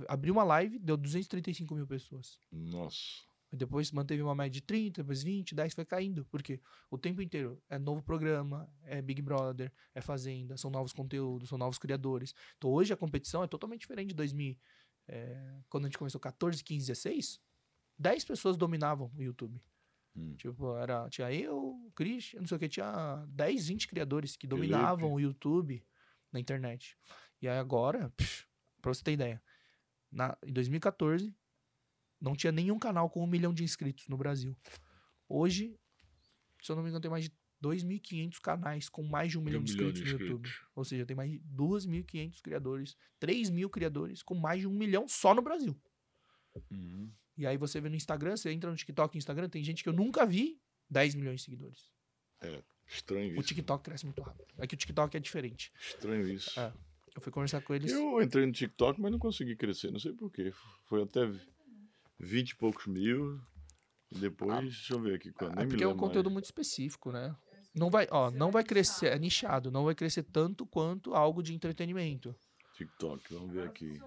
abri 0.08 0.30
uma 0.30 0.42
live, 0.42 0.78
deu 0.80 0.96
235 0.96 1.72
mil 1.74 1.86
pessoas. 1.86 2.36
Nossa. 2.50 3.22
Depois 3.54 3.90
manteve 3.92 4.22
uma 4.22 4.34
média 4.34 4.50
de 4.50 4.60
30, 4.60 5.02
depois 5.02 5.22
20, 5.22 5.54
10, 5.54 5.74
foi 5.74 5.84
caindo. 5.84 6.24
Porque 6.30 6.60
o 6.90 6.98
tempo 6.98 7.22
inteiro 7.22 7.62
é 7.68 7.78
novo 7.78 8.02
programa, 8.02 8.68
é 8.82 9.00
Big 9.00 9.22
Brother, 9.22 9.72
é 9.94 10.00
Fazenda, 10.00 10.56
são 10.56 10.70
novos 10.70 10.92
conteúdos, 10.92 11.48
são 11.48 11.58
novos 11.58 11.78
criadores. 11.78 12.34
Então 12.56 12.70
hoje 12.70 12.92
a 12.92 12.96
competição 12.96 13.42
é 13.42 13.46
totalmente 13.46 13.80
diferente 13.80 14.08
de 14.08 14.14
2000. 14.14 14.56
é, 15.06 15.60
quando 15.68 15.84
a 15.84 15.88
gente 15.88 15.98
começou 15.98 16.20
14, 16.20 16.62
15, 16.64 16.86
16, 16.86 17.40
10 17.98 18.24
pessoas 18.24 18.56
dominavam 18.56 19.10
o 19.16 19.22
YouTube. 19.22 19.62
Hum. 20.16 20.34
Tipo, 20.36 20.76
era, 20.76 21.08
tinha 21.08 21.32
eu, 21.32 21.58
o 21.58 21.92
Christian, 21.94 22.40
não 22.40 22.46
sei 22.46 22.56
o 22.56 22.60
que, 22.60 22.68
tinha 22.68 23.24
10, 23.28 23.68
20 23.68 23.88
criadores 23.88 24.36
que 24.36 24.46
dominavam 24.46 25.12
o 25.12 25.20
YouTube 25.20 25.84
na 26.32 26.40
internet. 26.40 26.96
E 27.42 27.48
aí 27.48 27.58
agora, 27.58 28.10
psh, 28.16 28.46
pra 28.80 28.94
você 28.94 29.02
ter 29.02 29.12
ideia, 29.12 29.42
na, 30.10 30.36
em 30.46 30.52
2014, 30.52 31.34
não 32.20 32.34
tinha 32.34 32.52
nenhum 32.52 32.78
canal 32.78 33.10
com 33.10 33.22
um 33.22 33.26
milhão 33.26 33.52
de 33.52 33.64
inscritos 33.64 34.08
no 34.08 34.16
Brasil. 34.16 34.56
Hoje, 35.28 35.78
se 36.62 36.70
eu 36.70 36.76
não 36.76 36.82
me 36.82 36.88
engano, 36.88 37.02
tem 37.02 37.10
mais 37.10 37.24
de 37.24 37.32
2.500 37.62 38.40
canais 38.40 38.88
com 38.88 39.02
mais 39.02 39.30
de 39.30 39.38
um 39.38 39.42
milhão 39.42 39.62
de 39.62 39.72
milhão 39.72 39.88
inscritos 39.88 40.10
de 40.10 40.18
no 40.18 40.20
YouTube. 40.20 40.50
Ou 40.74 40.84
seja, 40.84 41.06
tem 41.06 41.16
mais 41.16 41.30
de 41.30 41.38
2.500 41.40 42.40
criadores, 42.42 42.96
3 43.18 43.50
mil 43.50 43.70
criadores 43.70 44.22
com 44.22 44.34
mais 44.34 44.60
de 44.60 44.66
um 44.66 44.72
milhão 44.72 45.08
só 45.08 45.34
no 45.34 45.42
Brasil. 45.42 45.76
Uhum. 46.70 47.10
E 47.36 47.46
aí 47.46 47.56
você 47.56 47.80
vê 47.80 47.88
no 47.88 47.96
Instagram, 47.96 48.36
você 48.36 48.50
entra 48.50 48.70
no 48.70 48.76
TikTok 48.76 49.16
e 49.16 49.18
Instagram, 49.18 49.48
tem 49.48 49.64
gente 49.64 49.82
que 49.82 49.88
eu 49.88 49.92
nunca 49.92 50.24
vi 50.24 50.60
10 50.90 51.14
milhões 51.14 51.40
de 51.40 51.44
seguidores. 51.44 51.92
Estranho 52.86 53.32
isso. 53.32 53.40
O 53.40 53.42
TikTok 53.42 53.82
cresce 53.82 54.04
muito 54.04 54.20
rápido. 54.20 54.46
É 54.58 54.66
que 54.66 54.74
o 54.74 54.78
TikTok 54.78 55.16
é 55.16 55.20
diferente. 55.20 55.72
Estranho 55.80 56.28
isso. 56.28 56.58
É. 56.60 56.72
Eu 57.14 57.22
fui 57.22 57.32
conversar 57.32 57.62
com 57.62 57.74
eles. 57.74 57.92
Eu 57.92 58.20
entrei 58.20 58.44
no 58.44 58.52
TikTok, 58.52 59.00
mas 59.00 59.10
não 59.10 59.18
consegui 59.18 59.56
crescer, 59.56 59.90
não 59.90 60.00
sei 60.00 60.12
porquê. 60.12 60.52
Foi 60.84 61.02
até 61.02 61.26
20 62.18 62.50
e 62.50 62.56
poucos 62.56 62.86
mil. 62.86 63.40
E 64.10 64.18
depois, 64.18 64.60
deixa 64.62 64.94
eu 64.94 65.00
ver 65.00 65.14
aqui 65.16 65.32
quando. 65.32 65.52
É 65.52 65.56
nem 65.56 65.64
me 65.64 65.70
porque 65.70 65.84
é 65.84 65.88
um 65.88 65.96
conteúdo 65.96 66.26
mais. 66.26 66.34
muito 66.34 66.44
específico, 66.44 67.10
né? 67.10 67.34
Não 67.74 67.90
vai, 67.90 68.06
ó, 68.10 68.30
não 68.30 68.52
vai 68.52 68.62
crescer, 68.62 69.06
é 69.08 69.18
nichado, 69.18 69.70
não 69.70 69.84
vai 69.84 69.94
crescer 69.96 70.22
tanto 70.22 70.64
quanto 70.64 71.12
algo 71.14 71.42
de 71.42 71.52
entretenimento. 71.52 72.34
TikTok, 72.76 73.34
vamos 73.34 73.52
ver 73.52 73.66
aqui. 73.66 73.98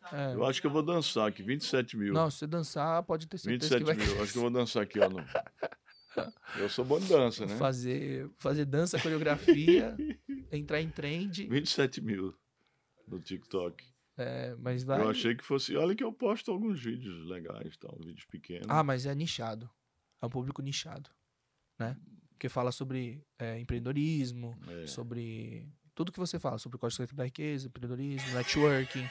Tá. 0.00 0.16
É. 0.16 0.34
Eu 0.34 0.44
acho 0.44 0.60
que 0.60 0.66
eu 0.66 0.70
vou 0.70 0.82
dançar 0.82 1.28
aqui, 1.28 1.42
27 1.42 1.96
mil. 1.96 2.12
Não, 2.12 2.30
se 2.30 2.38
você 2.38 2.46
dançar, 2.46 3.02
pode 3.04 3.26
ter 3.26 3.38
certeza 3.38 3.78
27 3.78 3.78
que 3.78 3.84
vai 3.84 4.14
mil. 4.14 4.22
Acho 4.22 4.32
que 4.32 4.38
eu 4.38 4.42
vou 4.42 4.50
dançar 4.50 4.82
aqui, 4.82 4.98
ó. 5.00 5.08
no- 5.08 5.24
Eu 6.58 6.68
sou 6.68 6.84
bom 6.84 7.00
de 7.00 7.08
dança, 7.08 7.46
né? 7.46 7.56
fazer, 7.56 8.30
fazer 8.38 8.66
dança, 8.66 9.00
coreografia, 9.00 9.96
entrar 10.52 10.80
em 10.80 10.90
trend, 10.90 11.46
27 11.48 12.00
mil 12.02 12.34
no 13.08 13.18
TikTok. 13.18 13.82
É, 14.22 14.56
mas 14.58 14.82
vai. 14.84 15.00
Eu 15.00 15.10
achei 15.10 15.34
que 15.34 15.44
fosse. 15.44 15.76
Olha 15.76 15.94
que 15.94 16.04
eu 16.04 16.12
posto 16.12 16.50
alguns 16.50 16.80
vídeos 16.82 17.26
legais, 17.28 17.76
tal, 17.76 17.96
vídeos 17.98 18.24
pequenos. 18.26 18.66
Ah, 18.68 18.82
mas 18.82 19.06
é 19.06 19.14
nichado. 19.14 19.68
É 20.20 20.26
um 20.26 20.30
público 20.30 20.62
nichado, 20.62 21.10
né? 21.78 21.96
Porque 22.30 22.48
fala 22.48 22.72
sobre 22.72 23.24
é, 23.38 23.58
empreendedorismo, 23.58 24.56
É. 24.68 24.86
sobre 24.86 25.68
tudo 25.94 26.10
que 26.12 26.18
você 26.18 26.38
fala, 26.38 26.58
sobre 26.58 26.78
código 26.78 27.14
da 27.14 27.24
riqueza, 27.24 27.66
empreendedorismo, 27.68 28.32
networking, 28.34 29.06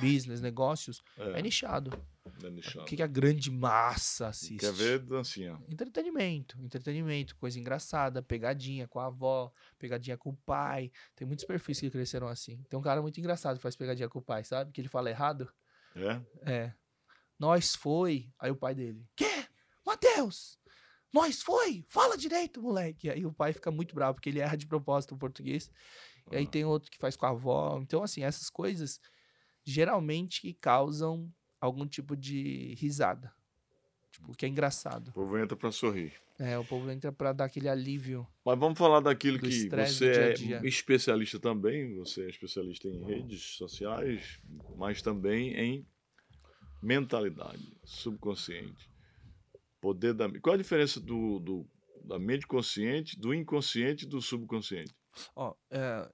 business, 0.00 0.40
negócios, 0.40 1.02
é, 1.18 1.38
É, 1.38 1.42
nichado. 1.42 1.90
O 2.26 2.84
que, 2.84 2.96
que 2.96 3.02
a 3.02 3.06
grande 3.06 3.50
massa 3.50 4.28
assiste? 4.28 4.56
Quer 4.60 4.72
ver 4.72 4.98
dancinha? 4.98 5.60
Entretenimento, 5.68 6.58
entretenimento, 6.62 7.36
coisa 7.36 7.60
engraçada, 7.60 8.22
pegadinha 8.22 8.88
com 8.88 8.98
a 8.98 9.06
avó, 9.06 9.52
pegadinha 9.78 10.16
com 10.16 10.30
o 10.30 10.36
pai. 10.36 10.90
Tem 11.14 11.26
muitos 11.26 11.44
perfis 11.44 11.80
que 11.80 11.90
cresceram 11.90 12.26
assim. 12.26 12.62
Tem 12.70 12.78
um 12.78 12.82
cara 12.82 13.02
muito 13.02 13.20
engraçado 13.20 13.56
que 13.56 13.62
faz 13.62 13.76
pegadinha 13.76 14.08
com 14.08 14.20
o 14.20 14.22
pai, 14.22 14.42
sabe? 14.42 14.72
Que 14.72 14.80
ele 14.80 14.88
fala 14.88 15.10
errado. 15.10 15.52
É? 15.94 16.50
É. 16.50 16.74
Nós 17.38 17.74
foi. 17.74 18.32
Aí 18.38 18.50
o 18.50 18.56
pai 18.56 18.74
dele. 18.74 19.06
Quê? 19.14 19.46
Matheus! 19.84 20.58
Nós 21.12 21.42
foi! 21.42 21.84
Fala 21.88 22.16
direito, 22.16 22.62
moleque! 22.62 23.10
Aí 23.10 23.26
o 23.26 23.32
pai 23.32 23.52
fica 23.52 23.70
muito 23.70 23.94
bravo, 23.94 24.14
porque 24.14 24.30
ele 24.30 24.40
erra 24.40 24.56
de 24.56 24.66
propósito 24.66 25.14
o 25.14 25.18
português. 25.18 25.70
E 26.32 26.36
aí 26.36 26.44
Ah. 26.46 26.50
tem 26.50 26.64
outro 26.64 26.90
que 26.90 26.96
faz 26.98 27.16
com 27.16 27.26
a 27.26 27.30
avó. 27.30 27.78
Então, 27.82 28.02
assim, 28.02 28.22
essas 28.24 28.48
coisas 28.48 28.98
geralmente 29.62 30.54
causam 30.54 31.30
algum 31.64 31.86
tipo 31.86 32.16
de 32.16 32.74
risada. 32.78 33.32
Tipo, 34.12 34.36
que 34.36 34.46
é 34.46 34.48
engraçado. 34.48 35.08
O 35.08 35.12
povo 35.12 35.38
entra 35.38 35.56
pra 35.56 35.72
sorrir. 35.72 36.12
É, 36.38 36.58
o 36.58 36.64
povo 36.64 36.90
entra 36.90 37.10
pra 37.12 37.32
dar 37.32 37.44
aquele 37.46 37.68
alívio. 37.68 38.26
Mas 38.44 38.58
vamos 38.58 38.78
falar 38.78 39.00
daquilo 39.00 39.38
que 39.38 39.68
você 39.68 40.10
dia 40.10 40.22
é 40.22 40.32
dia. 40.32 40.60
especialista 40.64 41.38
também. 41.40 41.94
Você 41.96 42.24
é 42.24 42.28
especialista 42.30 42.86
em 42.88 43.02
redes 43.04 43.40
sociais, 43.56 44.38
mas 44.76 45.00
também 45.02 45.52
em 45.54 45.86
mentalidade, 46.82 47.76
subconsciente. 47.84 48.88
Poder 49.80 50.12
da. 50.14 50.28
Qual 50.40 50.54
a 50.54 50.58
diferença 50.58 51.00
do, 51.00 51.38
do- 51.38 51.66
da 52.04 52.18
mente 52.18 52.46
consciente, 52.46 53.18
do 53.18 53.32
inconsciente 53.34 54.04
e 54.04 54.08
do 54.08 54.20
subconsciente? 54.20 54.94
Ó, 55.34 55.54
é, 55.70 56.08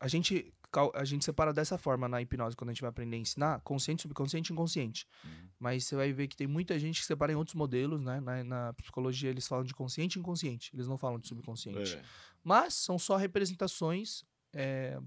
a 0.00 0.08
gente 0.08 0.52
a 0.94 1.04
gente 1.04 1.24
separa 1.24 1.52
dessa 1.52 1.78
forma 1.78 2.08
na 2.08 2.20
hipnose 2.20 2.56
quando 2.56 2.70
a 2.70 2.72
gente 2.72 2.80
vai 2.80 2.90
aprender 2.90 3.16
a 3.16 3.18
ensinar, 3.18 3.60
consciente, 3.60 4.02
subconsciente 4.02 4.50
e 4.50 4.52
inconsciente. 4.52 5.06
Uhum. 5.24 5.48
Mas 5.58 5.84
você 5.84 5.96
vai 5.96 6.12
ver 6.12 6.28
que 6.28 6.36
tem 6.36 6.46
muita 6.46 6.78
gente 6.78 7.00
que 7.00 7.06
separa 7.06 7.32
em 7.32 7.36
outros 7.36 7.54
modelos, 7.54 8.00
né? 8.00 8.20
Na, 8.20 8.44
na 8.44 8.72
psicologia 8.74 9.30
eles 9.30 9.46
falam 9.46 9.64
de 9.64 9.74
consciente 9.74 10.18
e 10.18 10.20
inconsciente, 10.20 10.70
eles 10.74 10.86
não 10.86 10.96
falam 10.96 11.18
de 11.18 11.26
subconsciente. 11.26 11.96
É. 11.96 12.02
Mas 12.42 12.74
são 12.74 12.98
só 12.98 13.16
representações 13.16 14.24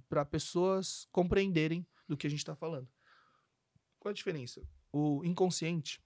para 0.10 0.26
pessoas 0.26 1.08
compreenderem 1.12 1.86
do 2.08 2.18
que 2.18 2.28
a 2.28 2.30
gente 2.30 2.40
está 2.40 2.56
falando. 2.56 2.88
Qual 4.00 4.12
a 4.12 4.14
diferença? 4.14 4.62
O 4.92 5.24
inconsciente, 5.24 6.02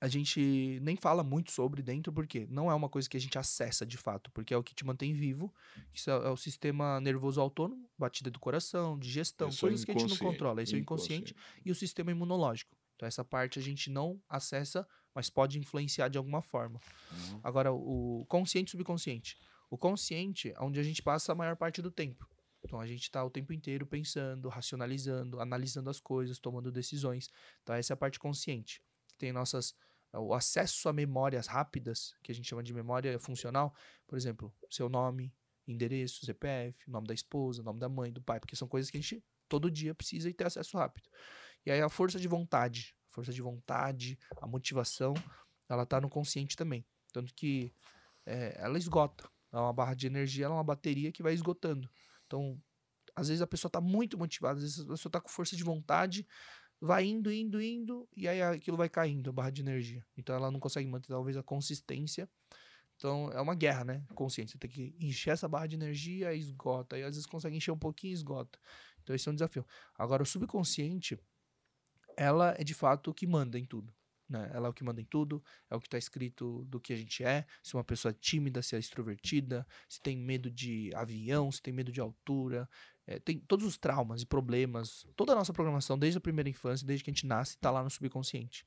a 0.00 0.08
gente 0.08 0.78
nem 0.80 0.96
fala 0.96 1.22
muito 1.22 1.52
sobre 1.52 1.82
dentro, 1.82 2.10
porque 2.10 2.46
não 2.48 2.70
é 2.70 2.74
uma 2.74 2.88
coisa 2.88 3.08
que 3.08 3.18
a 3.18 3.20
gente 3.20 3.38
acessa 3.38 3.84
de 3.84 3.98
fato, 3.98 4.30
porque 4.30 4.54
é 4.54 4.56
o 4.56 4.62
que 4.62 4.74
te 4.74 4.84
mantém 4.84 5.12
vivo. 5.12 5.52
Isso 5.92 6.10
é, 6.10 6.14
é 6.14 6.30
o 6.30 6.36
sistema 6.38 6.98
nervoso 7.00 7.38
autônomo, 7.38 7.86
batida 7.98 8.30
do 8.30 8.40
coração, 8.40 8.98
digestão, 8.98 9.48
Esse 9.48 9.58
é 9.58 9.60
coisas 9.60 9.84
que 9.84 9.90
a 9.90 9.98
gente 9.98 10.08
não 10.08 10.16
controla. 10.16 10.62
Esse 10.62 10.74
é 10.74 10.78
o 10.78 10.80
inconsciente 10.80 11.36
e 11.64 11.70
o 11.70 11.74
sistema 11.74 12.10
imunológico, 12.10 12.74
Então 12.96 13.06
essa 13.06 13.22
parte 13.22 13.58
a 13.58 13.62
gente 13.62 13.90
não 13.90 14.18
acessa, 14.26 14.88
mas 15.14 15.28
pode 15.28 15.58
influenciar 15.58 16.08
de 16.08 16.16
alguma 16.16 16.40
forma. 16.40 16.80
Uhum. 17.12 17.40
Agora, 17.42 17.70
o 17.70 18.24
consciente 18.26 18.68
e 18.68 18.72
subconsciente. 18.72 19.36
O 19.68 19.76
consciente 19.76 20.50
é 20.50 20.62
onde 20.62 20.80
a 20.80 20.82
gente 20.82 21.02
passa 21.02 21.32
a 21.32 21.34
maior 21.34 21.56
parte 21.56 21.82
do 21.82 21.90
tempo. 21.90 22.26
Então 22.64 22.80
a 22.80 22.86
gente 22.86 23.02
está 23.02 23.22
o 23.22 23.30
tempo 23.30 23.52
inteiro 23.52 23.86
pensando, 23.86 24.48
racionalizando, 24.48 25.40
analisando 25.40 25.90
as 25.90 26.00
coisas, 26.00 26.38
tomando 26.38 26.72
decisões. 26.72 27.28
Então 27.62 27.74
essa 27.74 27.92
é 27.92 27.94
a 27.94 27.96
parte 27.96 28.18
consciente. 28.18 28.82
Tem 29.18 29.32
nossas 29.32 29.74
o 30.12 30.34
acesso 30.34 30.88
a 30.88 30.92
memórias 30.92 31.46
rápidas, 31.46 32.14
que 32.22 32.32
a 32.32 32.34
gente 32.34 32.48
chama 32.48 32.62
de 32.62 32.72
memória 32.74 33.18
funcional, 33.18 33.74
por 34.06 34.16
exemplo, 34.16 34.52
seu 34.70 34.88
nome, 34.88 35.32
endereço, 35.66 36.26
CPF, 36.26 36.90
nome 36.90 37.06
da 37.06 37.14
esposa, 37.14 37.62
nome 37.62 37.78
da 37.78 37.88
mãe, 37.88 38.12
do 38.12 38.20
pai, 38.20 38.40
porque 38.40 38.56
são 38.56 38.66
coisas 38.66 38.90
que 38.90 38.98
a 38.98 39.00
gente 39.00 39.22
todo 39.48 39.70
dia 39.70 39.94
precisa 39.94 40.28
e 40.28 40.34
ter 40.34 40.46
acesso 40.46 40.76
rápido. 40.76 41.08
E 41.64 41.70
aí 41.70 41.80
a 41.80 41.88
força 41.88 42.18
de 42.18 42.28
vontade, 42.28 42.94
a 43.08 43.12
força 43.12 43.32
de 43.32 43.42
vontade, 43.42 44.18
a 44.40 44.46
motivação, 44.46 45.14
ela 45.68 45.86
tá 45.86 46.00
no 46.00 46.08
consciente 46.08 46.56
também. 46.56 46.84
Tanto 47.12 47.34
que 47.34 47.72
é, 48.26 48.56
ela 48.58 48.78
esgota. 48.78 49.28
É 49.52 49.58
uma 49.58 49.72
barra 49.72 49.94
de 49.94 50.06
energia, 50.06 50.44
ela 50.44 50.54
é 50.54 50.58
uma 50.58 50.64
bateria 50.64 51.10
que 51.10 51.22
vai 51.22 51.34
esgotando. 51.34 51.90
Então, 52.26 52.60
às 53.14 53.28
vezes 53.28 53.42
a 53.42 53.46
pessoa 53.46 53.70
tá 53.70 53.80
muito 53.80 54.16
motivada, 54.16 54.58
às 54.58 54.62
vezes 54.62 54.80
a 54.80 54.86
pessoa 54.86 55.10
tá 55.10 55.20
com 55.20 55.28
força 55.28 55.56
de 55.56 55.64
vontade, 55.64 56.26
vai 56.80 57.04
indo, 57.04 57.30
indo, 57.30 57.60
indo, 57.60 58.08
e 58.16 58.26
aí 58.26 58.40
aquilo 58.40 58.76
vai 58.76 58.88
caindo, 58.88 59.30
a 59.30 59.32
barra 59.32 59.50
de 59.50 59.60
energia. 59.60 60.04
Então 60.16 60.34
ela 60.34 60.50
não 60.50 60.58
consegue 60.58 60.88
manter 60.88 61.08
talvez 61.08 61.36
a 61.36 61.42
consistência. 61.42 62.28
Então 62.96 63.30
é 63.32 63.40
uma 63.40 63.54
guerra, 63.54 63.84
né? 63.84 64.04
Consciência. 64.14 64.58
Tem 64.58 64.70
que 64.70 64.94
encher 65.00 65.30
essa 65.30 65.48
barra 65.48 65.66
de 65.66 65.76
energia 65.76 66.34
e 66.34 66.38
esgota. 66.38 66.98
E 66.98 67.02
às 67.02 67.14
vezes 67.14 67.26
consegue 67.26 67.56
encher 67.56 67.70
um 67.70 67.78
pouquinho 67.78 68.12
e 68.12 68.14
esgota. 68.14 68.58
Então 69.02 69.14
esse 69.14 69.28
é 69.28 69.32
um 69.32 69.34
desafio. 69.34 69.64
Agora, 69.96 70.22
o 70.22 70.26
subconsciente, 70.26 71.18
ela 72.16 72.54
é 72.58 72.64
de 72.64 72.74
fato 72.74 73.10
o 73.10 73.14
que 73.14 73.26
manda 73.26 73.58
em 73.58 73.64
tudo. 73.64 73.92
Né? 74.28 74.48
Ela 74.54 74.68
é 74.68 74.70
o 74.70 74.72
que 74.72 74.84
manda 74.84 75.00
em 75.00 75.04
tudo, 75.04 75.42
é 75.68 75.74
o 75.74 75.80
que 75.80 75.88
está 75.88 75.98
escrito 75.98 76.64
do 76.66 76.78
que 76.78 76.92
a 76.92 76.96
gente 76.96 77.24
é. 77.24 77.44
Se 77.62 77.74
uma 77.74 77.82
pessoa 77.82 78.10
é 78.12 78.14
tímida, 78.14 78.62
se 78.62 78.76
é 78.76 78.78
extrovertida, 78.78 79.66
se 79.88 80.00
tem 80.00 80.16
medo 80.16 80.48
de 80.48 80.90
avião, 80.94 81.50
se 81.50 81.60
tem 81.60 81.72
medo 81.72 81.90
de 81.90 82.00
altura, 82.00 82.68
é, 83.10 83.18
tem 83.18 83.40
todos 83.40 83.66
os 83.66 83.76
traumas 83.76 84.22
e 84.22 84.26
problemas, 84.26 85.04
toda 85.16 85.32
a 85.32 85.34
nossa 85.34 85.52
programação, 85.52 85.98
desde 85.98 86.18
a 86.18 86.20
primeira 86.20 86.48
infância, 86.48 86.86
desde 86.86 87.02
que 87.02 87.10
a 87.10 87.12
gente 87.12 87.26
nasce, 87.26 87.56
está 87.56 87.68
lá 87.68 87.82
no 87.82 87.90
subconsciente. 87.90 88.64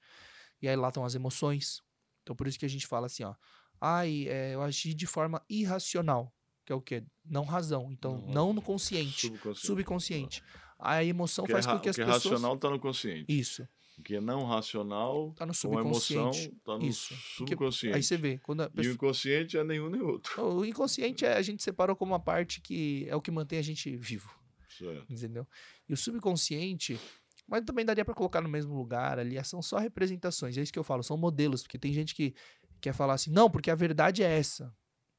E 0.61 0.67
aí 0.67 0.75
lá 0.75 0.89
estão 0.89 1.05
as 1.05 1.15
emoções. 1.15 1.81
Então 2.21 2.35
por 2.35 2.45
isso 2.45 2.59
que 2.59 2.65
a 2.65 2.69
gente 2.69 2.85
fala 2.85 3.05
assim, 3.05 3.23
ó. 3.23 3.33
Ai, 3.79 4.27
é, 4.27 4.53
eu 4.53 4.61
agi 4.61 4.93
de 4.93 5.07
forma 5.07 5.41
irracional, 5.49 6.33
que 6.65 6.73
é 6.73 6.75
o 6.75 6.81
quê? 6.81 7.05
Não 7.23 7.45
razão. 7.45 7.89
Então, 7.89 8.17
não, 8.17 8.33
não 8.33 8.53
no 8.53 8.61
consciente, 8.61 9.27
subconsciente. 9.27 9.65
subconsciente. 9.65 10.43
A 10.77 11.03
emoção 11.03 11.45
faz 11.47 11.65
com 11.65 11.79
que 11.79 11.87
as 11.87 11.95
que 11.95 12.03
pessoas... 12.03 12.23
racional 12.23 12.55
está 12.55 12.69
no 12.69 12.79
consciente. 12.79 13.25
Isso. 13.29 13.65
O 13.97 14.01
que 14.01 14.15
é 14.15 14.21
não 14.21 14.43
racional, 14.45 15.33
tá 15.33 15.45
no 15.45 15.53
subconsciente. 15.53 16.13
emoção, 16.13 16.31
está 16.31 16.77
no 16.77 16.85
Isso. 16.85 17.13
subconsciente. 17.37 17.95
aí 17.95 18.03
você 18.03 18.17
vê. 18.17 18.39
Quando 18.39 18.67
pessoa... 18.71 18.85
E 18.85 18.89
o 18.89 18.93
inconsciente 18.93 19.57
é 19.57 19.63
nenhum 19.63 19.89
nem 19.89 20.01
outro. 20.01 20.43
O 20.43 20.65
inconsciente 20.65 21.25
é, 21.25 21.33
a 21.33 21.41
gente 21.41 21.61
separou 21.61 21.95
como 21.95 22.11
uma 22.11 22.19
parte 22.19 22.59
que 22.59 23.05
é 23.07 23.15
o 23.15 23.21
que 23.21 23.29
mantém 23.29 23.59
a 23.59 23.63
gente 23.63 23.95
vivo. 23.95 24.33
Certo. 24.67 25.05
Entendeu? 25.11 25.47
E 25.87 25.93
o 25.93 25.97
subconsciente, 25.97 26.99
mas 27.47 27.63
também 27.63 27.85
daria 27.85 28.03
para 28.03 28.15
colocar 28.15 28.41
no 28.41 28.49
mesmo 28.49 28.75
lugar 28.75 29.19
ali, 29.19 29.43
são 29.45 29.61
só 29.61 29.77
representações. 29.77 30.57
É 30.57 30.61
isso 30.61 30.73
que 30.73 30.79
eu 30.79 30.83
falo, 30.83 31.03
são 31.03 31.15
modelos, 31.15 31.61
porque 31.61 31.77
tem 31.77 31.93
gente 31.93 32.15
que 32.15 32.33
quer 32.81 32.93
falar 32.93 33.13
assim, 33.13 33.31
não, 33.31 33.49
porque 33.49 33.69
a 33.69 33.75
verdade 33.75 34.23
é 34.23 34.39
essa 34.39 34.73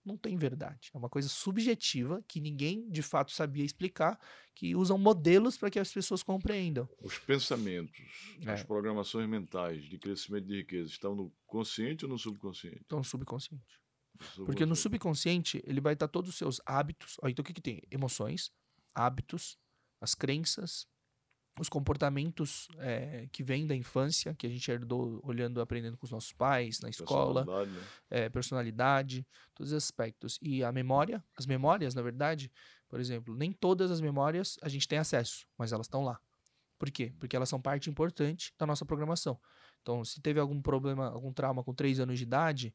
não 0.04 0.16
tem 0.16 0.36
verdade. 0.36 0.90
É 0.92 0.98
uma 0.98 1.08
coisa 1.08 1.28
subjetiva 1.28 2.22
que 2.28 2.40
ninguém 2.40 2.88
de 2.90 3.02
fato 3.02 3.32
sabia 3.32 3.64
explicar, 3.64 4.18
que 4.54 4.76
usam 4.76 4.98
modelos 4.98 5.56
para 5.56 5.70
que 5.70 5.78
as 5.78 5.92
pessoas 5.92 6.22
compreendam. 6.22 6.88
Os 7.00 7.18
pensamentos, 7.18 7.98
é. 8.44 8.50
as 8.50 8.62
programações 8.62 9.28
mentais 9.28 9.84
de 9.84 9.98
crescimento 9.98 10.46
de 10.46 10.56
riqueza 10.58 10.90
estão 10.90 11.14
no 11.14 11.32
consciente 11.46 12.04
ou 12.04 12.10
no 12.10 12.18
subconsciente? 12.18 12.82
Estão 12.82 12.98
no 12.98 13.04
subconsciente. 13.04 13.64
subconsciente. 14.12 14.46
Porque 14.46 14.66
no 14.66 14.76
subconsciente 14.76 15.62
ele 15.66 15.80
vai 15.80 15.94
estar 15.94 16.08
todos 16.08 16.30
os 16.30 16.36
seus 16.36 16.60
hábitos. 16.66 17.16
Ó, 17.22 17.28
então 17.28 17.42
o 17.42 17.46
que, 17.46 17.54
que 17.54 17.62
tem? 17.62 17.82
Emoções, 17.90 18.52
hábitos, 18.94 19.58
as 20.00 20.14
crenças, 20.14 20.86
os 21.58 21.68
comportamentos 21.68 22.68
é, 22.78 23.28
que 23.30 23.42
vêm 23.42 23.66
da 23.66 23.76
infância, 23.76 24.34
que 24.34 24.46
a 24.46 24.50
gente 24.50 24.68
herdou 24.70 25.20
olhando, 25.22 25.60
aprendendo 25.60 25.96
com 25.96 26.04
os 26.04 26.10
nossos 26.10 26.32
pais, 26.32 26.80
na 26.80 26.88
escola, 26.88 27.44
personalidade, 27.44 27.70
né? 27.70 27.86
é, 28.10 28.28
personalidade, 28.28 29.26
todos 29.54 29.72
os 29.72 29.76
aspectos. 29.76 30.38
E 30.42 30.64
a 30.64 30.72
memória, 30.72 31.22
as 31.36 31.46
memórias, 31.46 31.94
na 31.94 32.02
verdade, 32.02 32.50
por 32.88 32.98
exemplo, 32.98 33.36
nem 33.36 33.52
todas 33.52 33.90
as 33.90 34.00
memórias 34.00 34.58
a 34.62 34.68
gente 34.68 34.88
tem 34.88 34.98
acesso, 34.98 35.46
mas 35.56 35.72
elas 35.72 35.86
estão 35.86 36.04
lá. 36.04 36.20
Por 36.78 36.90
quê? 36.90 37.12
Porque 37.20 37.36
elas 37.36 37.48
são 37.48 37.60
parte 37.60 37.88
importante 37.88 38.52
da 38.58 38.66
nossa 38.66 38.84
programação. 38.84 39.38
Então, 39.80 40.04
se 40.04 40.20
teve 40.20 40.40
algum 40.40 40.60
problema, 40.60 41.08
algum 41.08 41.32
trauma 41.32 41.62
com 41.62 41.72
3 41.72 42.00
anos 42.00 42.18
de 42.18 42.24
idade, 42.24 42.74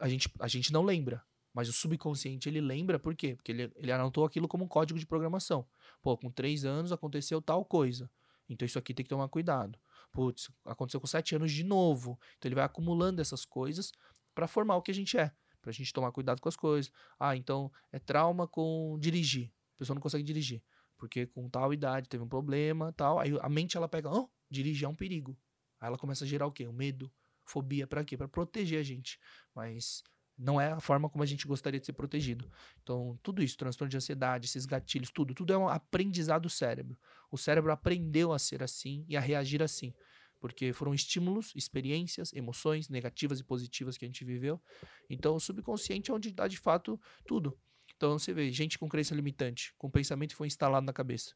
a 0.00 0.08
gente, 0.08 0.28
a 0.40 0.48
gente 0.48 0.72
não 0.72 0.82
lembra. 0.82 1.22
Mas 1.54 1.68
o 1.68 1.72
subconsciente 1.72 2.48
ele 2.48 2.60
lembra 2.60 2.98
por 2.98 3.14
quê? 3.14 3.36
Porque 3.36 3.52
ele, 3.52 3.70
ele 3.76 3.92
anotou 3.92 4.24
aquilo 4.24 4.48
como 4.48 4.64
um 4.64 4.68
código 4.68 4.98
de 4.98 5.06
programação. 5.06 5.66
Pô, 6.02 6.18
com 6.18 6.30
três 6.30 6.64
anos 6.64 6.92
aconteceu 6.92 7.40
tal 7.40 7.64
coisa. 7.64 8.10
Então 8.48 8.66
isso 8.66 8.78
aqui 8.78 8.92
tem 8.92 9.04
que 9.04 9.10
tomar 9.10 9.28
cuidado. 9.28 9.78
Putz, 10.10 10.50
aconteceu 10.64 11.00
com 11.00 11.06
sete 11.06 11.34
anos 11.34 11.52
de 11.52 11.64
novo. 11.64 12.18
Então 12.36 12.48
ele 12.48 12.56
vai 12.56 12.64
acumulando 12.64 13.22
essas 13.22 13.44
coisas 13.44 13.92
para 14.34 14.46
formar 14.46 14.76
o 14.76 14.82
que 14.82 14.90
a 14.90 14.94
gente 14.94 15.16
é. 15.16 15.32
Pra 15.62 15.72
gente 15.72 15.92
tomar 15.92 16.10
cuidado 16.10 16.40
com 16.40 16.48
as 16.48 16.56
coisas. 16.56 16.92
Ah, 17.18 17.36
então 17.36 17.72
é 17.92 17.98
trauma 17.98 18.48
com 18.48 18.98
dirigir. 19.00 19.50
A 19.76 19.78
pessoa 19.78 19.94
não 19.94 20.02
consegue 20.02 20.24
dirigir. 20.24 20.62
Porque 20.98 21.26
com 21.26 21.48
tal 21.48 21.72
idade 21.72 22.08
teve 22.08 22.22
um 22.22 22.28
problema, 22.28 22.92
tal. 22.92 23.18
Aí 23.18 23.38
a 23.40 23.48
mente 23.48 23.76
ela 23.76 23.88
pega, 23.88 24.10
oh, 24.10 24.28
dirigir 24.50 24.84
é 24.84 24.88
um 24.88 24.94
perigo. 24.94 25.38
Aí 25.80 25.86
ela 25.86 25.98
começa 25.98 26.24
a 26.24 26.28
gerar 26.28 26.46
o 26.46 26.52
quê? 26.52 26.66
O 26.66 26.72
medo, 26.72 27.10
fobia, 27.44 27.86
para 27.86 28.04
quê? 28.04 28.16
Para 28.16 28.28
proteger 28.28 28.80
a 28.80 28.82
gente. 28.82 29.18
Mas 29.54 30.02
não 30.42 30.60
é 30.60 30.72
a 30.72 30.80
forma 30.80 31.08
como 31.08 31.22
a 31.22 31.26
gente 31.26 31.46
gostaria 31.46 31.78
de 31.78 31.86
ser 31.86 31.92
protegido. 31.92 32.50
Então, 32.82 33.18
tudo 33.22 33.42
isso, 33.42 33.56
transtorno 33.56 33.88
de 33.88 33.96
ansiedade, 33.96 34.46
esses 34.46 34.66
gatilhos, 34.66 35.10
tudo, 35.10 35.34
tudo 35.34 35.52
é 35.52 35.58
um 35.58 35.68
aprendizado 35.68 36.42
do 36.42 36.50
cérebro. 36.50 36.98
O 37.30 37.38
cérebro 37.38 37.70
aprendeu 37.70 38.32
a 38.32 38.38
ser 38.38 38.62
assim 38.62 39.04
e 39.08 39.16
a 39.16 39.20
reagir 39.20 39.62
assim, 39.62 39.94
porque 40.40 40.72
foram 40.72 40.92
estímulos, 40.92 41.52
experiências, 41.54 42.32
emoções 42.32 42.88
negativas 42.88 43.38
e 43.38 43.44
positivas 43.44 43.96
que 43.96 44.04
a 44.04 44.08
gente 44.08 44.24
viveu. 44.24 44.60
Então, 45.08 45.36
o 45.36 45.40
subconsciente 45.40 46.10
é 46.10 46.14
onde 46.14 46.30
está 46.30 46.48
de 46.48 46.58
fato 46.58 47.00
tudo. 47.24 47.56
Então, 47.96 48.18
você 48.18 48.34
vê 48.34 48.50
gente 48.50 48.78
com 48.78 48.88
crença 48.88 49.14
limitante, 49.14 49.72
com 49.78 49.88
pensamento 49.88 50.30
que 50.30 50.36
foi 50.36 50.48
instalado 50.48 50.84
na 50.84 50.92
cabeça. 50.92 51.34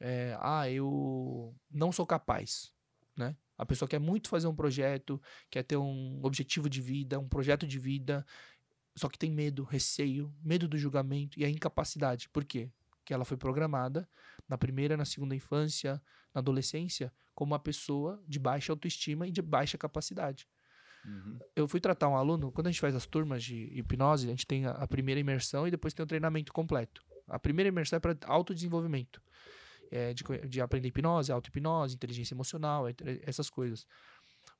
É, 0.00 0.36
ah, 0.40 0.68
eu 0.68 1.54
não 1.70 1.92
sou 1.92 2.04
capaz, 2.04 2.72
né? 3.16 3.36
A 3.56 3.64
pessoa 3.64 3.88
quer 3.88 3.98
muito 3.98 4.28
fazer 4.28 4.46
um 4.46 4.54
projeto, 4.54 5.20
quer 5.50 5.62
ter 5.62 5.76
um 5.76 6.20
objetivo 6.22 6.68
de 6.68 6.80
vida, 6.80 7.18
um 7.18 7.28
projeto 7.28 7.66
de 7.66 7.78
vida, 7.78 8.24
só 8.94 9.08
que 9.08 9.18
tem 9.18 9.30
medo, 9.30 9.64
receio, 9.64 10.32
medo 10.42 10.68
do 10.68 10.76
julgamento 10.76 11.38
e 11.38 11.44
a 11.44 11.48
incapacidade. 11.48 12.28
Por 12.28 12.44
quê? 12.44 12.70
Porque 12.98 13.14
ela 13.14 13.24
foi 13.24 13.36
programada 13.36 14.08
na 14.48 14.58
primeira, 14.58 14.96
na 14.96 15.04
segunda 15.04 15.34
infância, 15.34 16.02
na 16.34 16.40
adolescência, 16.40 17.12
como 17.34 17.52
uma 17.52 17.58
pessoa 17.58 18.22
de 18.26 18.38
baixa 18.38 18.72
autoestima 18.72 19.26
e 19.26 19.30
de 19.30 19.40
baixa 19.40 19.78
capacidade. 19.78 20.46
Uhum. 21.04 21.38
Eu 21.54 21.68
fui 21.68 21.80
tratar 21.80 22.08
um 22.08 22.16
aluno, 22.16 22.50
quando 22.50 22.66
a 22.66 22.70
gente 22.70 22.80
faz 22.80 22.94
as 22.94 23.06
turmas 23.06 23.44
de 23.44 23.70
hipnose, 23.78 24.26
a 24.26 24.30
gente 24.30 24.46
tem 24.46 24.66
a 24.66 24.86
primeira 24.86 25.20
imersão 25.20 25.66
e 25.66 25.70
depois 25.70 25.94
tem 25.94 26.02
o 26.02 26.06
treinamento 26.06 26.52
completo. 26.52 27.04
A 27.28 27.38
primeira 27.38 27.68
imersão 27.68 27.96
é 27.96 28.00
para 28.00 28.16
autodesenvolvimento 28.26 29.22
é, 29.90 30.12
de, 30.14 30.24
de 30.48 30.60
aprender 30.60 30.88
hipnose, 30.88 31.32
auto-hipnose, 31.32 31.94
inteligência 31.94 32.34
emocional, 32.34 32.86
essas 33.22 33.50
coisas. 33.50 33.86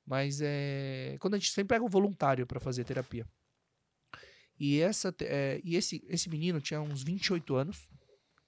Mas 0.05 0.39
é, 0.41 1.17
quando 1.19 1.35
a 1.35 1.37
gente 1.37 1.51
sempre 1.51 1.75
pega 1.75 1.85
um 1.85 1.89
voluntário 1.89 2.45
para 2.47 2.59
fazer 2.59 2.83
terapia. 2.83 3.27
E, 4.59 4.79
essa, 4.79 5.13
é, 5.21 5.61
e 5.63 5.75
esse, 5.75 6.03
esse 6.07 6.29
menino 6.29 6.59
tinha 6.59 6.81
uns 6.81 7.03
28 7.03 7.55
anos, 7.55 7.87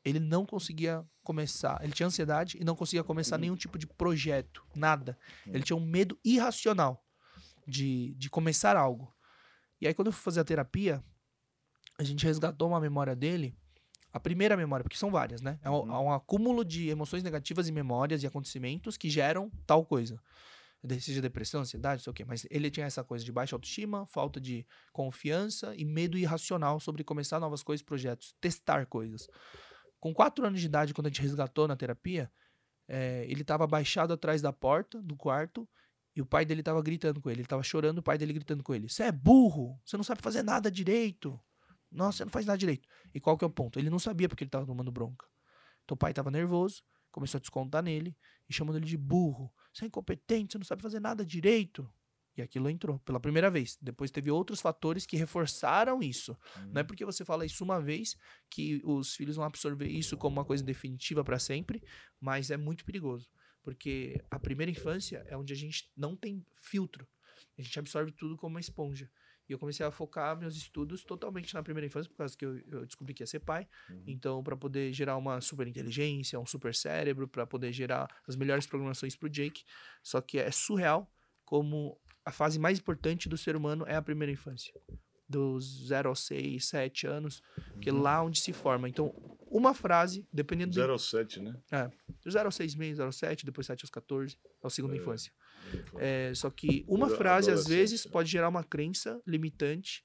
ele 0.03 0.19
não 0.19 0.45
conseguia 0.45 1.03
começar, 1.23 1.79
ele 1.83 1.93
tinha 1.93 2.07
ansiedade 2.07 2.57
e 2.59 2.63
não 2.63 2.75
conseguia 2.75 3.03
começar 3.03 3.37
nenhum 3.37 3.55
tipo 3.55 3.77
de 3.77 3.85
projeto, 3.85 4.65
nada. 4.75 5.17
Ele 5.45 5.63
tinha 5.63 5.75
um 5.75 5.85
medo 5.85 6.17
irracional 6.23 7.05
de, 7.67 8.15
de 8.15 8.29
começar 8.29 8.75
algo. 8.75 9.13
E 9.79 9.87
aí, 9.87 9.93
quando 9.93 10.07
eu 10.07 10.13
fui 10.13 10.23
fazer 10.23 10.39
a 10.39 10.45
terapia, 10.45 11.03
a 11.97 12.03
gente 12.03 12.25
resgatou 12.25 12.69
uma 12.69 12.79
memória 12.79 13.15
dele 13.15 13.55
a 14.11 14.19
primeira 14.19 14.57
memória, 14.57 14.83
porque 14.83 14.97
são 14.97 15.11
várias, 15.11 15.41
né? 15.41 15.59
É 15.63 15.69
um, 15.69 15.75
uhum. 15.75 16.05
um, 16.05 16.11
acúmulo 16.11 16.65
de 16.65 16.89
emoções 16.89 17.23
negativas 17.23 17.67
e 17.67 17.71
memórias 17.71 18.23
e 18.23 18.27
acontecimentos 18.27 18.97
que 18.97 19.09
geram 19.09 19.51
tal 19.65 19.85
coisa. 19.85 20.19
Seja 21.01 21.21
depressão, 21.21 21.61
ansiedade, 21.61 21.99
não 21.99 22.03
sei 22.05 22.11
o 22.11 22.13
quê. 22.13 22.25
Mas 22.25 22.47
ele 22.49 22.71
tinha 22.71 22.85
essa 22.85 23.03
coisa 23.03 23.23
de 23.23 23.31
baixa 23.31 23.55
autoestima, 23.55 24.05
falta 24.07 24.39
de 24.39 24.65
confiança 24.93 25.75
e 25.75 25.83
medo 25.83 26.17
irracional 26.17 26.79
sobre 26.79 27.03
começar 27.03 27.39
novas 27.39 27.61
coisas, 27.61 27.83
projetos, 27.83 28.33
testar 28.39 28.85
coisas. 28.85 29.27
Com 29.99 30.13
quatro 30.13 30.45
anos 30.45 30.61
de 30.61 30.65
idade, 30.65 30.93
quando 30.93 31.07
a 31.07 31.09
gente 31.09 31.21
resgatou 31.21 31.67
na 31.67 31.75
terapia, 31.75 32.31
é, 32.87 33.25
ele 33.27 33.41
estava 33.41 33.65
abaixado 33.65 34.13
atrás 34.13 34.41
da 34.41 34.53
porta 34.53 35.01
do 35.01 35.15
quarto 35.17 35.67
e 36.15 36.21
o 36.21 36.25
pai 36.25 36.45
dele 36.45 36.61
estava 36.61 36.81
gritando 36.81 37.21
com 37.21 37.29
ele. 37.29 37.41
Ele 37.41 37.45
estava 37.45 37.61
chorando, 37.61 37.99
o 37.99 38.03
pai 38.03 38.17
dele 38.17 38.33
gritando 38.33 38.63
com 38.63 38.73
ele: 38.73 38.89
Você 38.89 39.03
é 39.03 39.11
burro, 39.11 39.79
você 39.85 39.97
não 39.97 40.03
sabe 40.03 40.21
fazer 40.21 40.41
nada 40.41 40.71
direito. 40.71 41.39
Nossa, 41.91 42.19
você 42.19 42.25
não 42.25 42.31
faz 42.31 42.45
nada 42.45 42.57
direito. 42.57 42.87
E 43.13 43.19
qual 43.19 43.37
que 43.37 43.43
é 43.43 43.47
o 43.47 43.49
ponto? 43.49 43.79
Ele 43.79 43.89
não 43.89 43.99
sabia 43.99 44.29
porque 44.29 44.43
ele 44.43 44.49
estava 44.49 44.65
tomando 44.65 44.91
bronca. 44.91 45.25
Então 45.83 45.95
o 45.95 45.97
pai 45.97 46.11
estava 46.11 46.29
nervoso, 46.29 46.83
começou 47.11 47.37
a 47.37 47.41
descontar 47.41 47.81
nele 47.81 48.15
e 48.47 48.53
chamando 48.53 48.77
ele 48.77 48.85
de 48.85 48.97
burro. 48.97 49.51
você 49.73 49.85
é 49.85 49.87
incompetente, 49.87 50.53
você 50.53 50.57
não 50.57 50.65
sabe 50.65 50.81
fazer 50.81 50.99
nada 50.99 51.25
direito. 51.25 51.91
E 52.37 52.41
aquilo 52.41 52.69
entrou 52.69 52.99
pela 52.99 53.19
primeira 53.19 53.49
vez. 53.51 53.77
Depois 53.81 54.11
teve 54.11 54.31
outros 54.31 54.61
fatores 54.61 55.05
que 55.05 55.17
reforçaram 55.17 56.01
isso. 56.01 56.37
Uhum. 56.55 56.71
Não 56.73 56.81
é 56.81 56.83
porque 56.83 57.03
você 57.03 57.25
fala 57.25 57.45
isso 57.45 57.63
uma 57.63 57.81
vez 57.81 58.15
que 58.49 58.81
os 58.85 59.13
filhos 59.15 59.35
vão 59.35 59.45
absorver 59.45 59.87
isso 59.87 60.15
como 60.15 60.37
uma 60.37 60.45
coisa 60.45 60.63
definitiva 60.63 61.23
para 61.23 61.37
sempre, 61.37 61.83
mas 62.19 62.49
é 62.49 62.55
muito 62.55 62.85
perigoso. 62.85 63.29
Porque 63.61 64.23
a 64.31 64.39
primeira 64.39 64.71
infância 64.71 65.25
é 65.27 65.35
onde 65.35 65.51
a 65.51 65.55
gente 65.55 65.91
não 65.97 66.15
tem 66.15 66.45
filtro. 66.53 67.05
A 67.57 67.61
gente 67.61 67.77
absorve 67.77 68.11
tudo 68.11 68.37
como 68.37 68.55
uma 68.55 68.61
esponja. 68.61 69.11
E 69.49 69.53
eu 69.53 69.57
comecei 69.57 69.83
a 69.83 69.89
focar 69.89 70.37
meus 70.37 70.55
estudos 70.55 71.03
totalmente 71.03 71.53
na 71.55 71.63
primeira 71.63 71.87
infância, 71.87 72.07
por 72.09 72.17
causa 72.17 72.37
que 72.37 72.45
eu, 72.45 72.59
eu 72.67 72.85
descobri 72.85 73.15
que 73.15 73.23
ia 73.23 73.27
ser 73.27 73.39
pai. 73.39 73.67
Uhum. 73.89 74.03
Então, 74.05 74.43
para 74.43 74.55
poder 74.55 74.93
gerar 74.93 75.17
uma 75.17 75.41
super 75.41 75.67
inteligência, 75.67 76.39
um 76.39 76.45
super 76.45 76.75
cérebro, 76.75 77.27
para 77.27 77.47
poder 77.47 77.73
gerar 77.73 78.07
as 78.27 78.35
melhores 78.35 78.67
programações 78.67 79.15
para 79.15 79.25
o 79.25 79.29
Jake. 79.29 79.63
Só 80.03 80.21
que 80.21 80.37
é 80.37 80.51
surreal 80.51 81.11
como 81.43 81.99
a 82.23 82.31
fase 82.31 82.59
mais 82.59 82.77
importante 82.77 83.27
do 83.27 83.35
ser 83.37 83.55
humano 83.55 83.85
é 83.87 83.95
a 83.95 84.01
primeira 84.03 84.31
infância. 84.31 84.71
Dos 85.27 85.87
0 85.87 86.09
aos 86.09 86.19
6, 86.25 86.65
7 86.67 87.07
anos, 87.07 87.41
que 87.81 87.89
é 87.89 87.93
Uhum. 87.93 88.01
lá 88.01 88.21
onde 88.23 88.39
se 88.39 88.53
forma. 88.53 88.87
Então, 88.87 89.13
uma 89.49 89.73
frase, 89.73 90.27
dependendo 90.31 90.71
do 90.71 90.75
0 90.75 90.91
ao 90.91 90.99
7, 90.99 91.39
né? 91.39 91.55
do 92.23 92.29
0 92.31 92.47
aos 92.47 92.55
6 92.55 92.75
meses, 92.75 92.97
0 92.97 93.07
aos 93.07 93.15
7, 93.17 93.45
depois 93.45 93.65
7 93.65 93.83
aos 93.83 93.89
14, 93.89 94.37
é 94.63 94.67
a 94.67 94.69
segunda 94.69 94.95
É. 94.95 94.97
infância. 94.97 95.31
É, 95.97 96.31
só 96.35 96.49
que 96.49 96.85
uma 96.87 97.09
frase, 97.09 97.51
às 97.51 97.67
vezes, 97.67 98.05
pode 98.05 98.29
gerar 98.29 98.49
uma 98.49 98.63
crença 98.63 99.21
limitante 99.25 100.03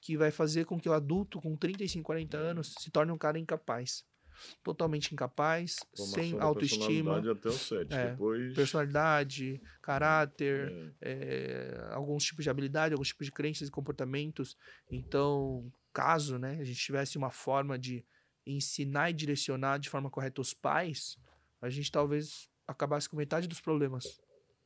que 0.00 0.16
vai 0.16 0.30
fazer 0.30 0.64
com 0.64 0.78
que 0.78 0.88
o 0.88 0.92
adulto 0.92 1.40
com 1.40 1.56
35, 1.56 2.04
40 2.04 2.36
anos 2.36 2.74
se 2.78 2.90
torne 2.90 3.12
um 3.12 3.18
cara 3.18 3.38
incapaz. 3.38 4.04
Totalmente 4.62 5.12
incapaz, 5.12 5.78
Formação 5.96 6.22
sem 6.22 6.40
autoestima, 6.40 7.20
personalidade 7.20 7.30
até 7.30 7.48
o 7.48 7.52
7. 7.52 7.92
É, 7.92 8.10
Depois. 8.10 8.54
personalidade, 8.54 9.60
caráter, 9.82 10.94
é, 11.00 11.10
é, 11.10 11.92
alguns 11.92 12.24
tipos 12.24 12.44
de 12.44 12.50
habilidade, 12.50 12.94
alguns 12.94 13.08
tipos 13.08 13.26
de 13.26 13.32
crenças 13.32 13.66
e 13.66 13.70
comportamentos. 13.70 14.56
Então, 14.88 15.70
caso 15.92 16.38
né, 16.38 16.56
a 16.60 16.64
gente 16.64 16.78
tivesse 16.78 17.18
uma 17.18 17.30
forma 17.30 17.76
de 17.76 18.04
ensinar 18.46 19.10
e 19.10 19.12
direcionar 19.12 19.78
de 19.78 19.90
forma 19.90 20.08
correta 20.08 20.40
os 20.40 20.54
pais, 20.54 21.18
a 21.60 21.68
gente 21.68 21.90
talvez 21.90 22.48
acabasse 22.66 23.08
com 23.08 23.16
metade 23.16 23.48
dos 23.48 23.60
problemas 23.60 24.20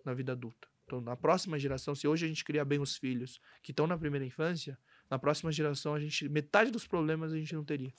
na 0.05 0.15
vida 0.15 0.33
adulta. 0.33 0.69
Então, 0.85 1.01
na 1.01 1.17
próxima 1.17 1.59
geração, 1.59 1.95
se 1.95 2.07
hoje 2.07 2.27
a 2.27 2.29
gente 2.29 2.45
cria 2.45 2.65
bem 2.65 2.79
os 2.79 2.97
filhos 2.97 3.41
que 3.63 3.71
estão 3.71 3.87
na 3.87 3.97
primeira 3.97 4.27
infância, 4.27 4.79
na 5.11 5.19
próxima 5.19 5.51
geração 5.53 5.95
a 5.95 6.01
gente 6.01 6.29
metade 6.29 6.71
dos 6.71 6.87
problemas 6.87 7.33
a 7.33 7.37
gente 7.37 7.55
não 7.55 7.65
teria. 7.65 7.93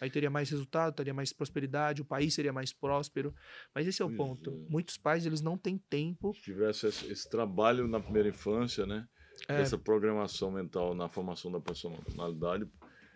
Aí 0.00 0.10
teria 0.10 0.30
mais 0.30 0.50
resultado, 0.50 0.94
teria 0.94 1.14
mais 1.14 1.32
prosperidade, 1.32 2.02
o 2.02 2.04
país 2.04 2.34
seria 2.34 2.52
mais 2.52 2.72
próspero. 2.72 3.32
Mas 3.72 3.86
esse 3.86 4.02
é 4.02 4.04
o 4.04 4.08
Pois 4.08 4.16
ponto. 4.16 4.50
é. 4.50 4.70
Muitos 4.70 4.96
pais 4.96 5.24
eles 5.24 5.40
não 5.40 5.56
têm 5.56 5.78
tempo 5.78 6.34
se 6.34 6.42
tivesse 6.42 6.86
esse, 6.88 7.12
esse 7.12 7.30
trabalho 7.30 7.86
na 7.86 8.00
primeira 8.00 8.28
infância, 8.28 8.84
né? 8.84 9.06
É. 9.48 9.60
Essa 9.60 9.78
programação 9.78 10.50
mental 10.50 10.94
na 10.94 11.08
formação 11.08 11.52
da 11.52 11.60
personalidade, 11.60 12.66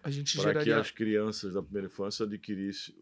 a 0.02 0.10
gente 0.10 0.36
para 0.36 0.52
que 0.52 0.60
geraria 0.60 0.78
as 0.80 0.90
crianças 0.92 1.54
da 1.54 1.62
primeira 1.62 1.88
infância 1.88 2.24
adquirissem 2.24 2.94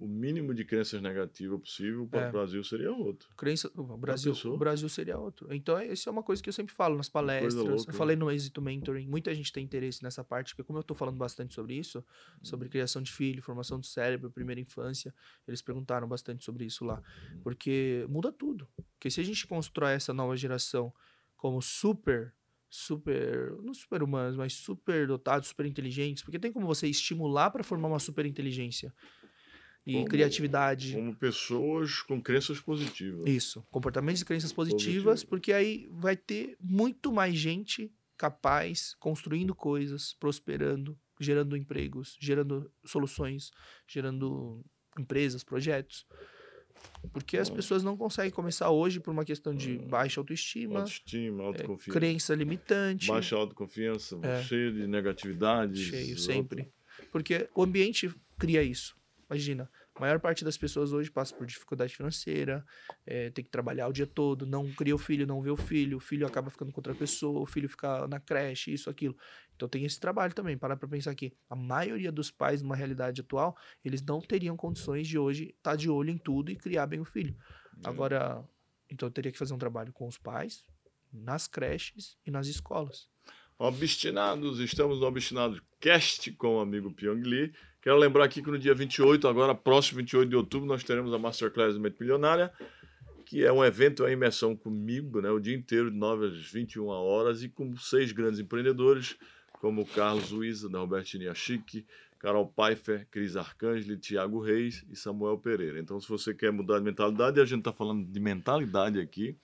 o 0.00 0.08
mínimo 0.08 0.54
de 0.54 0.64
crenças 0.64 1.02
negativas 1.02 1.60
possível, 1.60 2.08
para 2.08 2.22
É. 2.22 2.28
o 2.30 2.32
Brasil 2.32 2.64
seria 2.64 2.90
outro. 2.90 3.28
crença 3.36 3.70
o 3.76 3.98
Brasil 3.98 4.34
o 4.46 4.56
Brasil 4.56 4.88
seria 4.88 5.18
outro. 5.18 5.52
Então 5.52 5.80
isso 5.82 6.08
é 6.08 6.12
uma 6.12 6.22
coisa 6.22 6.42
que 6.42 6.48
eu 6.48 6.52
sempre 6.54 6.74
falo 6.74 6.96
nas 6.96 7.08
palestras. 7.10 7.54
Louca, 7.54 7.82
eu 7.82 7.92
né? 7.92 7.92
falei 7.92 8.16
no 8.16 8.30
êxito 8.30 8.62
mentoring 8.62 9.06
muita 9.06 9.34
gente 9.34 9.52
tem 9.52 9.62
interesse 9.62 10.02
nessa 10.02 10.24
parte 10.24 10.54
porque 10.54 10.66
como 10.66 10.78
eu 10.78 10.82
tô 10.82 10.94
falando 10.94 11.18
bastante 11.18 11.54
sobre 11.54 11.74
isso 11.74 12.02
sobre 12.42 12.70
criação 12.70 13.02
de 13.02 13.12
filho 13.12 13.42
formação 13.42 13.78
do 13.78 13.84
cérebro 13.84 14.30
primeira 14.30 14.60
infância 14.60 15.14
eles 15.46 15.60
perguntaram 15.60 16.08
bastante 16.08 16.42
sobre 16.44 16.64
isso 16.64 16.82
lá. 16.82 17.02
Porque 17.42 18.06
muda 18.08 18.32
tudo. 18.32 18.66
Porque 18.94 19.10
se 19.10 19.20
a 19.20 19.24
gente 19.24 19.46
constrói 19.46 19.92
essa 19.92 20.14
nova 20.14 20.34
geração 20.34 20.94
como 21.36 21.60
super 21.60 22.32
super 22.72 23.52
não 23.62 23.74
super 23.74 24.00
humanos 24.00 24.36
mas 24.36 24.52
super 24.52 25.04
dotados 25.06 25.48
super 25.48 25.66
inteligentes 25.66 26.22
porque 26.22 26.38
tem 26.38 26.52
como 26.52 26.66
você 26.66 26.86
estimular 26.86 27.50
para 27.50 27.64
formar 27.64 27.88
uma 27.88 27.98
super 27.98 28.24
inteligência 28.24 28.94
e 29.86 29.94
Como- 29.94 30.06
criatividade 30.06 30.92
Como 30.92 31.14
pessoas 31.16 32.02
com 32.02 32.20
crenças 32.20 32.60
positivas. 32.60 33.24
isso, 33.26 33.62
comportamentos 33.70 34.20
e 34.22 34.24
crenças 34.24 34.52
positivas, 34.52 35.04
Positivo. 35.24 35.28
porque 35.30 35.52
aí 35.52 35.88
vai 35.92 36.16
ter 36.16 36.56
muito 36.60 37.10
mais 37.10 37.34
gente 37.36 37.90
capaz, 38.16 38.94
construindo 39.00 39.54
coisas, 39.54 40.12
prosperando, 40.20 40.98
gerando 41.18 41.56
empregos, 41.56 42.16
gerando 42.20 42.70
soluções, 42.84 43.50
gerando 43.88 44.62
empresas, 44.98 45.42
projetos. 45.42 46.06
Porque 47.12 47.36
as 47.38 47.48
Bom. 47.48 47.56
pessoas 47.56 47.82
não 47.82 47.96
conseguem 47.96 48.30
começar 48.30 48.70
hoje 48.70 49.00
por 49.00 49.10
uma 49.10 49.24
questão 49.24 49.54
de 49.54 49.76
baixa 49.78 50.20
autoestima, 50.20 50.80
Autoestima, 50.80 51.42
é, 51.42 51.46
autoconfiança. 51.46 51.98
crença 51.98 52.34
limitante, 52.34 53.06
Baixa 53.08 53.36
autoconfiança, 53.36 54.18
É. 54.22 54.42
cheio 54.42 54.72
de 54.72 54.86
negatividades. 54.86 55.78
cheio 55.80 56.18
sempre. 56.18 56.70
Porque 57.10 57.48
o 57.54 57.62
ambiente 57.62 58.10
cria 58.38 58.62
isso. 58.62 58.96
Imagina, 59.30 59.70
a 59.94 60.00
maior 60.00 60.18
parte 60.18 60.44
das 60.44 60.58
pessoas 60.58 60.92
hoje 60.92 61.08
passa 61.08 61.32
por 61.32 61.46
dificuldade 61.46 61.94
financeira, 61.94 62.66
é, 63.06 63.30
tem 63.30 63.44
que 63.44 63.50
trabalhar 63.50 63.86
o 63.86 63.92
dia 63.92 64.06
todo, 64.06 64.44
não 64.44 64.68
cria 64.72 64.92
o 64.92 64.98
filho, 64.98 65.24
não 65.24 65.40
vê 65.40 65.50
o 65.50 65.56
filho, 65.56 65.98
o 65.98 66.00
filho 66.00 66.26
acaba 66.26 66.50
ficando 66.50 66.72
com 66.72 66.80
outra 66.80 66.96
pessoa, 66.96 67.40
o 67.40 67.46
filho 67.46 67.68
fica 67.68 68.08
na 68.08 68.18
creche, 68.18 68.72
isso, 68.72 68.90
aquilo. 68.90 69.16
Então 69.54 69.68
tem 69.68 69.84
esse 69.84 70.00
trabalho 70.00 70.34
também, 70.34 70.58
parar 70.58 70.76
pra 70.76 70.88
pensar 70.88 71.12
aqui. 71.12 71.32
A 71.48 71.54
maioria 71.54 72.10
dos 72.10 72.28
pais, 72.28 72.60
numa 72.60 72.74
realidade 72.74 73.20
atual, 73.20 73.56
eles 73.84 74.02
não 74.02 74.20
teriam 74.20 74.56
condições 74.56 75.06
de 75.06 75.16
hoje 75.16 75.54
estar 75.56 75.76
de 75.76 75.88
olho 75.88 76.10
em 76.10 76.18
tudo 76.18 76.50
e 76.50 76.56
criar 76.56 76.86
bem 76.86 76.98
o 76.98 77.04
filho. 77.04 77.36
É. 77.84 77.88
Agora, 77.88 78.44
então 78.90 79.06
eu 79.06 79.12
teria 79.12 79.30
que 79.30 79.38
fazer 79.38 79.54
um 79.54 79.58
trabalho 79.58 79.92
com 79.92 80.08
os 80.08 80.18
pais, 80.18 80.66
nas 81.12 81.46
creches 81.46 82.16
e 82.26 82.32
nas 82.32 82.48
escolas. 82.48 83.08
Obstinados, 83.62 84.58
estamos 84.58 84.98
no 84.98 85.06
Obstinados 85.06 85.60
Cast 85.78 86.32
com 86.32 86.56
o 86.56 86.60
amigo 86.60 86.90
Pyong 86.90 87.22
Lee. 87.22 87.52
Quero 87.82 87.96
lembrar 87.96 88.24
aqui 88.24 88.42
que 88.42 88.50
no 88.50 88.58
dia 88.58 88.74
28, 88.74 89.26
agora 89.26 89.54
próximo 89.54 89.98
28 89.98 90.28
de 90.28 90.36
outubro, 90.36 90.68
nós 90.68 90.84
teremos 90.84 91.14
a 91.14 91.18
Masterclass 91.18 91.78
Mente 91.78 91.96
Milionária, 91.98 92.52
que 93.24 93.42
é 93.42 93.50
um 93.50 93.64
evento, 93.64 94.02
uma 94.02 94.10
imersão 94.10 94.54
comigo, 94.54 95.20
né, 95.20 95.30
o 95.30 95.40
dia 95.40 95.56
inteiro, 95.56 95.90
de 95.90 95.96
9 95.96 96.26
às 96.26 96.50
21 96.50 96.86
horas, 96.86 97.42
e 97.42 97.48
com 97.48 97.74
seis 97.78 98.12
grandes 98.12 98.38
empreendedores, 98.38 99.16
como 99.52 99.86
Carlos 99.86 100.30
Luiza, 100.30 100.68
da 100.68 100.78
Robertini 100.78 101.34
Chique, 101.34 101.86
Carol 102.18 102.46
Pfeiffer, 102.46 103.06
Cris 103.10 103.34
Arcangeli, 103.34 103.96
Tiago 103.96 104.40
Reis 104.40 104.84
e 104.90 104.96
Samuel 104.96 105.38
Pereira. 105.38 105.80
Então, 105.80 105.98
se 105.98 106.08
você 106.08 106.34
quer 106.34 106.52
mudar 106.52 106.78
de 106.78 106.84
mentalidade, 106.84 107.40
a 107.40 107.46
gente 107.46 107.60
está 107.60 107.72
falando 107.72 108.04
de 108.04 108.20
mentalidade 108.20 109.00
aqui, 109.00 109.34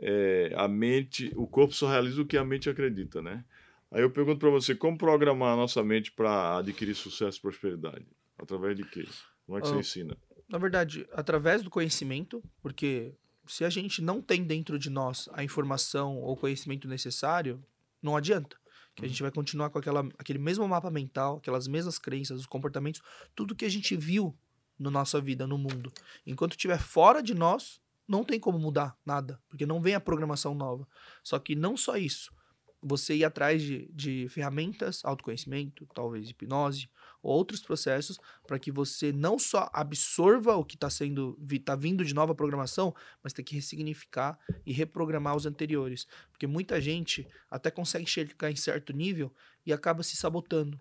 é, 0.00 0.52
a 0.56 0.66
mente, 0.66 1.30
o 1.36 1.46
corpo 1.46 1.74
só 1.74 1.88
realiza 1.88 2.22
o 2.22 2.26
que 2.26 2.36
a 2.38 2.44
mente 2.44 2.70
acredita, 2.70 3.20
né? 3.20 3.44
Aí 3.90 4.02
eu 4.02 4.10
pergunto 4.10 4.38
para 4.38 4.50
você, 4.50 4.74
como 4.74 4.96
programar 4.96 5.52
a 5.52 5.56
nossa 5.56 5.82
mente 5.82 6.10
para 6.10 6.58
adquirir 6.58 6.94
sucesso 6.94 7.38
e 7.38 7.42
prosperidade? 7.42 8.06
Através 8.38 8.76
de 8.76 8.84
quê? 8.84 9.06
Como 9.44 9.58
é 9.58 9.60
que 9.60 9.68
você 9.68 9.74
Ah, 9.74 9.80
ensina? 9.80 10.16
Na 10.48 10.58
verdade, 10.58 11.06
através 11.12 11.62
do 11.62 11.70
conhecimento, 11.70 12.42
porque 12.62 13.14
se 13.46 13.64
a 13.64 13.70
gente 13.70 14.00
não 14.00 14.22
tem 14.22 14.44
dentro 14.44 14.78
de 14.78 14.88
nós 14.88 15.28
a 15.32 15.44
informação 15.44 16.18
ou 16.18 16.36
conhecimento 16.36 16.88
necessário, 16.88 17.62
não 18.02 18.16
adianta. 18.16 18.56
Que 18.94 19.04
a 19.04 19.08
gente 19.08 19.22
vai 19.22 19.30
continuar 19.30 19.70
com 19.70 19.78
aquela, 19.78 20.08
aquele 20.18 20.38
mesmo 20.38 20.66
mapa 20.66 20.90
mental, 20.90 21.36
aquelas 21.36 21.68
mesmas 21.68 21.98
crenças, 21.98 22.40
os 22.40 22.46
comportamentos, 22.46 23.02
tudo 23.34 23.54
que 23.54 23.64
a 23.64 23.68
gente 23.68 23.96
viu 23.96 24.36
na 24.78 24.90
nossa 24.90 25.20
vida, 25.20 25.46
no 25.46 25.58
mundo. 25.58 25.92
Enquanto 26.26 26.52
estiver 26.52 26.80
fora 26.80 27.22
de 27.22 27.34
nós, 27.34 27.80
não 28.10 28.24
tem 28.24 28.40
como 28.40 28.58
mudar 28.58 28.98
nada, 29.06 29.40
porque 29.48 29.64
não 29.64 29.80
vem 29.80 29.94
a 29.94 30.00
programação 30.00 30.52
nova. 30.52 30.86
Só 31.22 31.38
que 31.38 31.54
não 31.54 31.76
só 31.76 31.96
isso, 31.96 32.34
você 32.82 33.14
ir 33.14 33.24
atrás 33.24 33.62
de, 33.62 33.88
de 33.92 34.26
ferramentas, 34.28 35.04
autoconhecimento, 35.04 35.86
talvez 35.94 36.28
hipnose, 36.28 36.90
outros 37.22 37.62
processos, 37.62 38.18
para 38.48 38.58
que 38.58 38.72
você 38.72 39.12
não 39.12 39.38
só 39.38 39.70
absorva 39.72 40.56
o 40.56 40.64
que 40.64 40.74
está 40.74 40.90
sendo, 40.90 41.38
está 41.48 41.76
vindo 41.76 42.04
de 42.04 42.12
nova 42.12 42.34
programação, 42.34 42.92
mas 43.22 43.32
tem 43.32 43.44
que 43.44 43.54
ressignificar 43.54 44.36
e 44.66 44.72
reprogramar 44.72 45.36
os 45.36 45.46
anteriores. 45.46 46.04
Porque 46.32 46.48
muita 46.48 46.80
gente 46.80 47.28
até 47.48 47.70
consegue 47.70 48.06
chegar 48.06 48.50
em 48.50 48.56
certo 48.56 48.92
nível 48.92 49.32
e 49.64 49.72
acaba 49.72 50.02
se 50.02 50.16
sabotando. 50.16 50.80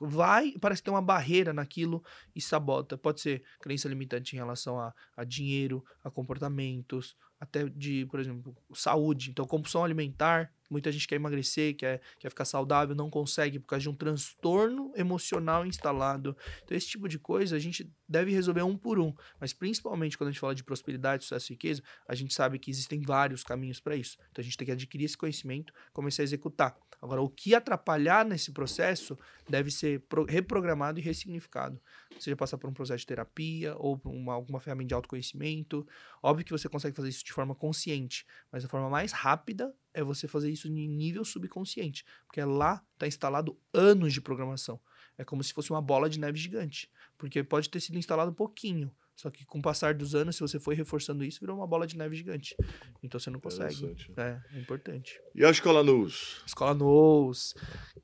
Vai, 0.00 0.52
parece 0.60 0.80
que 0.80 0.86
tem 0.86 0.94
uma 0.94 1.02
barreira 1.02 1.52
naquilo 1.52 2.02
e 2.34 2.40
sabota. 2.40 2.96
Pode 2.96 3.20
ser 3.20 3.42
crença 3.60 3.88
limitante 3.88 4.34
em 4.34 4.38
relação 4.38 4.78
a, 4.78 4.94
a 5.16 5.24
dinheiro, 5.24 5.84
a 6.04 6.10
comportamentos, 6.10 7.16
até 7.40 7.68
de, 7.68 8.06
por 8.06 8.20
exemplo, 8.20 8.56
saúde. 8.72 9.30
Então, 9.30 9.44
compulsão 9.44 9.82
alimentar, 9.82 10.52
muita 10.72 10.90
gente 10.90 11.06
quer 11.06 11.16
emagrecer, 11.16 11.76
quer, 11.76 12.00
quer 12.18 12.28
ficar 12.28 12.44
saudável, 12.44 12.94
não 12.94 13.10
consegue 13.10 13.58
por 13.58 13.66
causa 13.66 13.82
de 13.82 13.88
um 13.88 13.94
transtorno 13.94 14.92
emocional 14.96 15.66
instalado. 15.66 16.36
Então, 16.64 16.76
esse 16.76 16.88
tipo 16.88 17.08
de 17.08 17.18
coisa 17.18 17.56
a 17.56 17.58
gente 17.58 17.90
deve 18.08 18.32
resolver 18.32 18.62
um 18.62 18.76
por 18.76 18.98
um. 18.98 19.14
Mas, 19.38 19.52
principalmente 19.52 20.16
quando 20.16 20.28
a 20.28 20.32
gente 20.32 20.40
fala 20.40 20.54
de 20.54 20.64
prosperidade, 20.64 21.24
sucesso 21.24 21.52
e 21.52 21.54
riqueza, 21.54 21.82
a 22.08 22.14
gente 22.14 22.34
sabe 22.34 22.58
que 22.58 22.70
existem 22.70 23.00
vários 23.02 23.44
caminhos 23.44 23.78
para 23.78 23.94
isso. 23.94 24.18
Então, 24.30 24.42
a 24.42 24.44
gente 24.44 24.56
tem 24.56 24.66
que 24.66 24.72
adquirir 24.72 25.04
esse 25.04 25.16
conhecimento, 25.16 25.72
começar 25.92 26.22
a 26.22 26.24
executar. 26.24 26.76
Agora, 27.02 27.20
o 27.20 27.28
que 27.28 27.52
atrapalhar 27.52 28.24
nesse 28.24 28.52
processo 28.52 29.18
deve 29.48 29.72
ser 29.72 30.04
reprogramado 30.28 31.00
e 31.00 31.02
ressignificado. 31.02 31.80
Seja 32.20 32.36
passar 32.36 32.58
por 32.58 32.70
um 32.70 32.72
processo 32.72 33.00
de 33.00 33.06
terapia 33.06 33.74
ou 33.76 33.98
por 33.98 34.12
uma, 34.12 34.34
alguma 34.34 34.60
ferramenta 34.60 34.88
de 34.88 34.94
autoconhecimento. 34.94 35.84
Óbvio 36.22 36.44
que 36.44 36.52
você 36.52 36.68
consegue 36.68 36.94
fazer 36.94 37.08
isso 37.08 37.24
de 37.24 37.32
forma 37.32 37.56
consciente, 37.56 38.24
mas 38.52 38.64
a 38.64 38.68
forma 38.68 38.88
mais 38.88 39.10
rápida 39.10 39.74
é 39.94 40.02
você 40.02 40.26
fazer 40.26 40.50
isso 40.50 40.68
em 40.68 40.88
nível 40.88 41.24
subconsciente, 41.24 42.04
porque 42.26 42.42
lá 42.42 42.84
está 42.94 43.06
instalado 43.06 43.58
anos 43.72 44.12
de 44.12 44.20
programação. 44.20 44.80
É 45.18 45.24
como 45.24 45.42
se 45.44 45.52
fosse 45.52 45.70
uma 45.70 45.82
bola 45.82 46.08
de 46.08 46.18
neve 46.18 46.38
gigante, 46.38 46.90
porque 47.18 47.42
pode 47.42 47.68
ter 47.68 47.80
sido 47.80 47.98
instalado 47.98 48.30
um 48.30 48.34
pouquinho, 48.34 48.90
só 49.14 49.30
que 49.30 49.44
com 49.44 49.58
o 49.58 49.62
passar 49.62 49.94
dos 49.94 50.14
anos, 50.14 50.36
se 50.36 50.40
você 50.40 50.58
for 50.58 50.74
reforçando 50.74 51.22
isso, 51.24 51.40
virou 51.40 51.56
uma 51.56 51.66
bola 51.66 51.86
de 51.86 51.96
neve 51.96 52.16
gigante. 52.16 52.56
Então 53.02 53.20
você 53.20 53.30
não 53.30 53.38
consegue. 53.38 53.96
É, 54.16 54.40
é 54.52 54.58
importante. 54.58 55.20
E 55.34 55.44
a 55.44 55.50
escola 55.50 55.82
NOS? 55.82 56.42
Escola 56.46 56.74
NOS. 56.74 57.54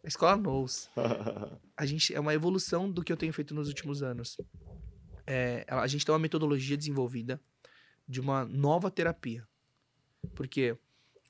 A 0.05 0.07
escola 0.07 0.37
NOS. 0.37 0.91
a 1.77 1.87
gente 1.87 2.15
é 2.15 2.21
uma 2.21 2.35
evolução 2.35 2.91
do 2.91 3.03
que 3.03 3.13
eu 3.13 3.17
tenho 3.17 3.33
feito 3.33 3.55
nos 3.55 3.69
últimos 3.69 4.03
anos. 4.03 4.37
É, 5.27 5.65
a 5.69 5.87
gente 5.87 6.05
tem 6.05 6.13
uma 6.13 6.19
metodologia 6.19 6.77
desenvolvida 6.77 7.41
de 8.07 8.21
uma 8.21 8.45
nova 8.45 8.91
terapia. 8.91 9.47
Porque 10.35 10.77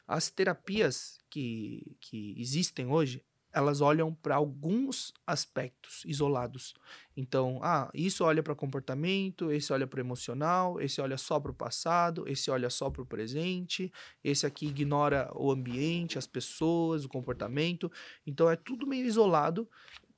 as 0.09 0.31
terapias 0.31 1.19
que, 1.29 1.95
que 2.01 2.35
existem 2.39 2.87
hoje, 2.87 3.23
elas 3.53 3.81
olham 3.81 4.15
para 4.15 4.37
alguns 4.37 5.13
aspectos 5.27 6.03
isolados. 6.07 6.75
Então, 7.17 7.61
ah, 7.63 7.91
isso 7.93 8.25
olha 8.25 8.43
para 8.43 8.55
comportamento, 8.55 9.51
esse 9.53 9.73
olha 9.73 9.87
para 9.87 10.01
emocional, 10.01 10.81
esse 10.81 11.01
olha 11.01 11.19
só 11.19 11.39
para 11.39 11.51
o 11.51 11.55
passado, 11.55 12.25
esse 12.27 12.51
olha 12.51 12.71
só 12.71 12.89
para 12.89 13.03
o 13.03 13.07
presente, 13.07 13.93
esse 14.23 14.47
aqui 14.47 14.67
ignora 14.67 15.31
o 15.35 15.51
ambiente, 15.51 16.19
as 16.19 16.27
pessoas, 16.27 17.05
o 17.05 17.09
comportamento. 17.09 17.91
Então, 18.27 18.51
é 18.51 18.57
tudo 18.57 18.87
meio 18.87 19.05
isolado 19.05 19.69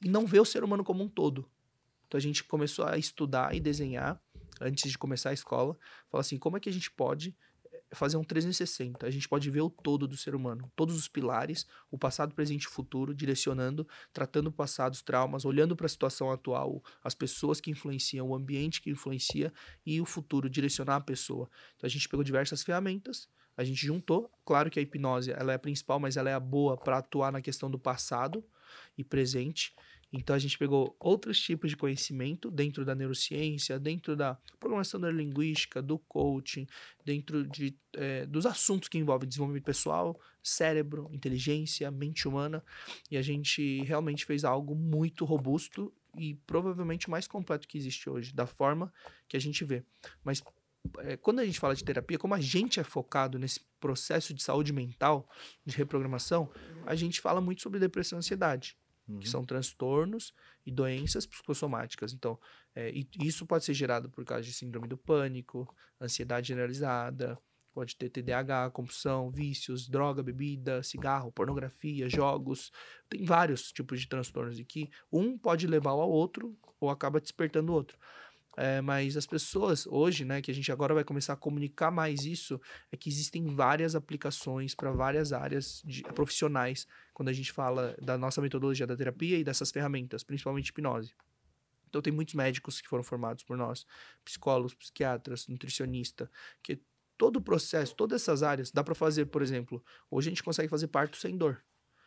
e 0.02 0.08
não 0.08 0.26
vê 0.26 0.38
o 0.38 0.44
ser 0.44 0.62
humano 0.62 0.84
como 0.84 1.02
um 1.02 1.08
todo. 1.08 1.48
Então, 2.06 2.18
a 2.18 2.20
gente 2.20 2.44
começou 2.44 2.84
a 2.84 2.98
estudar 2.98 3.54
e 3.54 3.60
desenhar 3.60 4.20
antes 4.60 4.90
de 4.90 4.98
começar 4.98 5.30
a 5.30 5.34
escola, 5.34 5.76
falar 6.10 6.20
assim, 6.20 6.36
como 6.36 6.56
é 6.56 6.60
que 6.60 6.68
a 6.68 6.72
gente 6.72 6.90
pode 6.90 7.34
fazer 7.92 8.16
um 8.16 8.24
360. 8.24 9.06
A 9.06 9.10
gente 9.10 9.28
pode 9.28 9.50
ver 9.50 9.60
o 9.60 9.70
todo 9.70 10.06
do 10.06 10.16
ser 10.16 10.34
humano, 10.34 10.70
todos 10.76 10.96
os 10.96 11.08
pilares, 11.08 11.66
o 11.90 11.98
passado, 11.98 12.34
presente 12.34 12.64
e 12.64 12.68
futuro, 12.68 13.14
direcionando, 13.14 13.86
tratando 14.12 14.48
o 14.48 14.52
passado, 14.52 14.94
os 14.94 15.02
traumas, 15.02 15.44
olhando 15.44 15.74
para 15.74 15.86
a 15.86 15.88
situação 15.88 16.30
atual, 16.30 16.82
as 17.02 17.14
pessoas 17.14 17.60
que 17.60 17.70
influenciam, 17.70 18.28
o 18.28 18.34
ambiente 18.34 18.80
que 18.80 18.90
influencia 18.90 19.52
e 19.84 20.00
o 20.00 20.04
futuro, 20.04 20.48
direcionar 20.48 20.96
a 20.96 21.00
pessoa. 21.00 21.50
Então 21.76 21.86
a 21.86 21.90
gente 21.90 22.08
pegou 22.08 22.24
diversas 22.24 22.62
ferramentas, 22.62 23.28
a 23.56 23.64
gente 23.64 23.84
juntou. 23.84 24.30
Claro 24.44 24.70
que 24.70 24.78
a 24.78 24.82
hipnose 24.82 25.32
ela 25.32 25.52
é 25.52 25.54
a 25.56 25.58
principal, 25.58 26.00
mas 26.00 26.16
ela 26.16 26.30
é 26.30 26.34
a 26.34 26.40
boa 26.40 26.76
para 26.76 26.98
atuar 26.98 27.32
na 27.32 27.40
questão 27.40 27.70
do 27.70 27.78
passado 27.78 28.44
e 28.96 29.04
presente. 29.04 29.74
Então 30.12 30.34
a 30.34 30.38
gente 30.38 30.58
pegou 30.58 30.96
outros 30.98 31.40
tipos 31.40 31.70
de 31.70 31.76
conhecimento 31.76 32.50
dentro 32.50 32.84
da 32.84 32.94
neurociência, 32.94 33.78
dentro 33.78 34.16
da 34.16 34.36
programação 34.58 34.98
neurolinguística, 34.98 35.80
do 35.80 35.98
coaching, 35.98 36.66
dentro 37.04 37.46
de, 37.46 37.76
é, 37.92 38.26
dos 38.26 38.44
assuntos 38.44 38.88
que 38.88 38.98
envolvem 38.98 39.28
desenvolvimento 39.28 39.64
pessoal, 39.64 40.20
cérebro, 40.42 41.08
inteligência, 41.12 41.90
mente 41.90 42.26
humana, 42.26 42.64
e 43.10 43.16
a 43.16 43.22
gente 43.22 43.82
realmente 43.82 44.24
fez 44.24 44.44
algo 44.44 44.74
muito 44.74 45.24
robusto 45.24 45.92
e 46.16 46.34
provavelmente 46.46 47.06
o 47.06 47.10
mais 47.10 47.28
completo 47.28 47.68
que 47.68 47.78
existe 47.78 48.10
hoje, 48.10 48.34
da 48.34 48.46
forma 48.46 48.92
que 49.28 49.36
a 49.36 49.40
gente 49.40 49.64
vê. 49.64 49.84
Mas 50.24 50.42
é, 50.98 51.16
quando 51.16 51.38
a 51.38 51.44
gente 51.44 51.60
fala 51.60 51.76
de 51.76 51.84
terapia, 51.84 52.18
como 52.18 52.34
a 52.34 52.40
gente 52.40 52.80
é 52.80 52.84
focado 52.84 53.38
nesse 53.38 53.60
processo 53.78 54.34
de 54.34 54.42
saúde 54.42 54.72
mental, 54.72 55.28
de 55.64 55.76
reprogramação, 55.76 56.50
a 56.84 56.96
gente 56.96 57.20
fala 57.20 57.40
muito 57.40 57.62
sobre 57.62 57.78
depressão 57.78 58.18
e 58.18 58.20
ansiedade 58.20 58.76
uhum. 59.10 59.18
que 59.18 59.28
são 59.28 59.44
transtornos 59.44 60.32
e 60.64 60.70
doenças 60.70 61.26
psicossomáticas. 61.26 62.12
Então, 62.12 62.38
é, 62.74 62.92
isso 63.20 63.46
pode 63.46 63.64
ser 63.64 63.74
gerado 63.74 64.08
por 64.10 64.24
causa 64.24 64.44
de 64.44 64.52
síndrome 64.52 64.88
do 64.88 64.96
pânico, 64.96 65.68
ansiedade 66.00 66.48
generalizada, 66.48 67.38
pode 67.72 67.96
ter 67.96 68.10
TDAH, 68.10 68.70
compulsão, 68.70 69.30
vícios, 69.30 69.88
droga, 69.88 70.22
bebida, 70.22 70.82
cigarro, 70.82 71.32
pornografia, 71.32 72.08
jogos. 72.08 72.70
Tem 73.08 73.24
vários 73.24 73.72
tipos 73.72 74.00
de 74.00 74.08
transtornos 74.08 74.60
que 74.68 74.90
um 75.10 75.38
pode 75.38 75.66
levar 75.66 75.90
ao 75.90 76.10
outro 76.10 76.56
ou 76.80 76.90
acaba 76.90 77.20
despertando 77.20 77.72
o 77.72 77.74
outro. 77.74 77.98
É, 78.56 78.80
mas 78.80 79.16
as 79.16 79.26
pessoas 79.26 79.86
hoje, 79.86 80.24
né, 80.24 80.42
que 80.42 80.50
a 80.50 80.54
gente 80.54 80.70
agora 80.72 80.92
vai 80.92 81.04
começar 81.04 81.34
a 81.34 81.36
comunicar 81.36 81.90
mais 81.90 82.24
isso, 82.24 82.60
é 82.90 82.96
que 82.96 83.08
existem 83.08 83.46
várias 83.46 83.94
aplicações 83.94 84.74
para 84.74 84.90
várias 84.90 85.32
áreas 85.32 85.82
de, 85.84 86.02
profissionais 86.02 86.86
quando 87.14 87.28
a 87.28 87.32
gente 87.32 87.52
fala 87.52 87.96
da 88.02 88.18
nossa 88.18 88.42
metodologia 88.42 88.86
da 88.86 88.96
terapia 88.96 89.38
e 89.38 89.44
dessas 89.44 89.70
ferramentas, 89.70 90.24
principalmente 90.24 90.70
hipnose. 90.70 91.14
Então 91.88 92.02
tem 92.02 92.12
muitos 92.12 92.34
médicos 92.34 92.80
que 92.80 92.88
foram 92.88 93.02
formados 93.02 93.44
por 93.44 93.56
nós, 93.56 93.86
psicólogos, 94.24 94.74
psiquiatras, 94.74 95.46
nutricionista, 95.48 96.30
que 96.62 96.80
todo 97.16 97.36
o 97.36 97.40
processo, 97.40 97.94
todas 97.94 98.22
essas 98.22 98.42
áreas, 98.42 98.70
dá 98.70 98.82
para 98.82 98.94
fazer, 98.94 99.26
por 99.26 99.42
exemplo, 99.42 99.84
hoje 100.10 100.28
a 100.28 100.30
gente 100.30 100.42
consegue 100.42 100.68
fazer 100.68 100.88
parto 100.88 101.16
sem 101.16 101.36
dor. 101.36 101.62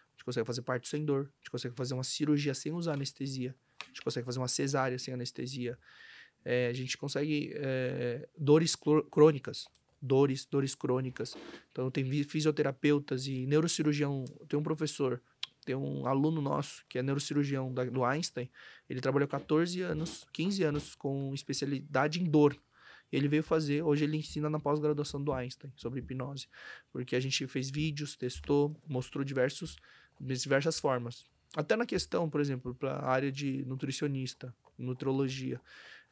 A 0.10 0.16
gente 0.16 0.26
consegue 0.26 0.46
fazer 0.46 0.62
parto 0.62 0.88
sem 0.88 1.06
dor, 1.06 1.22
a 1.22 1.38
gente 1.40 1.52
consegue 1.52 1.76
fazer 1.76 1.94
uma 1.94 2.04
cirurgia 2.04 2.54
sem 2.54 2.72
usar 2.72 2.94
anestesia, 2.94 3.56
a 3.82 3.86
gente 3.88 4.02
consegue 4.02 4.26
fazer 4.26 4.40
uma 4.40 4.48
cesárea 4.48 4.98
sem 5.00 5.14
anestesia 5.14 5.78
é, 6.46 6.68
a 6.68 6.74
gente 6.74 6.98
consegue 6.98 7.54
é, 7.56 8.28
dores 8.38 8.76
crônicas, 9.10 9.68
dores, 10.02 10.46
dores 10.46 10.76
crônicas. 10.76 11.36
Então 11.72 11.90
tem 11.90 12.04
fisioterapeutas 12.24 13.28
e 13.28 13.46
neurocirurgião, 13.46 14.26
tem 14.48 14.60
um 14.60 14.64
professor, 14.64 15.22
tem 15.66 15.76
um 15.76 16.06
aluno 16.06 16.42
nosso 16.42 16.84
que 16.90 17.00
é 17.00 17.04
neurocirurgião 17.04 17.74
da, 17.74 17.86
do 17.86 18.04
Einstein, 18.04 18.50
ele 18.90 19.00
trabalhou 19.00 19.28
14 19.28 19.82
anos, 19.82 20.26
15 20.34 20.64
anos 20.64 20.96
com 20.96 21.34
especialidade 21.34 22.22
em 22.22 22.26
dor. 22.26 22.58
Ele 23.12 23.28
veio 23.28 23.44
fazer, 23.44 23.84
hoje 23.84 24.06
ele 24.06 24.18
ensina 24.18 24.50
na 24.50 24.60
pós-graduação 24.60 25.24
do 25.24 25.32
Einstein 25.32 25.72
sobre 25.76 26.00
hipnose, 26.00 26.48
porque 26.92 27.16
a 27.16 27.20
gente 27.20 27.46
fez 27.46 27.70
vídeos, 27.70 28.16
testou, 28.16 28.76
mostrou 28.88 29.24
diversos, 29.24 29.78
diversas 30.20 30.80
formas. 30.80 31.26
Até 31.56 31.76
na 31.76 31.86
questão, 31.86 32.28
por 32.28 32.42
exemplo, 32.42 32.74
para 32.74 32.94
a 32.94 33.12
área 33.12 33.32
de 33.32 33.64
nutricionista, 33.66 34.54
nutrologia. 34.78 35.60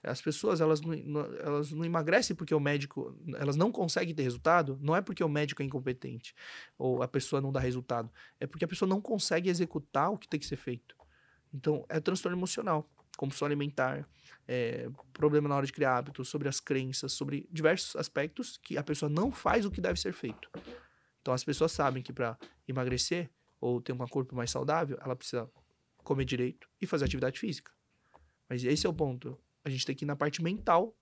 As 0.04 0.20
pessoas, 0.20 0.62
elas 0.62 0.82
não, 0.82 0.94
elas 1.36 1.72
não 1.72 1.86
emagrecem 1.86 2.36
porque 2.36 2.56
o 2.56 2.60
médico, 2.60 3.16
elas 3.36 3.56
não 3.56 3.72
conseguem 3.72 4.16
ter 4.16 4.24
resultado, 4.24 4.80
não 4.82 4.96
é 4.96 5.02
porque 5.02 5.24
o 5.24 5.30
médico 5.30 5.62
é 5.62 5.66
incompetente 5.66 6.34
ou 6.78 7.04
a 7.04 7.08
pessoa 7.08 7.40
não 7.40 7.52
dá 7.52 7.60
resultado, 7.60 8.10
é 8.40 8.48
porque 8.48 8.66
a 8.66 8.68
pessoa 8.68 8.90
não 8.90 9.00
consegue 9.00 9.50
executar 9.50 10.12
o 10.12 10.18
que 10.18 10.28
tem 10.28 10.40
que 10.40 10.46
ser 10.46 10.56
feito. 10.56 10.96
Então, 11.54 11.86
é 11.88 12.00
transtorno 12.00 12.36
emocional, 12.36 12.90
compulsão 13.16 13.46
alimentar, 13.46 14.08
é, 14.48 14.90
problema 15.14 15.48
na 15.48 15.56
hora 15.56 15.66
de 15.66 15.72
criar 15.72 15.98
hábitos, 15.98 16.30
sobre 16.30 16.50
as 16.50 16.60
crenças, 16.60 17.14
sobre 17.14 17.48
diversos 17.52 17.96
aspectos 17.96 18.58
que 18.58 18.78
a 18.78 18.84
pessoa 18.84 19.10
não 19.10 19.32
faz 19.32 19.66
o 19.66 19.72
que 19.72 19.82
deve 19.82 20.00
ser 20.00 20.14
feito. 20.14 20.50
Então, 21.22 21.32
as 21.34 21.44
pessoas 21.44 21.72
sabem 21.72 22.02
que 22.02 22.12
para 22.12 22.38
emagrecer 22.68 23.30
ou 23.60 23.80
ter 23.80 23.94
um 23.94 23.98
corpo 24.08 24.36
mais 24.36 24.50
saudável, 24.50 24.98
ela 25.00 25.16
precisa 25.16 25.48
comer 26.04 26.26
direito 26.26 26.68
e 26.82 26.88
fazer 26.88 27.06
atividade 27.06 27.40
física. 27.40 27.72
Mas 28.52 28.66
esse 28.66 28.86
é 28.86 28.90
o 28.90 28.94
ponto. 28.94 29.40
A 29.64 29.70
gente 29.70 29.86
tem 29.86 29.96
que 29.96 30.04
ir 30.04 30.06
na 30.06 30.14
parte 30.14 30.44
mental, 30.44 30.94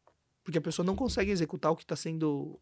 porque 0.43 0.59
a 0.59 0.61
pessoa 0.61 0.85
não 0.85 0.95
consegue 0.95 1.31
executar 1.31 1.71
o 1.71 1.75
que 1.75 1.81
está 1.81 1.95
sendo 1.95 2.61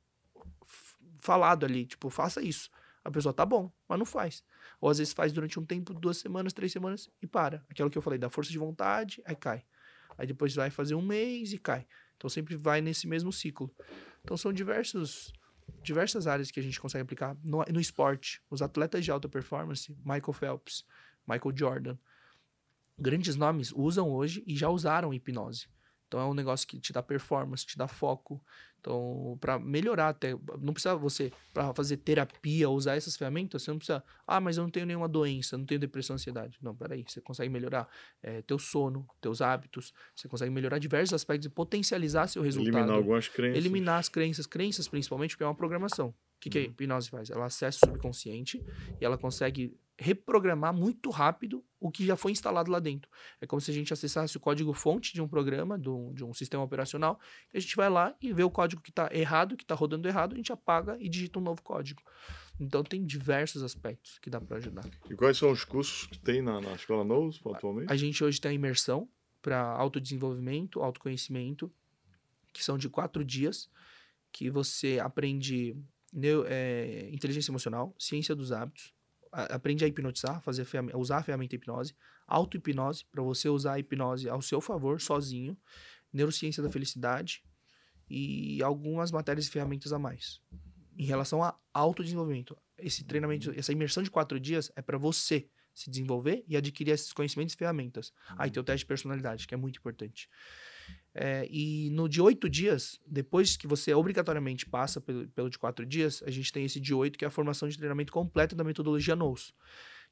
falado 1.18 1.66
ali. 1.66 1.86
Tipo, 1.86 2.10
faça 2.10 2.42
isso. 2.42 2.70
A 3.04 3.12
pessoa 3.12 3.34
tá 3.34 3.46
bom, 3.46 3.70
mas 3.86 4.00
não 4.00 4.06
faz. 4.06 4.46
Ou 4.80 4.90
às 4.90 5.00
vezes 5.00 5.12
faz 5.12 5.34
durante 5.34 5.60
um 5.60 5.66
tempo, 5.66 5.94
duas 5.94 6.16
semanas, 6.16 6.54
três 6.54 6.72
semanas 6.72 7.10
e 7.22 7.28
para. 7.28 7.66
Aquilo 7.70 7.90
que 7.90 7.98
eu 7.98 8.02
falei, 8.02 8.18
da 8.18 8.30
força 8.30 8.50
de 8.50 8.58
vontade, 8.58 9.22
aí 9.26 9.36
cai. 9.36 9.66
Aí 10.18 10.26
depois 10.26 10.56
vai 10.56 10.70
fazer 10.70 10.96
um 10.96 11.02
mês 11.02 11.52
e 11.52 11.58
cai. 11.58 11.86
Então 12.16 12.30
sempre 12.30 12.56
vai 12.56 12.80
nesse 12.80 13.08
mesmo 13.08 13.34
ciclo. 13.34 13.70
Então 14.24 14.38
são 14.38 14.54
diversos, 14.54 15.34
diversas 15.84 16.28
áreas 16.28 16.50
que 16.50 16.62
a 16.62 16.64
gente 16.64 16.80
consegue 16.80 17.02
aplicar 17.02 17.36
no, 17.44 17.62
no 17.74 17.82
esporte. 17.82 18.42
Os 18.50 18.62
atletas 18.62 19.04
de 19.04 19.12
alta 19.12 19.28
performance, 19.28 19.94
Michael 20.06 20.32
Phelps, 20.32 20.86
Michael 21.28 21.54
Jordan, 21.54 21.98
grandes 23.00 23.36
nomes 23.36 23.72
usam 23.74 24.10
hoje 24.10 24.44
e 24.48 24.56
já 24.56 24.70
usaram 24.70 25.14
hipnose. 25.14 25.68
Então 26.08 26.22
é 26.22 26.26
um 26.26 26.34
negócio 26.34 26.66
que 26.66 26.80
te 26.80 26.94
dá 26.94 27.04
performance, 27.04 27.66
te 27.66 27.78
dá 27.78 27.86
foco. 27.88 28.42
Então 28.80 29.38
para 29.42 29.60
melhorar 29.60 30.10
até, 30.10 30.32
não 30.62 30.72
precisa 30.72 30.96
você 30.96 31.32
para 31.54 31.74
fazer 31.74 31.98
terapia, 31.98 32.70
usar 32.70 32.96
essas 32.96 33.18
ferramentas, 33.18 33.64
você 33.64 33.72
não 33.72 33.78
precisa, 33.78 34.02
ah, 34.26 34.40
mas 34.40 34.56
eu 34.56 34.64
não 34.64 34.70
tenho 34.70 34.86
nenhuma 34.86 35.10
doença, 35.10 35.58
não 35.58 35.66
tenho 35.66 35.80
depressão, 35.82 36.14
ansiedade. 36.14 36.58
Não, 36.62 36.74
peraí, 36.74 37.04
você 37.06 37.20
consegue 37.20 37.50
melhorar 37.50 37.90
é, 38.24 38.42
teu 38.44 38.58
sono, 38.58 39.06
teus 39.20 39.42
hábitos, 39.42 39.94
você 40.16 40.30
consegue 40.30 40.50
melhorar 40.50 40.80
diversos 40.80 41.14
aspectos 41.14 41.46
e 41.48 41.50
potencializar 41.50 42.28
seu 42.28 42.42
resultado. 42.42 42.78
Eliminar 42.78 42.98
algumas 42.98 43.28
crenças. 43.28 43.58
Eliminar 43.58 44.00
as 44.00 44.08
crenças, 44.10 44.48
crenças 44.48 44.88
principalmente, 44.88 45.32
porque 45.32 45.44
é 45.44 45.48
uma 45.48 45.56
programação. 45.56 46.10
O 46.10 46.40
que, 46.40 46.50
que 46.50 46.58
a 46.58 46.62
Uhum. 46.62 46.68
hipnose 46.68 47.10
faz? 47.10 47.30
Ela 47.30 47.46
acessa 47.46 47.80
o 47.84 47.90
subconsciente 47.90 48.64
e 49.02 49.04
ela 49.04 49.18
consegue 49.18 49.76
reprogramar 50.00 50.74
muito 50.74 51.10
rápido 51.10 51.64
o 51.80 51.90
que 51.92 52.06
já 52.06 52.16
foi 52.16 52.32
instalado 52.32 52.70
lá 52.72 52.80
dentro. 52.80 53.10
É 53.42 53.48
como 53.48 53.60
se 53.60 53.72
a 53.72 53.74
gente 53.74 53.92
acessasse 53.92 54.36
o 54.38 54.40
código-fonte 54.40 55.14
de 55.14 55.22
um 55.22 55.28
programa, 55.28 55.78
de 55.78 55.90
um, 55.90 56.14
de 56.14 56.24
um 56.24 56.34
sistema 56.34 56.64
operacional, 56.64 57.20
e 57.54 57.58
a 57.58 57.62
gente 57.62 57.76
vai 57.76 57.90
lá 57.90 58.16
e 58.22 58.32
vê 58.34 58.44
o 58.44 58.50
código 58.50 58.82
que 58.82 58.90
está 58.92 59.10
errado, 59.12 59.58
que 59.58 59.64
está 59.64 59.74
rodando 59.76 60.08
errado, 60.08 60.34
a 60.34 60.36
gente 60.36 60.52
apaga 60.52 60.98
e 61.00 61.10
digita 61.10 61.40
um 61.40 61.42
novo 61.42 61.62
código. 61.64 62.02
Então 62.60 62.84
tem 62.84 63.06
diversos 63.06 63.62
aspectos 63.64 64.18
que 64.20 64.30
dá 64.30 64.40
para 64.42 64.58
ajudar. 64.58 64.84
E 65.10 65.16
quais 65.16 65.38
são 65.38 65.52
os 65.52 65.64
cursos 65.64 66.08
que 66.08 66.20
tem 66.20 66.42
na, 66.42 66.60
na 66.62 66.74
Escola 66.74 67.04
Nous, 67.04 67.40
atualmente? 67.56 67.92
A 67.92 67.96
gente 67.96 68.24
hoje 68.24 68.40
tem 68.42 68.52
a 68.52 68.54
imersão 68.54 69.08
para 69.42 69.60
autodesenvolvimento, 69.62 70.82
autoconhecimento, 70.82 71.72
que 72.52 72.64
são 72.64 72.78
de 72.78 72.90
quatro 72.90 73.24
dias, 73.24 73.70
que 74.32 74.50
você 74.50 75.00
aprende 75.00 75.76
neu- 76.12 76.46
é, 76.48 77.10
inteligência 77.12 77.52
emocional, 77.52 77.96
ciência 78.00 78.36
dos 78.36 78.52
hábitos, 78.52 78.92
a- 78.92 78.97
aprende 79.46 79.86
a 79.86 79.88
hipnotizar, 79.88 80.42
fazer 80.42 80.66
ferram- 80.66 80.90
usar 81.00 81.18
a 81.18 81.24
ferramenta 81.24 81.56
hipnose, 81.56 81.96
auto-hipnose, 82.26 83.06
para 83.12 83.22
você 83.24 83.48
usar 83.50 83.74
a 83.74 83.80
hipnose 83.80 84.28
ao 84.28 84.42
seu 84.42 84.60
favor, 84.60 85.00
sozinho, 85.00 85.58
neurociência 86.12 86.64
da 86.64 86.70
felicidade 86.70 87.44
e 88.10 88.62
algumas 88.64 89.12
matérias 89.12 89.48
e 89.48 89.52
ferramentas 89.52 89.94
a 89.94 90.00
mais. 90.00 90.42
Em 90.98 91.06
relação 91.06 91.44
a 91.44 91.56
autodesenvolvimento, 91.74 92.58
esse 92.78 93.04
treinamento, 93.04 93.52
essa 93.56 93.72
imersão 93.72 94.02
de 94.02 94.10
quatro 94.10 94.40
dias 94.40 94.72
é 94.76 94.82
para 94.82 94.98
você 94.98 95.48
se 95.74 95.90
desenvolver 95.92 96.44
e 96.48 96.58
adquirir 96.58 96.92
esses 96.92 97.14
conhecimentos 97.14 97.54
e 97.54 97.58
ferramentas. 97.58 98.12
Aí 98.30 98.50
tem 98.50 98.60
o 98.60 98.64
teste 98.64 98.80
de 98.80 98.88
personalidade, 98.88 99.48
que 99.48 99.54
é 99.54 99.58
muito 99.58 99.78
importante. 99.78 100.28
É, 101.20 101.48
e 101.50 101.90
no 101.90 102.08
de 102.08 102.22
oito 102.22 102.48
dias, 102.48 103.02
depois 103.04 103.58
que 103.58 103.66
você 103.66 103.92
obrigatoriamente 103.92 104.68
passa 104.68 105.02
pelo, 105.02 105.28
pelo 105.30 105.50
de 105.50 105.58
quatro 105.58 105.84
dias, 105.84 106.22
a 106.24 106.30
gente 106.30 106.54
tem 106.54 106.64
esse 106.64 106.80
de 106.80 106.94
oito, 106.94 107.18
que 107.18 107.26
é 107.26 107.28
a 107.28 107.32
formação 107.32 107.68
de 107.68 107.76
treinamento 107.76 108.14
completa 108.14 108.56
da 108.56 108.64
metodologia 108.64 109.16
NOS, 109.16 109.52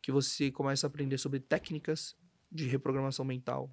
que 0.01 0.12
você 0.12 0.49
começa 0.49 0.88
a 0.88 0.89
aprender 0.89 1.20
sobre 1.20 1.39
técnicas 1.39 2.18
de 2.51 2.66
reprogramação 2.66 3.24
mental, 3.24 3.72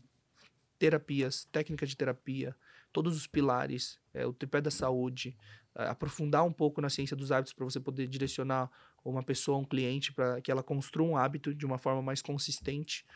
terapias, 0.78 1.46
técnicas 1.50 1.88
de 1.88 1.96
terapia, 1.96 2.54
todos 2.92 3.16
os 3.16 3.26
pilares, 3.26 3.98
é, 4.12 4.26
o 4.26 4.34
tripé 4.34 4.60
da 4.60 4.70
saúde, 4.70 5.34
é, 5.74 5.86
aprofundar 5.86 6.44
um 6.44 6.52
pouco 6.52 6.82
na 6.82 6.90
ciência 6.90 7.16
dos 7.16 7.32
hábitos 7.32 7.54
para 7.54 7.64
você 7.64 7.80
poder 7.80 8.08
direcionar 8.08 8.70
uma 9.02 9.22
pessoa, 9.22 9.56
um 9.56 9.64
cliente, 9.64 10.12
para 10.12 10.38
que 10.42 10.50
ela 10.50 10.62
construa 10.62 11.08
um 11.08 11.16
hábito 11.16 11.54
de 11.54 11.64
uma 11.64 11.78
forma 11.78 12.02
mais 12.02 12.20
consistente. 12.20 13.06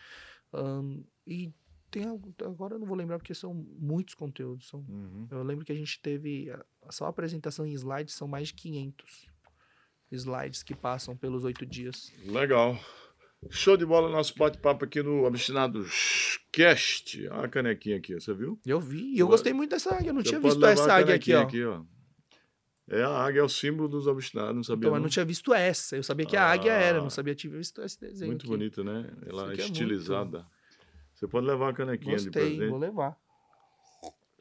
Ahn, 0.54 1.02
e 1.26 1.52
tem 2.00 2.46
agora 2.46 2.74
eu 2.74 2.78
não 2.78 2.86
vou 2.86 2.96
lembrar 2.96 3.18
porque 3.18 3.34
são 3.34 3.54
muitos 3.54 4.14
conteúdos. 4.14 4.68
São, 4.68 4.80
Uhum. 4.88 5.26
eu 5.30 5.42
lembro 5.42 5.64
que 5.64 5.72
a 5.72 5.74
gente 5.74 6.00
teve 6.00 6.52
só 6.90 7.06
a 7.06 7.08
apresentação 7.08 7.66
em 7.66 7.72
slides 7.72 8.14
são 8.14 8.26
mais 8.28 8.48
de 8.48 8.54
500 8.54 9.28
slides 10.12 10.62
que 10.62 10.74
passam 10.74 11.16
pelos 11.16 11.44
oito 11.44 11.64
dias. 11.66 12.12
Legal. 12.24 12.78
Show 13.50 13.76
de 13.76 13.84
bola 13.86 14.10
nosso 14.10 14.34
bate-papo 14.36 14.84
aqui 14.84 15.02
no 15.02 15.26
Abstinados 15.26 16.38
Cast. 16.52 17.26
Olha 17.28 17.44
a 17.44 17.48
canequinha 17.48 17.96
aqui, 17.96 18.14
você 18.14 18.32
viu? 18.34 18.58
Eu 18.64 18.80
vi 18.80 19.14
e 19.14 19.18
eu 19.18 19.28
gostei 19.28 19.52
muito 19.52 19.70
dessa 19.70 19.94
águia. 19.94 20.10
Eu 20.10 20.14
não 20.14 20.22
Você 20.22 20.28
tinha 20.30 20.40
visto 20.40 20.64
essa 20.66 20.92
águia 20.94 21.14
aqui, 21.14 21.34
ó. 21.34 21.78
ó. 21.80 21.84
É 22.88 23.02
a 23.02 23.08
águia, 23.10 23.40
é 23.40 23.42
o 23.42 23.48
símbolo 23.48 23.88
dos 23.88 24.06
abstinados, 24.06 24.54
não 24.54 24.62
sabia 24.62 24.82
Então, 24.86 24.92
mas 24.92 25.02
não? 25.02 25.08
tinha 25.08 25.24
visto 25.24 25.52
essa. 25.52 25.96
Eu 25.96 26.02
sabia 26.04 26.24
que 26.24 26.36
a 26.36 26.44
águia 26.44 26.70
era, 26.72 26.98
não 27.00 27.08
Ah. 27.08 27.10
sabia 27.10 27.34
tinha 27.34 27.52
visto 27.52 27.82
esse 27.82 28.00
desenho. 28.00 28.30
Muito 28.30 28.42
aqui. 28.42 28.48
bonita, 28.48 28.84
né? 28.84 29.10
Ela 29.26 29.42
é 29.50 29.52
aqui 29.52 29.60
é 29.60 29.64
muito- 29.64 29.72
estilizada. 29.72 30.46
Você 31.16 31.26
pode 31.26 31.46
levar 31.46 31.70
a 31.70 31.72
canequinha 31.72 32.16
de 32.16 32.24
Gostei, 32.24 32.42
presente. 32.56 32.68
vou 32.68 32.78
levar. 32.78 33.18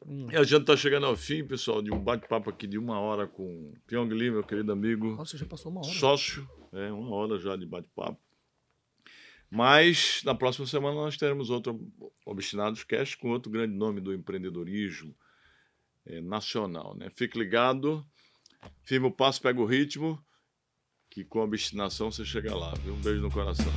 Hum. 0.06 0.28
E 0.30 0.36
a 0.36 0.42
gente 0.42 0.60
está 0.60 0.76
chegando 0.76 1.06
ao 1.06 1.16
fim, 1.16 1.42
pessoal, 1.42 1.80
de 1.80 1.90
um 1.90 1.98
bate-papo 1.98 2.50
aqui 2.50 2.66
de 2.66 2.76
uma 2.76 3.00
hora 3.00 3.26
com 3.26 3.72
Pyong 3.86 4.12
Lee, 4.12 4.30
meu 4.30 4.44
querido 4.44 4.70
amigo, 4.72 5.16
Nossa, 5.16 5.38
já 5.38 5.46
passou 5.46 5.72
uma 5.72 5.80
hora. 5.80 5.90
sócio, 5.90 6.46
é 6.72 6.92
uma 6.92 7.16
hora 7.16 7.38
já 7.38 7.56
de 7.56 7.64
bate-papo. 7.64 8.20
Mas 9.50 10.20
na 10.22 10.34
próxima 10.34 10.66
semana 10.66 10.96
nós 10.96 11.16
teremos 11.16 11.48
outro 11.48 11.80
Obstinados 12.26 12.84
Cast 12.84 13.16
com 13.16 13.30
outro 13.30 13.50
grande 13.50 13.74
nome 13.74 14.00
do 14.00 14.12
empreendedorismo 14.12 15.16
eh, 16.04 16.20
nacional. 16.20 16.94
Né? 16.94 17.08
Fique 17.08 17.38
ligado, 17.38 18.04
firme 18.82 19.06
o 19.06 19.10
passo, 19.10 19.40
pega 19.40 19.60
o 19.60 19.64
ritmo, 19.64 20.22
que 21.08 21.24
com 21.24 21.38
obstinação 21.38 22.10
você 22.10 22.24
chega 22.24 22.54
lá. 22.54 22.74
Viu? 22.74 22.92
Um 22.92 23.00
beijo 23.00 23.22
no 23.22 23.30
coração. 23.30 23.72